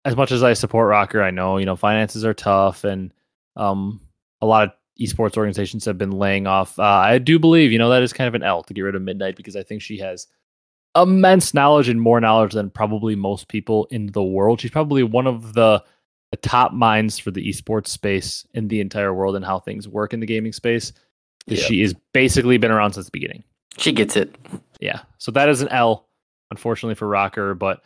as 0.04 0.16
much 0.16 0.30
as 0.32 0.42
I 0.42 0.52
support 0.52 0.90
Rokkr, 0.90 1.22
I 1.22 1.30
know 1.30 1.56
you 1.56 1.66
know 1.66 1.76
finances 1.76 2.24
are 2.24 2.34
tough, 2.34 2.84
and 2.84 3.12
um, 3.56 4.00
a 4.42 4.46
lot 4.46 4.64
of 4.68 4.74
esports 5.00 5.36
organizations 5.36 5.84
have 5.86 5.98
been 5.98 6.12
laying 6.12 6.46
off. 6.46 6.78
Uh, 6.78 6.82
I 6.82 7.18
do 7.18 7.38
believe 7.38 7.72
you 7.72 7.78
know 7.78 7.90
that 7.90 8.02
is 8.02 8.12
kind 8.12 8.28
of 8.28 8.34
an 8.34 8.42
L 8.42 8.62
to 8.64 8.74
get 8.74 8.82
rid 8.82 8.94
of 8.94 9.02
Midnight 9.02 9.36
because 9.36 9.56
I 9.56 9.62
think 9.62 9.82
she 9.82 9.98
has 9.98 10.26
immense 10.96 11.54
knowledge 11.54 11.88
and 11.88 12.00
more 12.00 12.20
knowledge 12.20 12.52
than 12.52 12.68
probably 12.70 13.14
most 13.14 13.48
people 13.48 13.86
in 13.90 14.06
the 14.08 14.22
world. 14.22 14.60
She's 14.60 14.70
probably 14.70 15.02
one 15.02 15.26
of 15.26 15.54
the 15.54 15.82
the 16.30 16.36
top 16.36 16.72
minds 16.72 17.18
for 17.18 17.30
the 17.32 17.48
esports 17.48 17.88
space 17.88 18.46
in 18.54 18.68
the 18.68 18.80
entire 18.80 19.12
world 19.12 19.34
and 19.34 19.44
how 19.44 19.58
things 19.58 19.88
work 19.88 20.12
in 20.12 20.20
the 20.20 20.26
gaming 20.26 20.52
space. 20.52 20.92
Yeah. 21.46 21.60
She 21.62 21.80
has 21.80 21.92
basically 22.12 22.56
been 22.58 22.70
around 22.70 22.92
since 22.92 23.06
the 23.06 23.10
beginning 23.12 23.42
She 23.78 23.90
gets 23.92 24.14
it. 24.14 24.36
yeah 24.80 25.00
so 25.18 25.32
that 25.32 25.48
is 25.48 25.62
an 25.62 25.68
l 25.70 26.06
unfortunately 26.50 26.94
for 26.94 27.08
Rokkr 27.08 27.58
but 27.58 27.82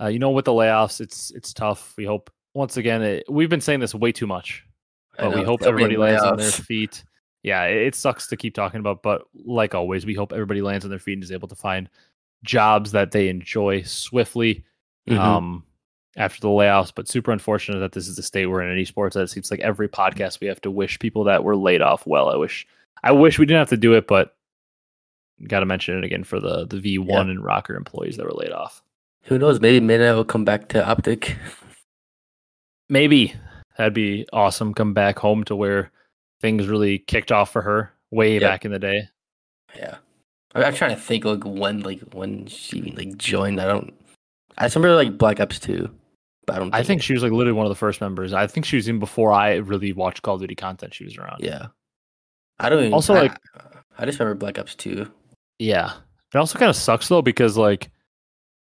uh, 0.00 0.06
you 0.08 0.18
know 0.18 0.30
with 0.30 0.44
the 0.44 0.52
layoffs 0.52 1.00
it's 1.00 1.30
it's 1.32 1.52
tough 1.52 1.94
we 1.96 2.04
hope 2.04 2.30
once 2.54 2.76
again 2.76 3.02
it, 3.02 3.24
we've 3.28 3.48
been 3.48 3.60
saying 3.60 3.80
this 3.80 3.94
way 3.94 4.12
too 4.12 4.26
much 4.26 4.64
but 5.18 5.34
we 5.34 5.42
hope 5.42 5.62
everybody 5.62 5.96
lands 5.96 6.22
on 6.22 6.36
their 6.38 6.50
feet 6.50 7.04
yeah 7.42 7.64
it, 7.64 7.76
it 7.88 7.94
sucks 7.94 8.26
to 8.26 8.36
keep 8.36 8.54
talking 8.54 8.80
about 8.80 9.02
but 9.02 9.22
like 9.44 9.74
always 9.74 10.04
we 10.06 10.14
hope 10.14 10.32
everybody 10.32 10.62
lands 10.62 10.84
on 10.84 10.90
their 10.90 10.98
feet 10.98 11.14
and 11.14 11.22
is 11.24 11.32
able 11.32 11.48
to 11.48 11.54
find 11.56 11.88
jobs 12.44 12.92
that 12.92 13.10
they 13.12 13.28
enjoy 13.28 13.82
swiftly 13.82 14.64
Mhm. 15.08 15.18
um 15.18 15.64
after 16.16 16.40
the 16.40 16.48
layoffs 16.48 16.92
but 16.94 17.08
super 17.08 17.30
unfortunate 17.32 17.78
that 17.80 17.92
this 17.92 18.08
is 18.08 18.16
the 18.16 18.22
state 18.22 18.46
we're 18.46 18.62
in 18.62 18.70
in 18.76 18.84
esports 18.84 19.12
that 19.14 19.22
it 19.22 19.30
seems 19.30 19.50
like 19.50 19.60
every 19.60 19.88
podcast 19.88 20.40
we 20.40 20.46
have 20.46 20.60
to 20.60 20.70
wish 20.70 20.98
people 20.98 21.24
that 21.24 21.42
were 21.44 21.56
laid 21.56 21.80
off 21.82 22.06
well 22.06 22.28
i 22.28 22.36
wish 22.36 22.66
i 23.02 23.10
wish 23.12 23.38
we 23.38 23.46
didn't 23.46 23.60
have 23.60 23.68
to 23.70 23.76
do 23.76 23.94
it 23.94 24.06
but 24.06 24.36
got 25.48 25.60
to 25.60 25.66
mention 25.66 25.96
it 25.96 26.04
again 26.04 26.22
for 26.24 26.38
the 26.40 26.66
the 26.66 26.76
v1 26.76 27.08
Yeah. 27.08 27.20
and 27.22 27.40
Rokkr 27.42 27.76
employees 27.76 28.16
that 28.18 28.26
were 28.26 28.32
laid 28.34 28.52
off 28.52 28.82
Who 29.24 29.38
knows? 29.38 29.60
Maybe 29.60 29.80
Midnight 29.80 30.14
will 30.14 30.24
come 30.24 30.44
back 30.44 30.68
to 30.70 30.86
Optic. 30.86 31.36
maybe 32.88 33.34
that'd 33.80 33.94
be 33.94 34.26
awesome 34.32 34.74
come 34.74 34.92
back 34.92 35.18
home 35.18 35.42
to 35.44 35.56
where 35.56 35.90
things 36.40 36.68
really 36.68 36.98
kicked 36.98 37.32
off 37.32 37.50
for 37.50 37.62
her 37.62 37.92
way 38.10 38.34
Yep. 38.34 38.42
back 38.42 38.64
in 38.64 38.72
the 38.72 38.78
day 38.78 39.08
Yeah. 39.76 39.96
I- 40.54 40.64
I'm 40.64 40.74
trying 40.74 40.94
to 40.94 41.00
think 41.00 41.24
like 41.24 41.44
when 41.44 41.80
like 41.80 42.00
when 42.12 42.46
she 42.46 42.82
like 42.96 43.16
joined. 43.16 43.60
I 43.60 43.66
don't. 43.66 43.94
I 44.58 44.64
remember 44.66 44.94
like 44.96 45.16
Black 45.16 45.38
Ops 45.40 45.58
2. 45.60 45.88
But 46.46 46.56
I 46.56 46.58
don't. 46.58 46.74
I 46.74 46.82
think 46.82 47.02
she 47.02 47.12
was 47.12 47.22
like 47.22 47.30
literally 47.30 47.56
one 47.56 47.66
of 47.66 47.70
the 47.70 47.76
first 47.76 48.00
members. 48.00 48.32
I 48.32 48.46
think 48.48 48.66
she 48.66 48.74
was 48.76 48.88
in 48.88 48.98
before 48.98 49.32
I 49.32 49.56
really 49.56 49.92
watched 49.92 50.22
Call 50.22 50.34
of 50.34 50.40
Duty 50.40 50.56
content. 50.56 50.92
She 50.92 51.04
was 51.04 51.16
around. 51.16 51.44
Yeah. 51.44 51.68
I 52.58 52.68
don't 52.68 52.80
even, 52.80 52.92
Also, 52.94 53.14
I- 53.14 53.20
like- 53.22 53.38
I 53.96 54.04
just 54.06 54.18
remember 54.18 54.38
Black 54.38 54.58
Ops 54.58 54.74
2. 54.74 55.08
Yeah. 55.60 55.92
It 56.34 56.38
also 56.38 56.58
kind 56.58 56.68
of 56.68 56.74
sucks 56.76 57.06
though 57.08 57.22
because 57.22 57.56
like 57.56 57.90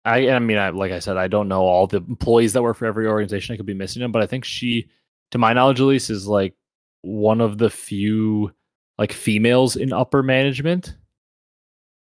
I 0.05 0.29
I 0.29 0.39
mean 0.39 0.57
I 0.57 0.69
like 0.69 0.91
I 0.91 0.99
said 0.99 1.17
I 1.17 1.27
don't 1.27 1.47
know 1.47 1.61
all 1.63 1.87
the 1.87 1.97
employees 1.97 2.53
that 2.53 2.61
work 2.63 2.77
for 2.77 2.85
every 2.85 3.07
organization. 3.07 3.53
I 3.53 3.57
could 3.57 3.65
be 3.65 3.73
missing 3.73 4.01
them, 4.01 4.11
but 4.11 4.21
I 4.21 4.27
think 4.27 4.45
she 4.45 4.87
to 5.31 5.37
my 5.37 5.53
knowledge 5.53 5.79
at 5.81 5.85
least 5.85 6.09
is 6.09 6.27
like 6.27 6.53
one 7.01 7.41
of 7.41 7.57
the 7.57 7.69
few 7.69 8.51
like 8.97 9.11
females 9.11 9.75
in 9.75 9.91
upper 9.91 10.21
management. 10.23 10.95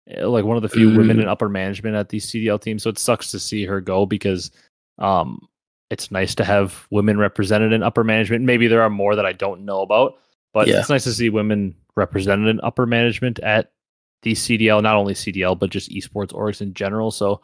Eh, 0.10 0.26
Like 0.26 0.46
one 0.46 0.58
of 0.58 0.63
the 0.63 0.70
few 0.70 0.89
women 0.96 1.18
Mm. 1.18 1.22
in 1.24 1.28
upper 1.28 1.50
management 1.50 1.96
at 1.96 2.10
these 2.10 2.30
CDL 2.30 2.60
teams. 2.62 2.84
So 2.84 2.89
it 2.89 3.00
sucks 3.00 3.32
to 3.32 3.39
see 3.39 3.66
her 3.66 3.80
go 3.82 4.06
because 4.06 4.52
um 5.00 5.48
it's 5.89 6.12
nice 6.12 6.34
to 6.36 6.44
have 6.44 6.88
women 6.92 7.18
represented 7.18 7.72
in 7.72 7.84
upper 7.84 8.04
management. 8.04 8.44
Maybe 8.46 8.68
there 8.68 8.82
are 8.82 8.89
more 8.89 9.16
that 9.16 9.26
I 9.26 9.32
don't 9.34 9.63
know 9.63 9.82
about, 9.82 10.16
but 10.54 10.68
Yeah. 10.68 10.80
it's 10.80 10.89
nice 10.89 11.04
to 11.06 11.13
see 11.13 11.30
women 11.30 11.76
represented 11.96 12.48
in 12.48 12.60
upper 12.63 12.86
management 12.86 13.39
at 13.39 13.72
the 14.24 14.34
CDL, 14.34 14.82
not 14.82 14.96
only 14.96 15.13
CDL, 15.13 15.56
but 15.58 15.70
just 15.70 15.92
esports 15.92 16.32
orgs 16.34 16.62
in 16.62 16.74
general. 16.74 17.12
So, 17.12 17.42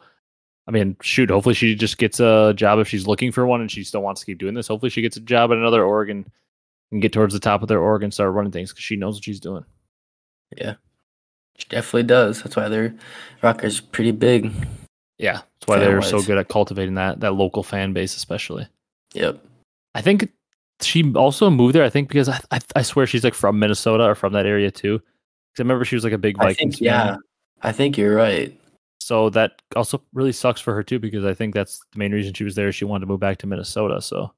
I 0.70 0.72
mean, 0.72 0.96
shoot, 1.02 1.30
hopefully 1.30 1.56
she 1.56 1.74
just 1.74 1.98
gets 1.98 2.20
a 2.20 2.54
job 2.54 2.78
if 2.78 2.86
she's 2.86 3.08
looking 3.08 3.32
for 3.32 3.44
one 3.44 3.60
and 3.60 3.68
she 3.68 3.82
still 3.82 4.02
wants 4.02 4.20
to 4.20 4.26
keep 4.26 4.38
doing 4.38 4.54
this. 4.54 4.68
Hopefully 4.68 4.90
she 4.90 5.02
gets 5.02 5.16
a 5.16 5.20
job 5.20 5.50
at 5.50 5.58
another 5.58 5.82
org 5.82 6.08
and 6.10 6.30
get 7.00 7.12
towards 7.12 7.34
the 7.34 7.40
top 7.40 7.60
of 7.60 7.66
their 7.66 7.80
org 7.80 8.04
and 8.04 8.14
start 8.14 8.32
running 8.32 8.52
things 8.52 8.70
because 8.70 8.84
she 8.84 8.94
knows 8.94 9.16
what 9.16 9.24
she's 9.24 9.40
doing. 9.40 9.64
Yeah. 10.56 10.74
She 11.56 11.66
definitely 11.68 12.04
does. 12.04 12.40
That's 12.40 12.54
why 12.54 12.68
their 12.68 12.94
Rokkr's 13.42 13.80
pretty 13.80 14.12
big. 14.12 14.52
Yeah, 15.18 15.32
that's 15.32 15.66
why 15.66 15.80
they're 15.80 16.00
so 16.02 16.22
good 16.22 16.38
at 16.38 16.48
cultivating 16.48 16.94
that 16.94 17.18
that 17.20 17.34
local 17.34 17.64
fan 17.64 17.92
base, 17.92 18.16
especially. 18.16 18.68
Yep. 19.12 19.44
I 19.96 20.02
think 20.02 20.32
she 20.80 21.12
also 21.14 21.50
moved 21.50 21.74
there. 21.74 21.84
I 21.84 21.90
think 21.90 22.08
because 22.08 22.28
I 22.28 22.40
I, 22.52 22.60
I 22.76 22.82
swear 22.82 23.08
she's 23.08 23.24
like 23.24 23.34
from 23.34 23.58
Minnesota 23.58 24.04
or 24.04 24.14
from 24.14 24.32
that 24.34 24.46
area 24.46 24.70
too. 24.70 24.98
Because 24.98 25.58
I 25.58 25.62
remember 25.62 25.84
she 25.84 25.96
was 25.96 26.04
like 26.04 26.12
a 26.12 26.18
big 26.18 26.36
I 26.38 26.44
Vikings 26.44 26.78
think, 26.78 26.88
fan. 26.88 27.06
yeah. 27.08 27.16
I 27.62 27.72
think 27.72 27.98
you're 27.98 28.14
right. 28.14 28.56
So 29.10 29.28
that 29.30 29.60
also 29.74 30.00
really 30.14 30.30
sucks 30.30 30.60
for 30.60 30.72
her 30.72 30.84
too, 30.84 31.00
because 31.00 31.24
I 31.24 31.34
think 31.34 31.52
that's 31.52 31.80
the 31.92 31.98
main 31.98 32.12
reason 32.12 32.32
she 32.32 32.44
was 32.44 32.54
there. 32.54 32.70
She 32.70 32.84
wanted 32.84 33.00
to 33.00 33.06
move 33.08 33.18
back 33.18 33.38
to 33.38 33.48
Minnesota. 33.48 34.00
So 34.00 34.32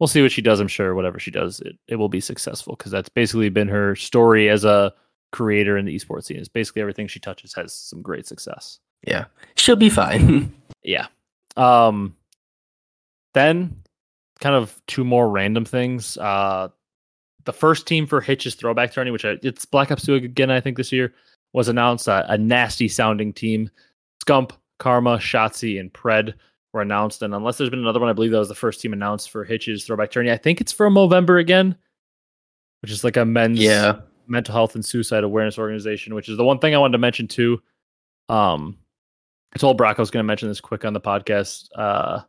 we'll 0.00 0.06
see 0.06 0.22
what 0.22 0.32
she 0.32 0.40
does. 0.40 0.60
I'm 0.60 0.66
sure 0.66 0.94
whatever 0.94 1.18
she 1.18 1.30
does, 1.30 1.60
it, 1.60 1.76
it 1.88 1.96
will 1.96 2.08
be 2.08 2.22
successful 2.22 2.74
because 2.74 2.90
that's 2.90 3.10
basically 3.10 3.50
been 3.50 3.68
her 3.68 3.94
story 3.94 4.48
as 4.48 4.64
a 4.64 4.94
creator 5.32 5.76
in 5.76 5.84
the 5.84 5.94
esports 5.94 6.24
scene. 6.24 6.38
Is 6.38 6.48
basically 6.48 6.80
everything 6.80 7.06
she 7.06 7.20
touches 7.20 7.52
has 7.52 7.74
some 7.74 8.00
great 8.00 8.26
success. 8.26 8.78
Yeah. 9.06 9.26
She'll 9.56 9.76
be 9.76 9.90
fine. 9.90 10.54
Yeah. 10.86 11.06
Um 11.56 12.16
then 13.32 13.82
kind 14.40 14.54
of 14.54 14.80
two 14.86 15.04
more 15.04 15.28
random 15.28 15.66
things. 15.66 16.16
Uh 16.16 16.68
the 17.44 17.52
first 17.52 17.86
team 17.86 18.06
for 18.06 18.22
Hitch's 18.22 18.54
throwback 18.54 18.92
tourney, 18.92 19.10
which 19.10 19.26
I, 19.26 19.36
it's 19.42 19.66
Black 19.66 19.90
Ops 19.90 20.06
2 20.06 20.14
again, 20.14 20.50
I 20.50 20.60
think 20.60 20.78
this 20.78 20.92
year, 20.92 21.12
was 21.52 21.68
announced. 21.68 22.08
Uh, 22.08 22.24
a 22.28 22.38
nasty 22.38 22.88
sounding 22.88 23.32
team. 23.34 23.70
Scump, 24.24 24.52
Karma, 24.78 25.18
Shotzzy, 25.18 25.78
and 25.80 25.92
Pred 25.92 26.34
were 26.72 26.82
announced. 26.82 27.22
And 27.22 27.34
unless 27.34 27.58
there's 27.58 27.70
been 27.70 27.80
another 27.80 28.00
one, 28.00 28.08
I 28.08 28.12
believe 28.12 28.32
that 28.32 28.38
was 28.38 28.48
the 28.48 28.54
first 28.54 28.80
team 28.80 28.92
announced 28.92 29.30
for 29.30 29.44
Hitch's 29.44 29.84
throwback 29.84 30.10
tourney. 30.10 30.30
I 30.30 30.36
think 30.36 30.60
it's 30.60 30.72
from 30.72 30.94
Movember 30.94 31.40
again, 31.40 31.76
which 32.82 32.90
is 32.90 33.04
like 33.04 33.16
a 33.16 33.24
men's 33.24 33.60
yeah. 33.60 34.00
mental 34.26 34.52
health 34.52 34.74
and 34.74 34.84
suicide 34.84 35.24
awareness 35.24 35.58
organization, 35.58 36.14
which 36.14 36.28
is 36.28 36.36
the 36.36 36.44
one 36.44 36.58
thing 36.58 36.74
I 36.74 36.78
wanted 36.78 36.92
to 36.92 36.98
mention 36.98 37.28
too. 37.28 37.62
Um, 38.28 38.78
I 39.54 39.58
told 39.58 39.76
Brock 39.76 39.98
I 39.98 40.02
was 40.02 40.10
going 40.10 40.24
to 40.24 40.26
mention 40.26 40.48
this 40.48 40.60
quick 40.60 40.84
on 40.84 40.92
the 40.92 41.00
podcast, 41.00 41.68
uh, 41.76 42.22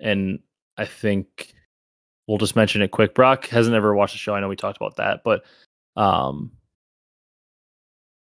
and 0.00 0.40
I 0.76 0.84
think 0.84 1.54
we'll 2.26 2.38
just 2.38 2.56
mention 2.56 2.82
it 2.82 2.90
quick. 2.90 3.14
Brock 3.14 3.46
hasn't 3.46 3.74
ever 3.74 3.94
watched 3.94 4.14
the 4.14 4.18
show. 4.18 4.34
I 4.34 4.40
know 4.40 4.48
we 4.48 4.56
talked 4.56 4.76
about 4.76 4.96
that, 4.96 5.22
but 5.24 5.44
um, 5.96 6.52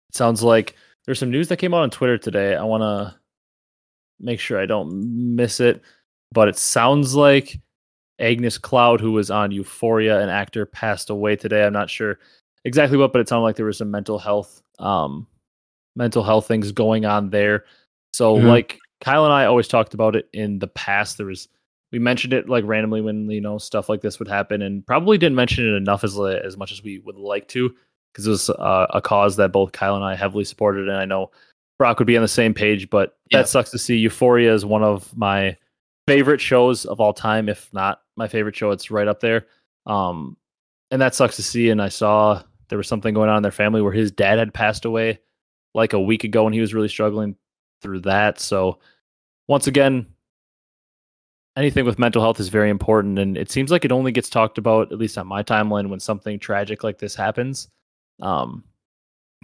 it 0.10 0.16
sounds 0.16 0.44
like 0.44 0.76
there's 1.08 1.18
some 1.20 1.32
news 1.32 1.48
that 1.48 1.58
came 1.58 1.74
out 1.74 1.82
on 1.82 1.90
Twitter 1.90 2.20
today. 2.20 2.56
I 2.56 2.64
want 2.64 2.84
to 2.84 3.16
make 4.20 4.40
sure 4.40 4.60
I 4.60 4.66
don't 4.68 5.36
miss 5.36 5.60
it, 5.60 5.82
but 6.32 6.48
it 6.48 6.58
sounds 6.58 7.16
like 7.16 7.60
Angus 8.20 8.58
Cloud, 8.60 9.00
who 9.02 9.14
was 9.14 9.32
on 9.32 9.52
Euphoria, 9.52 10.20
an 10.22 10.30
actor, 10.30 10.66
passed 10.68 11.10
away 11.10 11.36
today. 11.36 11.66
I'm 11.66 11.74
not 11.74 11.90
sure 11.90 12.20
exactly 12.66 12.98
what, 12.98 13.14
but 13.14 13.20
it 13.22 13.30
sounded 13.30 13.44
like 13.44 13.56
there 13.56 13.66
was 13.66 13.78
some 13.80 13.90
mental 13.92 14.20
health, 14.20 14.62
um, 14.80 15.26
mental 15.96 16.24
health 16.24 16.48
things 16.48 16.72
going 16.72 17.06
on 17.06 17.30
there. 17.32 17.66
So, 18.14 18.36
Mhm. 18.38 18.48
like 18.48 18.80
Kyle 19.02 19.24
and 19.26 19.34
I 19.34 19.46
always 19.46 19.68
talked 19.68 19.94
about 19.94 20.16
it 20.16 20.28
in 20.34 20.60
the 20.60 20.68
past. 20.68 21.18
There 21.18 21.28
was 21.28 21.48
we 21.94 22.00
mentioned 22.00 22.34
it 22.34 22.50
like 22.50 22.66
randomly 22.66 23.00
when 23.00 23.30
you 23.32 23.40
know 23.40 23.58
stuff 23.58 23.88
like 23.88 24.02
this 24.02 24.20
would 24.20 24.28
happen, 24.28 24.62
and 24.62 24.86
probably 24.86 25.18
didn't 25.18 25.36
mention 25.38 25.66
it 25.66 25.78
enough 25.78 26.04
as 26.04 26.20
as 26.20 26.58
much 26.58 26.72
as 26.74 26.84
we 26.84 27.00
would 27.00 27.16
like 27.16 27.48
to, 27.50 27.74
because 28.18 28.26
it 28.28 28.32
was 28.32 28.50
uh, 28.50 28.88
a 28.90 29.00
cause 29.00 29.36
that 29.36 29.52
both 29.52 29.72
Kyle 29.74 29.96
and 29.96 30.04
I 30.04 30.16
heavily 30.16 30.44
supported, 30.44 30.90
and 30.90 30.98
I 30.98 31.06
know 31.06 31.30
Brock 31.78 32.00
would 32.00 32.08
be 32.08 32.18
on 32.18 32.24
the 32.24 32.28
same 32.28 32.56
page. 32.56 32.90
But 32.90 33.16
Yeah. 33.30 33.40
that 33.40 33.48
sucks 33.48 33.70
to 33.72 33.78
see. 33.78 33.96
Euphoria 33.98 34.52
is 34.56 34.66
one 34.66 34.82
of 34.84 35.16
my 35.16 35.56
favorite 36.08 36.42
shows 36.42 36.86
of 36.86 37.00
all 37.00 37.14
time, 37.14 37.48
if 37.48 37.72
not 37.74 38.02
my 38.16 38.28
favorite 38.28 38.56
show. 38.56 38.72
It's 38.72 38.90
right 38.90 39.08
up 39.08 39.20
there. 39.20 39.46
Um, 39.86 40.36
and 40.90 41.00
that 41.00 41.14
sucks 41.14 41.36
to 41.36 41.44
see. 41.44 41.70
And 41.70 41.80
I 41.80 41.90
saw 41.90 42.42
there 42.70 42.78
was 42.80 42.88
something 42.88 43.14
going 43.14 43.30
on 43.30 43.38
in 43.38 43.44
their 43.44 43.52
family 43.52 43.82
where 43.84 43.94
his 43.94 44.10
dad 44.12 44.40
had 44.40 44.54
passed 44.54 44.86
away 44.86 45.20
like 45.76 45.94
a 45.94 46.02
week 46.02 46.24
ago, 46.24 46.48
and 46.48 46.56
he 46.56 46.62
was 46.62 46.74
really 46.74 46.88
struggling 46.88 47.36
through 47.84 48.00
that. 48.02 48.40
So 48.40 48.80
once 49.48 49.68
again, 49.68 50.08
anything 51.56 51.86
with 51.86 52.00
mental 52.00 52.22
health 52.24 52.40
is 52.40 52.50
very 52.50 52.72
important, 52.72 53.20
and 53.20 53.38
it 53.38 53.52
seems 53.52 53.70
like 53.70 53.86
it 53.86 53.92
only 53.92 54.12
gets 54.12 54.30
talked 54.30 54.58
about, 54.58 54.92
at 54.92 54.98
least 54.98 55.18
on 55.20 55.28
my 55.28 55.44
timeline, 55.44 55.90
when 55.90 56.00
something 56.00 56.40
tragic 56.40 56.84
like 56.84 56.98
this 56.98 57.14
happens. 57.16 57.68
Um, 58.22 58.64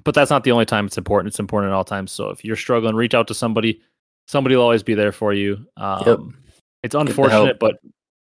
but 0.04 0.14
that's 0.16 0.32
not 0.32 0.44
the 0.44 0.52
only 0.52 0.66
time 0.66 0.86
it's 0.86 0.98
important. 0.98 1.28
It's 1.30 1.40
important 1.40 1.72
at 1.72 1.76
all 1.76 1.86
times. 1.86 2.12
So 2.12 2.30
if 2.30 2.44
you're 2.44 2.56
struggling, 2.56 2.96
reach 2.96 3.14
out 3.14 3.28
to 3.28 3.34
somebody. 3.34 3.82
Somebody 4.28 4.56
will 4.56 4.64
always 4.64 4.84
be 4.84 4.96
there 4.96 5.12
for 5.12 5.34
you. 5.34 5.66
Um, 5.78 6.38
It's 6.82 6.96
unfortunate, 6.96 7.60
but 7.60 7.76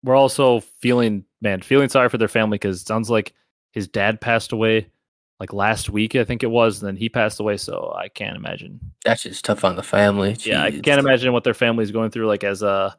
we're 0.04 0.16
also 0.16 0.60
feeling, 0.80 1.24
man, 1.40 1.62
feeling 1.62 1.88
sorry 1.88 2.08
for 2.08 2.18
their 2.18 2.28
family 2.28 2.56
because 2.56 2.82
it 2.82 2.86
sounds 2.86 3.08
like 3.08 3.32
his 3.72 3.88
dad 3.88 4.20
passed 4.20 4.52
away 4.52 4.88
like 5.42 5.52
last 5.52 5.90
week, 5.90 6.14
I 6.14 6.22
think 6.22 6.44
it 6.44 6.50
was, 6.52 6.80
and 6.80 6.86
then 6.86 6.96
he 6.96 7.08
passed 7.08 7.40
away. 7.40 7.56
So 7.56 7.92
I 7.96 8.06
can't 8.06 8.36
imagine. 8.36 8.78
That's 9.04 9.24
just 9.24 9.44
tough 9.44 9.64
on 9.64 9.74
the 9.74 9.82
family. 9.82 10.36
Yeah, 10.38 10.62
I 10.62 10.70
can't 10.70 11.00
imagine 11.00 11.32
what 11.32 11.42
their 11.42 11.52
family 11.52 11.82
is 11.82 11.90
going 11.90 12.12
through. 12.12 12.28
Like 12.28 12.44
as 12.44 12.62
a 12.62 12.96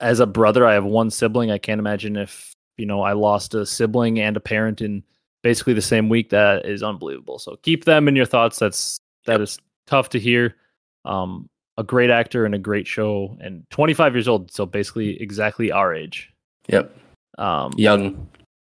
as 0.00 0.20
a 0.20 0.26
brother, 0.26 0.66
I 0.66 0.74
have 0.74 0.84
one 0.84 1.10
sibling. 1.10 1.50
I 1.50 1.56
can't 1.56 1.78
imagine 1.78 2.16
if 2.16 2.54
you 2.76 2.84
know 2.84 3.00
I 3.00 3.14
lost 3.14 3.54
a 3.54 3.64
sibling 3.64 4.20
and 4.20 4.36
a 4.36 4.40
parent 4.40 4.82
in 4.82 5.02
basically 5.44 5.74
the 5.74 5.80
same 5.82 6.08
week. 6.08 6.30
That 6.30 6.66
is 6.66 6.82
unbelievable. 6.82 7.38
So 7.38 7.54
keep 7.62 7.84
them 7.84 8.08
in 8.08 8.16
your 8.16 8.26
thoughts. 8.26 8.58
That's 8.58 8.98
that 9.26 9.40
is 9.40 9.60
tough 9.86 10.08
to 10.10 10.18
hear. 10.18 10.56
Um, 11.04 11.48
a 11.78 11.84
great 11.84 12.10
actor 12.10 12.44
and 12.46 12.54
a 12.54 12.58
great 12.58 12.86
show, 12.86 13.36
and 13.40 13.64
25 13.70 14.14
years 14.16 14.26
old. 14.26 14.50
So 14.50 14.66
basically, 14.66 15.20
exactly 15.22 15.70
our 15.70 15.94
age. 15.94 16.32
Yep. 16.68 16.96
Um, 17.38 17.72
Young. 17.76 18.28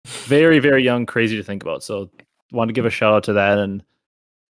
very 0.06 0.58
very 0.58 0.82
young 0.82 1.04
crazy 1.06 1.36
to 1.36 1.42
think 1.42 1.62
about 1.62 1.82
so 1.84 2.08
want 2.50 2.68
to 2.68 2.72
give 2.72 2.86
a 2.86 2.90
shout 2.90 3.12
out 3.12 3.22
to 3.24 3.34
that 3.34 3.58
and 3.58 3.82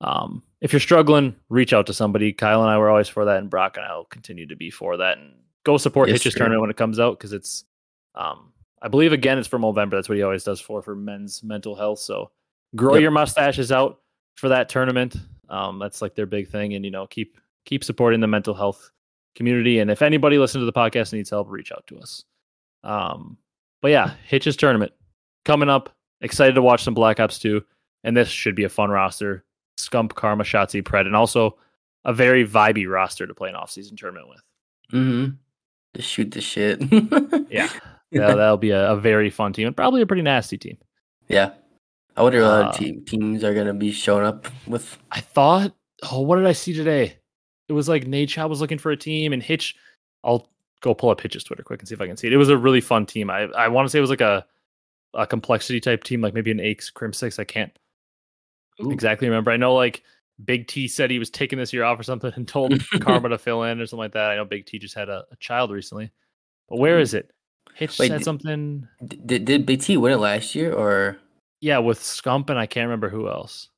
um 0.01 0.43
if 0.61 0.71
you're 0.71 0.79
struggling 0.79 1.35
reach 1.49 1.73
out 1.73 1.87
to 1.87 1.93
somebody 1.93 2.31
kyle 2.31 2.61
and 2.61 2.69
i 2.69 2.77
were 2.77 2.89
always 2.91 3.07
for 3.07 3.25
that 3.25 3.37
and 3.37 3.49
brock 3.49 3.75
and 3.75 3.83
i'll 3.85 4.05
continue 4.05 4.45
to 4.45 4.55
be 4.55 4.69
for 4.69 4.97
that 4.97 5.17
and 5.17 5.33
go 5.63 5.75
support 5.77 6.09
Yes, 6.09 6.17
Hitch's 6.21 6.33
sir. 6.33 6.39
tournament 6.39 6.61
when 6.61 6.69
it 6.69 6.77
comes 6.77 6.99
out 6.99 7.17
because 7.17 7.33
it's 7.33 7.65
um 8.13 8.53
i 8.81 8.87
believe 8.87 9.13
again 9.13 9.37
it's 9.37 9.47
for 9.47 9.59
november 9.59 9.95
that's 9.97 10.07
what 10.09 10.17
he 10.17 10.23
always 10.23 10.43
does 10.43 10.59
for 10.59 10.81
for 10.81 10.95
men's 10.95 11.43
mental 11.43 11.75
health 11.75 11.99
so 11.99 12.31
grow 12.75 12.93
Yep. 12.95 13.01
your 13.01 13.11
mustaches 13.11 13.71
out 13.71 13.99
for 14.35 14.49
that 14.49 14.69
tournament 14.69 15.15
um 15.49 15.79
that's 15.79 16.01
like 16.01 16.15
their 16.15 16.25
big 16.25 16.49
thing 16.49 16.73
and 16.73 16.83
you 16.85 16.91
know 16.91 17.07
keep 17.07 17.37
keep 17.65 17.83
supporting 17.83 18.19
the 18.19 18.27
mental 18.27 18.53
health 18.53 18.91
community 19.35 19.79
and 19.79 19.89
if 19.91 20.01
anybody 20.01 20.37
listening 20.37 20.61
to 20.61 20.65
the 20.71 20.73
podcast 20.73 21.13
needs 21.13 21.29
help 21.29 21.49
reach 21.49 21.71
out 21.71 21.85
to 21.87 21.97
us 21.99 22.23
um 22.83 23.37
but 23.81 23.89
yeah 23.91 24.13
Hitch's 24.27 24.55
tournament 24.57 24.91
coming 25.45 25.69
up. 25.69 25.89
Excited 26.21 26.55
to 26.55 26.61
watch 26.63 26.83
some 26.83 26.95
Black 26.95 27.19
Ops 27.19 27.37
2, 27.39 27.63
and 28.03 28.17
this 28.17 28.27
should 28.27 28.55
be 28.55 28.63
a 28.63 28.69
fun 28.69 28.89
roster. 28.89 29.45
Scump, 29.79 30.15
Karma, 30.15 30.43
Shotzzy, 30.43 30.81
Pred, 30.81 31.05
and 31.05 31.15
also 31.15 31.57
a 32.05 32.11
very 32.11 32.45
vibey 32.45 32.89
roster 32.91 33.27
to 33.27 33.35
play 33.35 33.49
an 33.49 33.55
off-season 33.55 33.95
tournament 33.95 34.27
with. 34.27 34.41
Mm-hmm. 34.91 35.35
Just 35.95 36.09
shoot 36.09 36.31
the 36.31 36.41
shit. 36.41 36.81
Yeah, 37.51 37.69
yeah 38.11 38.33
that'll 38.33 38.57
be 38.57 38.71
a, 38.71 38.91
a 38.91 38.95
very 38.97 39.29
fun 39.29 39.53
team 39.53 39.67
and 39.67 39.75
probably 39.75 40.01
a 40.01 40.05
pretty 40.05 40.21
nasty 40.21 40.57
team. 40.57 40.77
Yeah. 41.27 41.51
I 42.15 42.23
wonder 42.23 42.41
what 42.41 42.49
Uh, 42.49 42.71
teams 43.05 43.43
are 43.43 43.53
gonna 43.53 43.73
be 43.73 43.91
showing 43.91 44.25
up 44.25 44.47
with. 44.65 44.97
I 45.11 45.19
thought, 45.19 45.75
oh, 46.11 46.21
what 46.21 46.37
did 46.37 46.47
I 46.47 46.53
see 46.53 46.73
today? 46.73 47.17
It 47.69 47.73
was 47.73 47.87
like 47.87 48.05
Nadeshot 48.05 48.49
was 48.49 48.61
looking 48.61 48.77
for 48.79 48.91
a 48.91 48.97
team, 48.97 49.33
and 49.33 49.43
Hitch. 49.43 49.75
I'll 50.23 50.49
go 50.81 50.93
pull 50.93 51.09
up 51.09 51.21
Hitch's 51.21 51.43
Twitter 51.43 51.63
quick 51.63 51.79
and 51.79 51.87
see 51.87 51.93
if 51.93 52.01
I 52.01 52.07
can 52.07 52.17
see 52.17 52.27
it. 52.27 52.33
It 52.33 52.37
was 52.37 52.49
a 52.49 52.57
really 52.57 52.81
fun 52.81 53.05
team. 53.05 53.29
I 53.29 53.43
I 53.55 53.67
want 53.67 53.85
to 53.85 53.89
say 53.89 53.99
it 53.99 54.01
was 54.01 54.09
like 54.09 54.21
a 54.21 54.45
a 55.13 55.27
complexity 55.27 55.79
type 55.79 56.03
team, 56.03 56.21
like 56.21 56.33
maybe 56.33 56.49
an 56.51 56.59
Aches 56.59 56.91
Crimsix. 56.91 57.39
I 57.39 57.43
can't 57.43 57.77
Ooh. 58.83 58.91
exactly 58.91 59.27
remember. 59.27 59.51
I 59.51 59.57
know 59.57 59.75
like 59.75 60.01
Big 60.43 60.67
T 60.67 60.87
said 60.87 61.11
he 61.11 61.19
was 61.19 61.29
taking 61.29 61.59
this 61.59 61.73
year 61.73 61.83
off 61.83 61.99
or 61.99 62.03
something 62.03 62.31
and 62.35 62.47
told 62.47 62.73
Karma 63.01 63.29
to 63.29 63.37
fill 63.37 63.63
in 63.63 63.79
or 63.79 63.85
something 63.85 64.03
like 64.03 64.13
that. 64.13 64.31
I 64.31 64.35
know 64.37 64.45
Big 64.45 64.65
T 64.65 64.79
just 64.79 64.95
had 64.95 65.09
a, 65.09 65.25
a 65.31 65.35
child 65.37 65.71
recently, 65.71 66.11
but 66.69 66.79
where 66.79 66.99
is 66.99 67.13
it? 67.13 67.31
Hitch 67.75 67.99
Wait, 67.99 68.07
said 68.07 68.19
did- 68.19 68.25
something. 68.25 68.87
Did 69.05 69.45
did 69.45 69.65
Big 69.65 69.81
T 69.81 69.97
win 69.97 70.13
it 70.13 70.17
last 70.17 70.55
year 70.55 70.73
or? 70.73 71.17
Yeah, 71.61 71.79
with 71.79 71.99
Scump 71.99 72.49
and 72.49 72.59
I 72.59 72.65
can't 72.65 72.85
remember 72.85 73.09
who 73.09 73.27
else. 73.27 73.69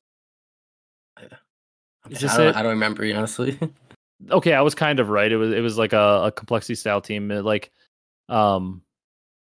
Is 2.08 2.24
I 2.24 2.36
don't, 2.36 2.46
it? 2.48 2.56
I 2.56 2.62
don't 2.62 2.70
remember 2.70 3.04
honestly. 3.14 3.58
okay, 4.30 4.54
I 4.54 4.62
was 4.62 4.74
kind 4.74 5.00
of 5.00 5.08
right. 5.10 5.30
It 5.30 5.36
was 5.36 5.52
it 5.52 5.60
was 5.60 5.78
like 5.78 5.92
a, 5.92 6.24
a 6.24 6.32
complexity 6.32 6.74
style 6.74 7.00
team. 7.00 7.30
It, 7.30 7.44
like 7.44 7.70
um 8.28 8.82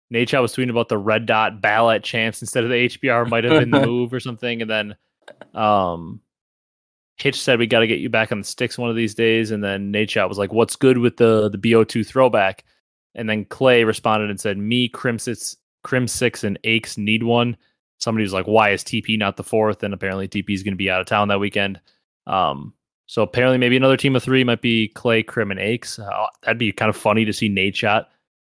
Nate 0.09 0.33
was 0.33 0.55
tweeting 0.55 0.69
about 0.69 0.89
the 0.89 0.97
red 0.97 1.25
dot 1.25 1.61
ballot 1.61 2.03
champs 2.03 2.41
instead 2.41 2.63
of 2.63 2.69
the 2.69 2.87
HBR 2.89 3.29
might 3.29 3.43
have 3.43 3.59
been 3.59 3.71
the 3.71 3.85
move 3.85 4.13
or 4.13 4.19
something. 4.19 4.61
And 4.61 4.69
then 4.69 4.95
um 5.53 6.19
Hitch 7.17 7.39
said 7.39 7.59
we 7.59 7.67
got 7.67 7.79
to 7.81 7.87
get 7.87 7.99
you 7.99 8.09
back 8.09 8.31
on 8.31 8.39
the 8.39 8.43
sticks 8.43 8.77
one 8.77 8.89
of 8.89 8.95
these 8.95 9.13
days. 9.13 9.51
And 9.51 9.63
then 9.63 9.91
Nate 9.91 10.15
was 10.15 10.37
like, 10.37 10.51
What's 10.51 10.75
good 10.75 10.97
with 10.97 11.17
the 11.17 11.49
the 11.49 11.57
BO2 11.57 12.05
throwback? 12.05 12.65
And 13.15 13.29
then 13.29 13.45
Clay 13.45 13.83
responded 13.83 14.29
and 14.29 14.39
said, 14.39 14.57
Me, 14.57 14.89
Crimsix, 14.89 15.57
Crim 15.83 16.07
Six, 16.07 16.43
and 16.43 16.57
Aches 16.63 16.97
need 16.97 17.23
one. 17.23 17.57
Somebody 17.99 18.23
was 18.23 18.33
like, 18.33 18.47
Why 18.47 18.69
is 18.71 18.83
TP 18.83 19.17
not 19.17 19.37
the 19.37 19.43
fourth? 19.43 19.83
And 19.83 19.93
apparently 19.93 20.27
TP 20.27 20.51
is 20.51 20.63
gonna 20.63 20.75
be 20.75 20.89
out 20.89 21.01
of 21.01 21.07
town 21.07 21.27
that 21.27 21.39
weekend. 21.39 21.79
Um 22.27 22.73
so 23.07 23.23
apparently, 23.23 23.57
maybe 23.57 23.75
another 23.75 23.97
team 23.97 24.15
of 24.15 24.23
three 24.23 24.41
might 24.45 24.61
be 24.61 24.87
Clay, 24.87 25.21
Crim, 25.21 25.51
and 25.51 25.59
Aches. 25.59 25.99
Uh, 25.99 26.27
that'd 26.43 26.57
be 26.57 26.71
kind 26.71 26.87
of 26.87 26.95
funny 26.95 27.25
to 27.25 27.33
see 27.33 27.49
Nadeshot 27.49 28.05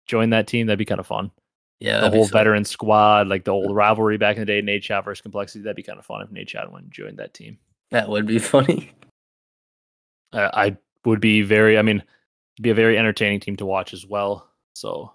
join 0.05 0.29
that 0.29 0.45
team. 0.45 0.67
That'd 0.67 0.77
be 0.77 0.85
kind 0.85 0.99
of 0.99 1.07
fun. 1.07 1.31
yeah, 1.79 2.01
the 2.01 2.11
whole 2.11 2.27
veteran 2.27 2.63
squad, 2.63 3.27
like 3.27 3.45
the 3.45 3.51
old 3.51 3.75
rivalry 3.75 4.19
back 4.19 4.35
in 4.37 4.41
the 4.41 4.45
day, 4.45 4.61
Nadeshot 4.61 5.05
versus 5.05 5.23
Complexity. 5.23 5.63
That'd 5.63 5.75
be 5.75 5.81
kind 5.81 5.97
of 5.97 6.05
fun 6.05 6.21
if 6.21 6.29
Nadeshot 6.29 6.69
went 6.71 6.83
and 6.83 6.93
joined 6.93 7.17
that 7.17 7.33
team. 7.33 7.57
That 7.89 8.09
would 8.09 8.27
be 8.27 8.37
funny. 8.53 8.91
Uh, 10.33 10.51
I 10.53 10.77
would 11.03 11.19
be 11.19 11.41
very, 11.41 11.79
I 11.79 11.81
mean, 11.81 12.03
be 12.61 12.69
a 12.69 12.75
very 12.75 12.97
entertaining 12.97 13.39
team 13.39 13.55
to 13.57 13.65
watch 13.65 13.93
as 13.93 14.05
well. 14.05 14.47
So 14.73 15.11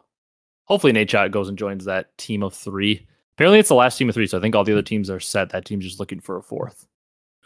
hopefully 0.64 0.92
Nadeshot 0.92 1.30
goes 1.30 1.48
and 1.48 1.58
joins 1.58 1.84
that 1.84 2.16
team 2.18 2.42
of 2.42 2.54
three. 2.54 3.06
Apparently, 3.34 3.58
it's 3.60 3.68
the 3.68 3.74
last 3.74 3.96
team 3.96 4.08
of 4.08 4.14
three, 4.14 4.26
so 4.26 4.38
I 4.38 4.40
think 4.40 4.56
all 4.56 4.64
the 4.64 4.72
other 4.72 4.82
teams 4.82 5.10
are 5.10 5.20
set. 5.20 5.50
That 5.50 5.64
team's 5.64 5.84
just 5.84 6.00
looking 6.00 6.20
for 6.20 6.36
a 6.36 6.42
fourth. 6.42 6.86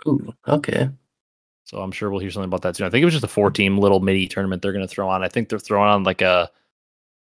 Ooh, 0.06 0.32
okay. 0.48 0.88
So 1.64 1.78
I'm 1.78 1.92
sure 1.92 2.10
we'll 2.10 2.20
hear 2.20 2.30
something 2.30 2.48
about 2.48 2.62
that 2.62 2.76
soon. 2.76 2.86
I 2.86 2.90
think 2.90 3.02
it 3.02 3.06
was 3.06 3.14
just 3.14 3.24
a 3.24 3.28
four 3.28 3.50
team 3.50 3.78
little 3.78 4.00
mini 4.00 4.26
tournament 4.26 4.62
they're 4.62 4.72
going 4.72 4.86
to 4.86 4.92
throw 4.92 5.08
on. 5.08 5.22
I 5.22 5.28
think 5.28 5.48
they're 5.48 5.58
throwing 5.58 5.90
on 5.90 6.04
like 6.04 6.22
a 6.22 6.50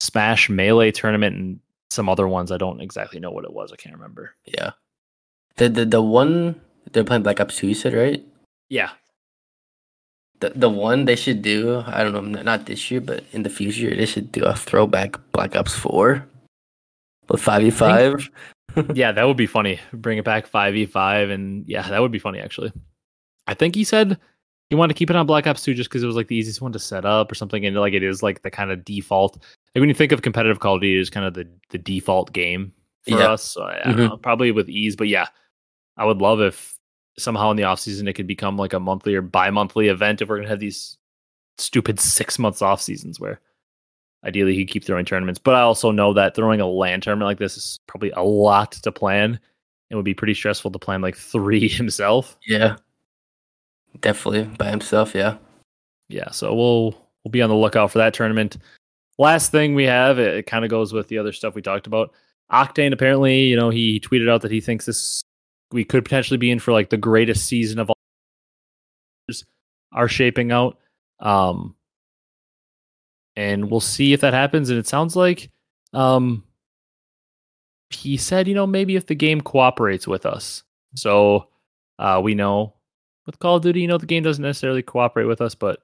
Smash 0.01 0.49
Melee 0.49 0.93
tournament 0.93 1.37
and 1.37 1.61
some 1.91 2.09
other 2.09 2.29
ones. 2.29 2.53
I 2.53 2.57
don't 2.57 2.81
exactly 2.81 3.21
know 3.21 3.31
what 3.31 3.45
it 3.45 3.53
was. 3.53 3.73
I 3.73 3.77
can't 3.77 3.95
remember. 3.95 4.35
Yeah. 4.47 4.71
The 5.57 5.69
the 5.69 5.85
the 5.85 6.03
one 6.03 6.61
they're 6.93 7.05
playing 7.05 7.23
Black 7.23 7.41
Ops 7.41 7.57
Two. 7.57 7.69
You 7.69 7.75
said 7.75 7.93
right? 7.93 8.25
Yeah. 8.69 8.91
The 10.41 10.51
the 10.51 10.71
one 10.71 11.05
they 11.05 11.17
should 11.17 11.43
do. 11.43 11.83
I 11.87 12.03
don't 12.03 12.13
know. 12.33 12.43
Not 12.43 12.67
this 12.67 12.91
year, 12.91 13.01
but 13.01 13.25
in 13.33 13.43
the 13.43 13.51
future, 13.51 13.95
they 13.95 14.07
should 14.07 14.33
do 14.33 14.43
a 14.45 14.55
throwback 14.55 15.17
Black 15.33 15.55
Ops 15.55 15.75
Four 15.75 16.27
with 17.29 17.43
five 17.43 17.63
v 17.63 17.71
five. 17.71 18.29
yeah, 18.95 19.13
that 19.13 19.25
would 19.25 19.37
be 19.37 19.47
funny. 19.47 19.81
Bring 19.93 20.19
it 20.19 20.25
back 20.25 20.47
5v5 20.49 21.33
and 21.33 21.65
yeah, 21.69 21.83
that 21.89 22.01
would 22.01 22.13
be 22.13 22.21
funny 22.21 22.39
actually. 22.39 22.73
I 23.49 23.55
think 23.55 23.75
he 23.75 23.83
said 23.83 24.17
he 24.71 24.77
wanted 24.77 24.95
to 24.95 24.99
keep 24.99 25.11
it 25.11 25.17
on 25.17 25.27
Black 25.27 25.49
Ops 25.49 25.63
2 25.65 25.75
just 25.75 25.91
because 25.91 26.05
it 26.05 26.07
was 26.07 26.15
like 26.15 26.29
the 26.29 26.37
easiest 26.37 26.61
one 26.63 26.71
to 26.73 26.79
set 26.79 27.05
up 27.05 27.33
or 27.33 27.35
something. 27.35 27.67
And 27.67 27.77
like 27.77 27.95
it 27.95 28.05
is 28.05 28.23
like 28.23 28.43
the 28.43 28.51
kind 28.51 28.71
of 28.71 28.85
default. 28.85 29.39
Like 29.75 29.81
when 29.81 29.89
you 29.89 29.95
think 29.95 30.13
of 30.13 30.23
competitive 30.23 30.61
Call 30.61 30.77
of 30.77 30.83
Duty, 30.83 31.01
it's 31.01 31.11
kind 31.11 31.27
of 31.27 31.35
the, 31.35 31.49
the 31.71 31.79
default 31.79 32.33
game 32.33 32.73
for 33.09 33.19
Yeah. 33.19 33.31
us. 33.33 33.43
So 33.43 33.65
I, 33.65 33.81
Mhm. 33.87 33.97
know, 33.97 34.17
probably 34.19 34.53
with 34.53 34.69
ease. 34.69 34.95
But 34.95 35.09
yeah, 35.09 35.27
I 35.97 36.05
would 36.05 36.19
love 36.19 36.41
if 36.41 36.77
somehow 37.21 37.51
in 37.51 37.57
the 37.57 37.65
off 37.65 37.81
season 37.81 38.09
it 38.09 38.15
could 38.15 38.27
become 38.27 38.57
like 38.57 38.73
a 38.73 38.81
monthly 38.81 39.15
or 39.15 39.23
bi 39.23 39.51
monthly 39.51 39.89
event 39.89 40.23
if 40.23 40.29
we're 40.29 40.37
gonna 40.37 40.49
have 40.49 40.61
these 40.61 40.99
stupid 41.59 42.01
six 42.01 42.39
months 42.39 42.63
off 42.63 42.81
seasons 42.81 43.21
where 43.21 43.41
ideally 44.25 44.55
he'd 44.55 44.67
keep 44.67 44.85
throwing 44.85 45.05
tournaments. 45.05 45.39
But 45.39 45.55
I 45.55 45.61
also 45.61 45.91
know 45.91 46.13
that 46.15 46.35
throwing 46.35 46.61
a 46.61 46.67
LAN 46.67 47.01
tournament 47.01 47.27
like 47.27 47.39
this 47.39 47.57
is 47.57 47.79
probably 47.87 48.11
a 48.11 48.23
lot 48.23 48.73
to 48.73 48.93
plan. 48.93 49.39
It 49.91 49.97
would 49.97 50.05
be 50.05 50.15
pretty 50.15 50.35
stressful 50.35 50.71
to 50.71 50.79
plan 50.79 51.01
like 51.01 51.17
three 51.17 51.69
himself. 51.69 52.37
Yeah. 52.47 52.77
Definitely 54.01 54.45
by 54.57 54.71
himself. 54.71 55.15
Yeah. 55.15 55.37
Yeah, 56.09 56.31
so 56.31 56.55
we'll 56.55 56.91
we'll 57.25 57.31
be 57.31 57.43
on 57.43 57.51
the 57.51 57.57
lookout 57.57 57.93
for 57.93 57.99
that 57.99 58.15
tournament. 58.15 58.57
Last 59.19 59.53
thing 59.53 59.75
we 59.75 59.85
have, 59.85 60.19
it, 60.19 60.39
it 60.39 60.47
kind 60.47 60.65
of 60.65 60.71
goes 60.71 60.93
with 60.93 61.09
the 61.09 61.19
other 61.19 61.33
stuff 61.33 61.55
we 61.55 61.63
talked 61.63 61.87
about. 61.87 62.13
Octane 62.51 62.93
apparently, 62.93 63.43
you 63.43 63.57
know, 63.57 63.71
he 63.71 64.01
tweeted 64.01 64.29
out 64.29 64.43
that 64.43 64.51
he 64.51 64.61
thinks 64.61 64.87
this 64.87 65.23
we 65.73 65.85
could 65.85 66.05
potentially 66.05 66.39
be 66.39 66.51
in 66.51 66.59
for 66.59 66.73
like 66.73 66.91
the 66.91 66.97
greatest 66.97 67.47
season 67.47 67.79
of 67.79 67.91
all 67.91 67.97
are 69.93 70.09
shaping 70.09 70.53
out. 70.53 70.79
Um 71.19 71.75
and 73.37 73.71
we'll 73.71 73.81
see 73.81 74.13
if 74.13 74.21
that 74.21 74.35
happens. 74.35 74.71
And 74.71 74.79
it 74.79 74.87
sounds 74.87 75.17
like 75.17 75.51
um 75.93 76.45
he 77.91 78.17
said, 78.17 78.47
you 78.47 78.55
know, 78.55 78.67
maybe 78.67 78.97
if 78.97 79.07
the 79.07 79.15
game 79.15 79.41
cooperates 79.41 80.07
with 80.07 80.27
us. 80.27 80.63
So 80.95 81.49
uh 81.99 82.21
we 82.23 82.35
know 82.35 82.75
with 83.27 83.39
Call 83.39 83.57
of 83.57 83.63
Duty, 83.63 83.81
you 83.81 83.89
know, 83.89 83.99
the 83.99 84.07
game 84.07 84.23
doesn't 84.23 84.43
necessarily 84.43 84.83
cooperate 84.83 85.27
with 85.27 85.41
us, 85.41 85.55
but 85.55 85.81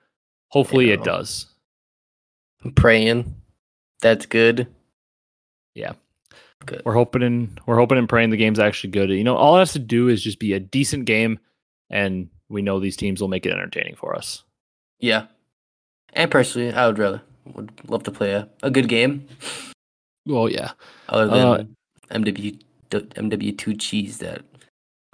hopefully 0.48 0.90
it 0.90 1.04
does. 1.04 1.46
I'm 2.64 2.72
praying. 2.72 3.34
That's 4.00 4.26
good. 4.26 4.66
Yeah. 5.74 5.92
Good. 6.64 6.82
We're 6.84 6.94
hoping 6.94 7.22
and 7.22 7.60
we're 7.66 7.76
hoping 7.76 7.98
and 7.98 8.08
praying 8.08 8.30
the 8.30 8.36
game's 8.36 8.58
actually 8.58 8.90
good. 8.90 9.10
You 9.10 9.24
know, 9.24 9.36
all 9.36 9.56
it 9.56 9.60
has 9.60 9.72
to 9.74 9.78
do 9.78 10.08
is 10.08 10.22
just 10.22 10.38
be 10.38 10.52
a 10.54 10.60
decent 10.60 11.04
game, 11.04 11.38
and 11.90 12.28
we 12.48 12.62
know 12.62 12.80
these 12.80 12.96
teams 12.96 13.20
will 13.20 13.28
make 13.28 13.44
it 13.46 13.52
entertaining 13.52 13.94
for 13.96 14.16
us. 14.16 14.42
Yeah. 14.98 15.26
And 16.14 16.30
personally, 16.30 16.72
I 16.72 16.86
would 16.86 16.98
rather 16.98 17.20
would 17.54 17.70
love 17.88 18.02
to 18.04 18.10
play 18.10 18.32
a, 18.32 18.48
a 18.62 18.70
good 18.70 18.88
game 18.88 19.28
Well, 20.26 20.48
yeah, 20.50 20.72
other 21.08 21.30
Uh, 21.30 21.56
than 21.58 21.76
MW 22.24 22.58
MW2 22.90 23.78
cheese 23.80 24.18
that 24.18 24.42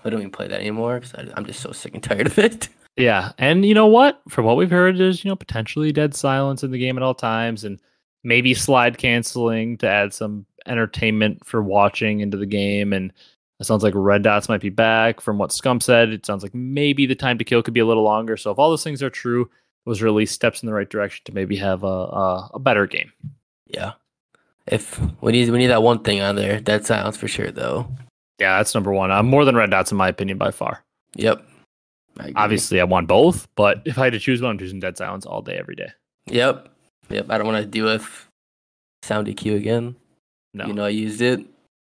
I 0.04 0.10
don't 0.10 0.20
even 0.20 0.30
play 0.30 0.48
that 0.48 0.60
anymore 0.60 1.00
because 1.00 1.14
I'm 1.34 1.44
just 1.44 1.60
so 1.60 1.72
sick 1.72 1.94
and 1.94 2.02
tired 2.02 2.26
of 2.26 2.38
it. 2.38 2.68
yeah, 2.96 3.32
and 3.38 3.64
you 3.66 3.74
know 3.74 3.86
what? 3.86 4.20
From 4.28 4.44
what 4.44 4.56
we've 4.56 4.70
heard, 4.70 4.98
there's 4.98 5.24
you 5.24 5.30
know 5.30 5.36
potentially 5.36 5.92
dead 5.92 6.14
silence 6.14 6.62
in 6.62 6.70
the 6.70 6.78
game 6.78 6.96
at 6.96 7.02
all 7.02 7.14
times, 7.14 7.64
and 7.64 7.78
maybe 8.24 8.54
slide 8.54 8.98
canceling 8.98 9.76
to 9.78 9.88
add 9.88 10.14
some 10.14 10.46
entertainment 10.66 11.44
for 11.44 11.62
watching 11.62 12.20
into 12.20 12.36
the 12.36 12.46
game. 12.46 12.92
And 12.92 13.12
it 13.60 13.66
sounds 13.66 13.82
like 13.82 13.94
red 13.96 14.22
dots 14.22 14.48
might 14.48 14.60
be 14.60 14.70
back. 14.70 15.20
From 15.20 15.38
what 15.38 15.50
Scump 15.50 15.82
said, 15.82 16.10
it 16.10 16.26
sounds 16.26 16.42
like 16.42 16.54
maybe 16.54 17.06
the 17.06 17.14
time 17.14 17.38
to 17.38 17.44
kill 17.44 17.62
could 17.62 17.74
be 17.74 17.80
a 17.80 17.86
little 17.86 18.02
longer. 18.02 18.36
So 18.36 18.50
if 18.50 18.58
all 18.58 18.70
those 18.70 18.84
things 18.84 19.02
are 19.02 19.10
true, 19.10 19.50
are 19.86 19.92
at 19.92 20.14
least 20.14 20.34
steps 20.34 20.62
in 20.62 20.66
the 20.66 20.72
right 20.72 20.88
direction 20.88 21.22
to 21.24 21.34
maybe 21.34 21.56
have 21.56 21.82
a 21.82 21.86
a, 21.86 22.50
a 22.54 22.58
better 22.58 22.86
game. 22.86 23.12
Yeah. 23.66 23.92
If 24.66 25.00
we 25.20 25.32
need 25.32 25.50
we 25.50 25.58
need 25.58 25.68
that 25.68 25.82
one 25.82 26.02
thing 26.02 26.20
on 26.20 26.36
there, 26.36 26.60
dead 26.60 26.86
silence 26.86 27.16
for 27.16 27.28
sure 27.28 27.50
though. 27.50 27.88
Yeah, 28.38 28.58
that's 28.58 28.74
number 28.74 28.92
one. 28.92 29.10
I'm 29.10 29.26
more 29.26 29.44
than 29.44 29.56
red 29.56 29.70
dots 29.70 29.90
in 29.90 29.98
my 29.98 30.08
opinion 30.08 30.38
by 30.38 30.50
far. 30.50 30.84
Yep. 31.16 31.44
I. 32.18 32.32
Obviously, 32.36 32.80
I 32.80 32.84
want 32.84 33.08
both, 33.08 33.48
but 33.56 33.82
if 33.84 33.98
I 33.98 34.04
had 34.04 34.12
to 34.12 34.18
choose 34.18 34.42
one, 34.42 34.52
I'm 34.52 34.58
choosing 34.58 34.80
dead 34.80 34.96
silence 34.96 35.26
all 35.26 35.42
day, 35.42 35.56
every 35.56 35.74
day. 35.74 35.88
Yep. 36.26 36.68
Yep. 37.10 37.26
I 37.30 37.38
don't 37.38 37.46
want 37.46 37.62
to 37.62 37.66
deal 37.66 37.86
with 37.86 38.28
sound 39.02 39.26
EQ 39.26 39.56
again. 39.56 39.96
No, 40.54 40.66
You 40.66 40.72
know 40.74 40.84
I 40.84 40.90
used 40.90 41.20
it. 41.22 41.40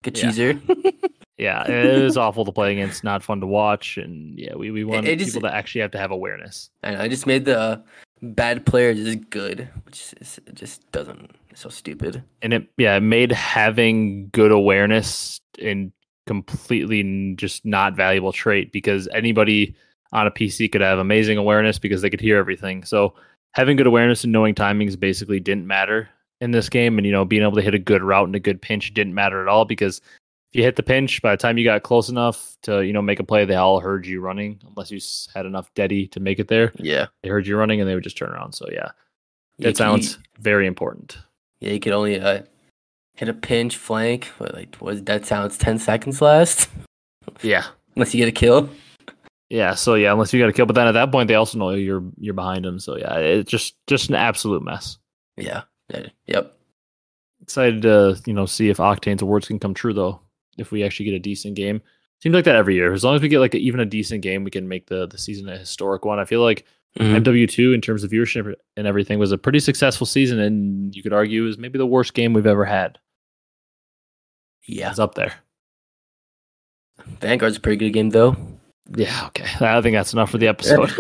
Good 0.04 0.18
Yeah. 0.18 0.26
cheeser. 0.30 0.94
yeah, 1.38 1.64
it 1.68 1.86
is 1.86 2.18
awful 2.18 2.46
to 2.46 2.52
play 2.52 2.72
against, 2.74 3.04
not 3.04 3.24
fun 3.24 3.40
to 3.42 3.48
watch, 3.48 3.98
and 3.98 4.38
yeah, 4.38 4.56
we, 4.56 4.72
we 4.72 4.84
want 4.84 5.06
just- 5.06 5.26
people 5.26 5.42
to 5.48 5.54
actually 5.54 5.82
have 5.82 5.92
to 5.92 5.98
have 5.98 6.12
awareness. 6.12 6.70
I 6.84 6.92
know, 6.92 7.02
I 7.02 7.08
just 7.08 7.26
made 7.28 7.46
the 7.46 7.60
uh, 7.60 7.78
bad 8.22 8.66
player 8.66 8.94
just 8.94 9.30
good, 9.30 9.68
which 9.86 10.14
is, 10.20 10.40
it 10.46 10.56
just 10.56 10.92
doesn't. 10.92 11.32
So 11.54 11.70
stupid. 11.70 12.24
And 12.42 12.54
it 12.54 12.68
yeah, 12.78 12.96
it 12.96 13.02
made 13.02 13.32
having 13.32 14.30
good 14.30 14.52
awareness 14.52 15.42
and 15.62 15.92
completely 16.28 17.34
just 17.36 17.66
not 17.66 17.96
valuable 17.96 18.32
trait 18.32 18.72
because 18.72 19.08
anybody 19.14 19.76
on 20.14 20.28
a 20.28 20.32
PC 20.32 20.72
could 20.72 20.82
have 20.82 20.98
amazing 21.00 21.38
awareness 21.38 21.78
because 21.78 22.02
they 22.02 22.10
could 22.10 22.22
hear 22.22 22.38
everything. 22.38 22.84
So 22.86 23.14
having 23.52 23.76
good 23.76 23.88
awareness 23.88 24.24
and 24.24 24.32
knowing 24.32 24.56
timings 24.56 24.98
basically 24.98 25.40
didn't 25.42 25.68
matter 25.68 26.08
in 26.42 26.52
this 26.52 26.68
game, 26.70 26.98
and 26.98 27.06
you 27.06 27.14
know 27.14 27.24
being 27.24 27.44
able 27.44 27.56
to 27.56 27.62
hit 27.62 27.74
a 27.76 27.80
good 27.80 28.04
route 28.04 28.26
and 28.26 28.36
a 28.36 28.40
good 28.40 28.62
pinch 28.62 28.94
didn't 28.94 29.14
matter 29.14 29.42
at 29.42 29.48
all 29.48 29.64
because 29.64 30.02
if 30.50 30.58
you 30.58 30.64
hit 30.64 30.76
the 30.76 30.84
pinch 30.84 31.22
by 31.22 31.32
the 31.32 31.38
time 31.38 31.58
you 31.58 31.64
got 31.64 31.84
close 31.84 32.10
enough 32.10 32.58
to 32.64 32.82
you 32.86 32.92
know 32.92 33.02
make 33.02 33.20
a 33.20 33.24
play, 33.24 33.46
they 33.46 33.56
all 33.56 33.80
heard 33.80 34.06
you 34.06 34.20
running 34.20 34.60
unless 34.68 34.92
you 34.92 35.00
had 35.34 35.46
enough 35.46 35.74
deady 35.76 36.08
to 36.08 36.20
make 36.20 36.40
it 36.40 36.50
there. 36.50 36.74
Yeah. 36.76 37.06
They 37.24 37.30
heard 37.30 37.48
you 37.48 37.56
running 37.56 37.80
and 37.80 37.90
they 37.90 37.96
would 37.96 38.04
just 38.04 38.18
turn 38.18 38.32
around. 38.32 38.54
So 38.54 38.68
yeah, 38.72 38.90
that 39.60 39.78
sounds 39.78 40.18
very 40.40 40.68
important. 40.68 41.18
Yeah, 41.62 41.72
you 41.72 41.80
could 41.80 41.94
only 41.94 42.20
uh, 42.20 42.42
hit 43.16 43.30
a 43.30 43.34
pinch 43.34 43.78
flank. 43.78 44.26
What, 44.40 44.54
like 44.54 44.76
was 44.82 45.04
that 45.04 45.26
sounds 45.26 45.58
ten 45.58 45.80
seconds 45.80 46.22
last, 46.22 46.70
Yeah. 47.42 47.66
unless 47.96 48.14
you 48.14 48.18
get 48.20 48.28
a 48.28 48.32
kill. 48.34 48.70
Yeah, 49.50 49.76
so 49.76 49.96
yeah, 49.96 50.14
unless 50.14 50.34
you 50.34 50.40
got 50.40 50.50
a 50.50 50.54
kill, 50.54 50.66
but 50.66 50.76
then 50.76 50.88
at 50.88 50.94
that 50.94 51.12
point 51.12 51.28
they 51.28 51.36
also 51.36 51.58
know 51.58 51.72
you're 51.72 52.04
you're 52.18 52.34
behind 52.34 52.66
them. 52.66 52.80
So 52.80 52.98
yeah, 52.98 53.16
it's 53.18 53.52
just 53.52 53.76
just 53.88 54.10
an 54.10 54.16
absolute 54.16 54.64
mess. 54.64 54.98
Yeah. 55.38 55.64
Yep. 56.28 56.54
Excited 57.42 57.82
to 57.84 58.22
you 58.26 58.34
know 58.34 58.46
see 58.46 58.70
if 58.70 58.78
Octane's 58.78 59.22
awards 59.22 59.48
can 59.48 59.60
come 59.60 59.74
true 59.74 59.94
though. 59.94 60.22
If 60.58 60.72
we 60.72 60.84
actually 60.84 61.06
get 61.06 61.16
a 61.16 61.20
decent 61.20 61.56
game, 61.56 61.82
Seems 62.22 62.36
like 62.36 62.46
that 62.46 62.56
every 62.56 62.76
year. 62.76 62.94
As 62.94 63.04
long 63.04 63.16
as 63.16 63.22
we 63.24 63.30
get 63.30 63.40
like 63.40 63.56
a, 63.56 63.58
even 63.58 63.80
a 63.80 63.86
decent 63.86 64.22
game, 64.22 64.44
we 64.44 64.52
can 64.52 64.68
make 64.68 64.86
the 64.88 65.08
the 65.08 65.18
season 65.18 65.50
a 65.50 65.58
historic 65.58 66.06
one. 66.06 66.20
I 66.20 66.26
feel 66.26 66.42
like 66.42 66.66
Mhm. 67.00 67.24
MW2 67.24 67.74
in 67.74 67.80
terms 67.82 68.04
of 68.04 68.12
viewership 68.12 68.54
and 68.76 68.86
everything 68.86 69.18
was 69.18 69.32
a 69.32 69.38
pretty 69.38 69.60
successful 69.62 70.06
season, 70.06 70.40
and 70.40 70.94
you 70.96 71.02
could 71.02 71.14
argue 71.14 71.48
is 71.48 71.58
maybe 71.58 71.78
the 71.80 71.86
worst 71.86 72.14
game 72.14 72.34
we've 72.34 72.46
ever 72.46 72.66
had. 72.66 73.00
Yeah, 74.68 74.90
It's 74.92 75.00
up 75.00 75.16
there. 75.16 75.34
Vanguard's 77.22 77.58
a 77.58 77.62
pretty 77.62 77.78
good 77.78 77.92
game 77.94 78.10
though. 78.10 78.36
Yeah, 78.96 79.28
okay. 79.28 79.46
I 79.66 79.82
think 79.82 79.96
that's 79.96 80.12
enough 80.14 80.30
for 80.32 80.38
the 80.38 80.48
episode. 80.50 80.92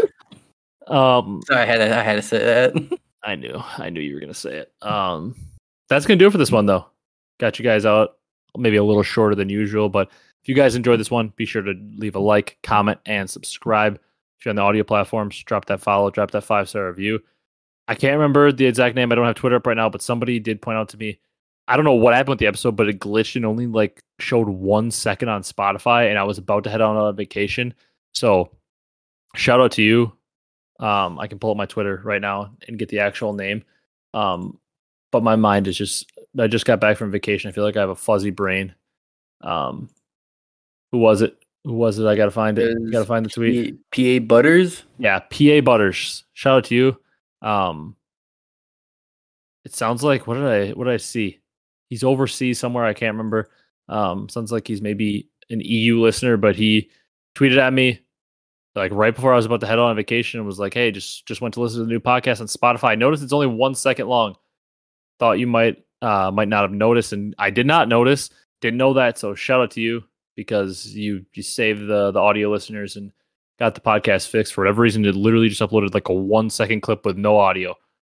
um, 0.87 1.41
Sorry, 1.45 1.61
I 1.61 1.65
had 1.65 1.77
to, 1.77 1.97
I 1.99 2.01
had 2.03 2.15
to 2.15 2.21
say 2.21 2.39
that. 2.39 2.99
I 3.23 3.35
knew, 3.35 3.61
I 3.77 3.89
knew 3.89 4.01
you 4.01 4.15
were 4.15 4.21
gonna 4.21 4.33
say 4.33 4.57
it. 4.57 4.73
Um, 4.81 5.35
that's 5.89 6.05
gonna 6.05 6.17
do 6.17 6.27
it 6.27 6.31
for 6.31 6.37
this 6.37 6.51
one, 6.51 6.65
though. 6.65 6.85
Got 7.39 7.59
you 7.59 7.63
guys 7.63 7.85
out 7.85 8.17
maybe 8.57 8.77
a 8.77 8.83
little 8.83 9.03
shorter 9.03 9.35
than 9.35 9.49
usual, 9.49 9.89
but 9.89 10.09
if 10.43 10.49
you 10.49 10.55
guys 10.55 10.75
enjoyed 10.75 10.99
this 10.99 11.11
one, 11.11 11.33
be 11.35 11.45
sure 11.45 11.61
to 11.61 11.73
leave 11.97 12.15
a 12.15 12.19
like, 12.19 12.57
comment, 12.63 12.99
and 13.05 13.29
subscribe. 13.29 13.99
If 14.39 14.45
you're 14.45 14.51
on 14.51 14.55
the 14.55 14.63
audio 14.63 14.83
platforms, 14.83 15.41
drop 15.43 15.65
that 15.65 15.81
follow, 15.81 16.09
drop 16.09 16.31
that 16.31 16.43
five 16.43 16.67
star 16.67 16.87
review. 16.87 17.21
I 17.87 17.95
can't 17.95 18.13
remember 18.13 18.51
the 18.51 18.65
exact 18.65 18.95
name. 18.95 19.11
I 19.11 19.15
don't 19.15 19.25
have 19.25 19.35
Twitter 19.35 19.57
up 19.57 19.67
right 19.67 19.77
now, 19.77 19.89
but 19.89 20.01
somebody 20.01 20.39
did 20.39 20.61
point 20.61 20.77
out 20.77 20.89
to 20.89 20.97
me. 20.97 21.19
I 21.67 21.75
don't 21.75 21.85
know 21.85 21.93
what 21.93 22.13
happened 22.13 22.31
with 22.31 22.39
the 22.39 22.47
episode, 22.47 22.75
but 22.75 22.89
it 22.89 22.99
glitched 22.99 23.35
and 23.35 23.45
only 23.45 23.67
like 23.67 24.01
showed 24.19 24.49
one 24.49 24.89
second 24.91 25.29
on 25.29 25.43
Spotify, 25.43 26.09
and 26.09 26.17
I 26.17 26.23
was 26.23 26.37
about 26.37 26.63
to 26.63 26.69
head 26.69 26.81
on 26.81 26.97
a 26.97 27.13
vacation. 27.13 27.73
So, 28.13 28.49
shout 29.35 29.61
out 29.61 29.71
to 29.73 29.83
you. 29.83 30.11
Um, 30.81 31.19
I 31.19 31.27
can 31.27 31.39
pull 31.39 31.51
up 31.51 31.57
my 31.57 31.67
Twitter 31.67 32.01
right 32.03 32.21
now 32.21 32.51
and 32.67 32.77
get 32.77 32.89
the 32.89 32.99
actual 32.99 33.33
name. 33.33 33.63
Um, 34.13 34.59
but 35.11 35.23
my 35.23 35.35
mind 35.35 35.67
is 35.67 35.77
just 35.77 36.11
I 36.37 36.47
just 36.47 36.65
got 36.65 36.81
back 36.81 36.97
from 36.97 37.11
vacation. 37.11 37.49
I 37.49 37.51
feel 37.51 37.63
like 37.63 37.77
I 37.77 37.81
have 37.81 37.89
a 37.89 37.95
fuzzy 37.95 38.31
brain. 38.31 38.73
Um, 39.41 39.89
who 40.91 40.97
was 40.97 41.21
it? 41.21 41.37
Who 41.63 41.73
was 41.73 41.99
it? 41.99 42.07
I 42.07 42.15
gotta 42.15 42.31
find 42.31 42.57
it. 42.57 42.75
Gotta 42.91 43.05
find 43.05 43.25
the 43.25 43.29
tweet. 43.29 43.77
P- 43.91 44.19
PA 44.19 44.25
Butters. 44.25 44.83
Yeah, 44.97 45.19
PA 45.19 45.61
Butters. 45.61 46.23
Shout 46.33 46.57
out 46.57 46.63
to 46.65 46.75
you. 46.75 47.47
Um, 47.47 47.95
it 49.63 49.75
sounds 49.75 50.03
like 50.03 50.25
what 50.25 50.35
did 50.35 50.45
I 50.45 50.69
what 50.71 50.85
did 50.85 50.93
I 50.93 50.97
see? 50.97 51.39
He's 51.89 52.03
overseas 52.03 52.57
somewhere. 52.57 52.85
I 52.85 52.93
can't 52.93 53.15
remember. 53.15 53.49
Um, 53.89 54.29
sounds 54.29 54.51
like 54.51 54.67
he's 54.67 54.81
maybe 54.81 55.27
an 55.49 55.61
EU 55.61 55.99
listener, 55.99 56.37
but 56.37 56.55
he 56.55 56.89
tweeted 57.35 57.57
at 57.57 57.73
me 57.73 57.99
like 58.75 58.91
right 58.93 59.13
before 59.13 59.33
I 59.33 59.35
was 59.35 59.45
about 59.45 59.59
to 59.61 59.67
head 59.67 59.79
on 59.79 59.95
vacation 59.95 60.39
and 60.39 60.47
was 60.47 60.59
like, 60.59 60.73
"Hey, 60.73 60.91
just 60.91 61.25
just 61.25 61.41
went 61.41 61.53
to 61.55 61.61
listen 61.61 61.79
to 61.79 61.85
the 61.85 61.91
new 61.91 61.99
podcast 61.99 62.39
on 62.41 62.47
Spotify. 62.47 62.89
I 62.89 62.95
noticed 62.95 63.23
it's 63.23 63.33
only 63.33 63.47
one 63.47 63.75
second 63.75 64.07
long. 64.07 64.35
Thought 65.19 65.39
you 65.39 65.47
might 65.47 65.83
uh 66.01 66.31
might 66.31 66.47
not 66.47 66.61
have 66.63 66.71
noticed, 66.71 67.13
and 67.13 67.35
I 67.37 67.49
did 67.49 67.65
not 67.67 67.87
notice. 67.87 68.29
Didn't 68.61 68.77
know 68.77 68.93
that. 68.93 69.17
So 69.17 69.35
shout 69.35 69.61
out 69.61 69.71
to 69.71 69.81
you 69.81 70.03
because 70.35 70.87
you 70.95 71.25
you 71.33 71.43
saved 71.43 71.81
the 71.87 72.11
the 72.11 72.19
audio 72.19 72.49
listeners 72.49 72.95
and 72.95 73.11
got 73.59 73.75
the 73.75 73.81
podcast 73.81 74.27
fixed 74.29 74.53
for 74.53 74.61
whatever 74.63 74.81
reason. 74.81 75.05
It 75.05 75.15
literally 75.15 75.49
just 75.49 75.61
uploaded 75.61 75.93
like 75.93 76.09
a 76.09 76.13
one 76.13 76.49
second 76.49 76.81
clip 76.81 77.05
with 77.05 77.17
no 77.17 77.37
audio, 77.37 77.75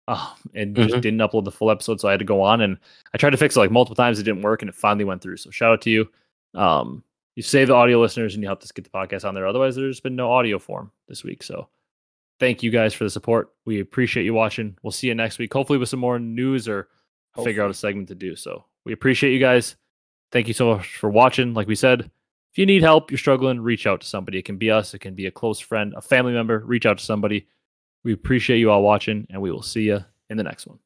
um, 0.07 0.27
and 0.53 0.75
just 0.75 0.95
Mhm. 0.95 1.01
didn't 1.01 1.19
upload 1.21 1.45
the 1.45 1.51
full 1.51 1.71
episode. 1.71 1.99
So 2.01 2.07
I 2.07 2.11
had 2.11 2.19
to 2.19 2.25
go 2.25 2.41
on 2.41 2.61
and 2.61 2.77
I 3.13 3.17
tried 3.17 3.31
to 3.31 3.37
fix 3.37 3.55
it 3.55 3.59
like 3.59 3.71
multiple 3.71 3.95
times. 3.95 4.19
It 4.19 4.23
didn't 4.23 4.41
work, 4.43 4.61
and 4.61 4.69
it 4.69 4.75
finally 4.75 5.05
went 5.05 5.21
through. 5.21 5.37
So 5.37 5.49
shout 5.49 5.71
out 5.71 5.81
to 5.83 5.89
you. 5.89 6.09
Um, 6.53 7.03
you 7.35 7.43
save 7.43 7.67
the 7.67 7.73
audio 7.73 7.99
listeners 7.99 8.33
and 8.33 8.43
you 8.43 8.47
helped 8.47 8.63
us 8.63 8.71
get 8.71 8.83
the 8.83 8.89
podcast 8.89 9.25
on 9.27 9.35
there. 9.35 9.47
Otherwise, 9.47 9.75
there's 9.75 9.99
been 9.99 10.15
no 10.15 10.31
audio 10.31 10.59
form 10.59 10.91
this 11.07 11.23
week. 11.23 11.43
So 11.43 11.69
thank 12.39 12.61
you 12.63 12.71
guys 12.71 12.93
for 12.93 13.03
the 13.03 13.09
support. 13.09 13.51
We 13.65 13.79
appreciate 13.79 14.25
you 14.25 14.33
watching. 14.33 14.77
We'll 14.83 14.91
see 14.91 15.07
you 15.07 15.15
next 15.15 15.39
week, 15.39 15.53
hopefully 15.53 15.79
with 15.79 15.89
some 15.89 15.99
more 15.99 16.19
news 16.19 16.67
or 16.67 16.89
figure 17.43 17.63
out 17.63 17.71
a 17.71 17.73
segment 17.73 18.09
to 18.09 18.15
do. 18.15 18.35
So 18.35 18.65
we 18.85 18.93
appreciate 18.93 19.31
you 19.31 19.39
guys. 19.39 19.75
Thank 20.31 20.47
you 20.47 20.53
so 20.53 20.75
much 20.75 20.97
for 20.97 21.09
watching. 21.09 21.53
Like 21.53 21.67
we 21.67 21.75
said, 21.75 22.01
if 22.01 22.57
you 22.57 22.65
need 22.65 22.81
help, 22.81 23.11
you're 23.11 23.17
struggling, 23.17 23.61
reach 23.61 23.87
out 23.87 24.01
to 24.01 24.07
somebody. 24.07 24.39
It 24.39 24.45
can 24.45 24.57
be 24.57 24.71
us, 24.71 24.93
it 24.93 24.99
can 24.99 25.15
be 25.15 25.27
a 25.27 25.31
close 25.31 25.59
friend, 25.59 25.93
a 25.95 26.01
family 26.01 26.33
member. 26.33 26.59
Reach 26.59 26.85
out 26.85 26.97
to 26.97 27.03
somebody. 27.03 27.47
We 28.03 28.13
appreciate 28.13 28.57
you 28.57 28.71
all 28.71 28.81
watching, 28.81 29.27
and 29.29 29.41
we 29.41 29.51
will 29.51 29.61
see 29.61 29.83
you 29.83 30.03
in 30.29 30.37
the 30.37 30.43
next 30.43 30.67
one. 30.67 30.79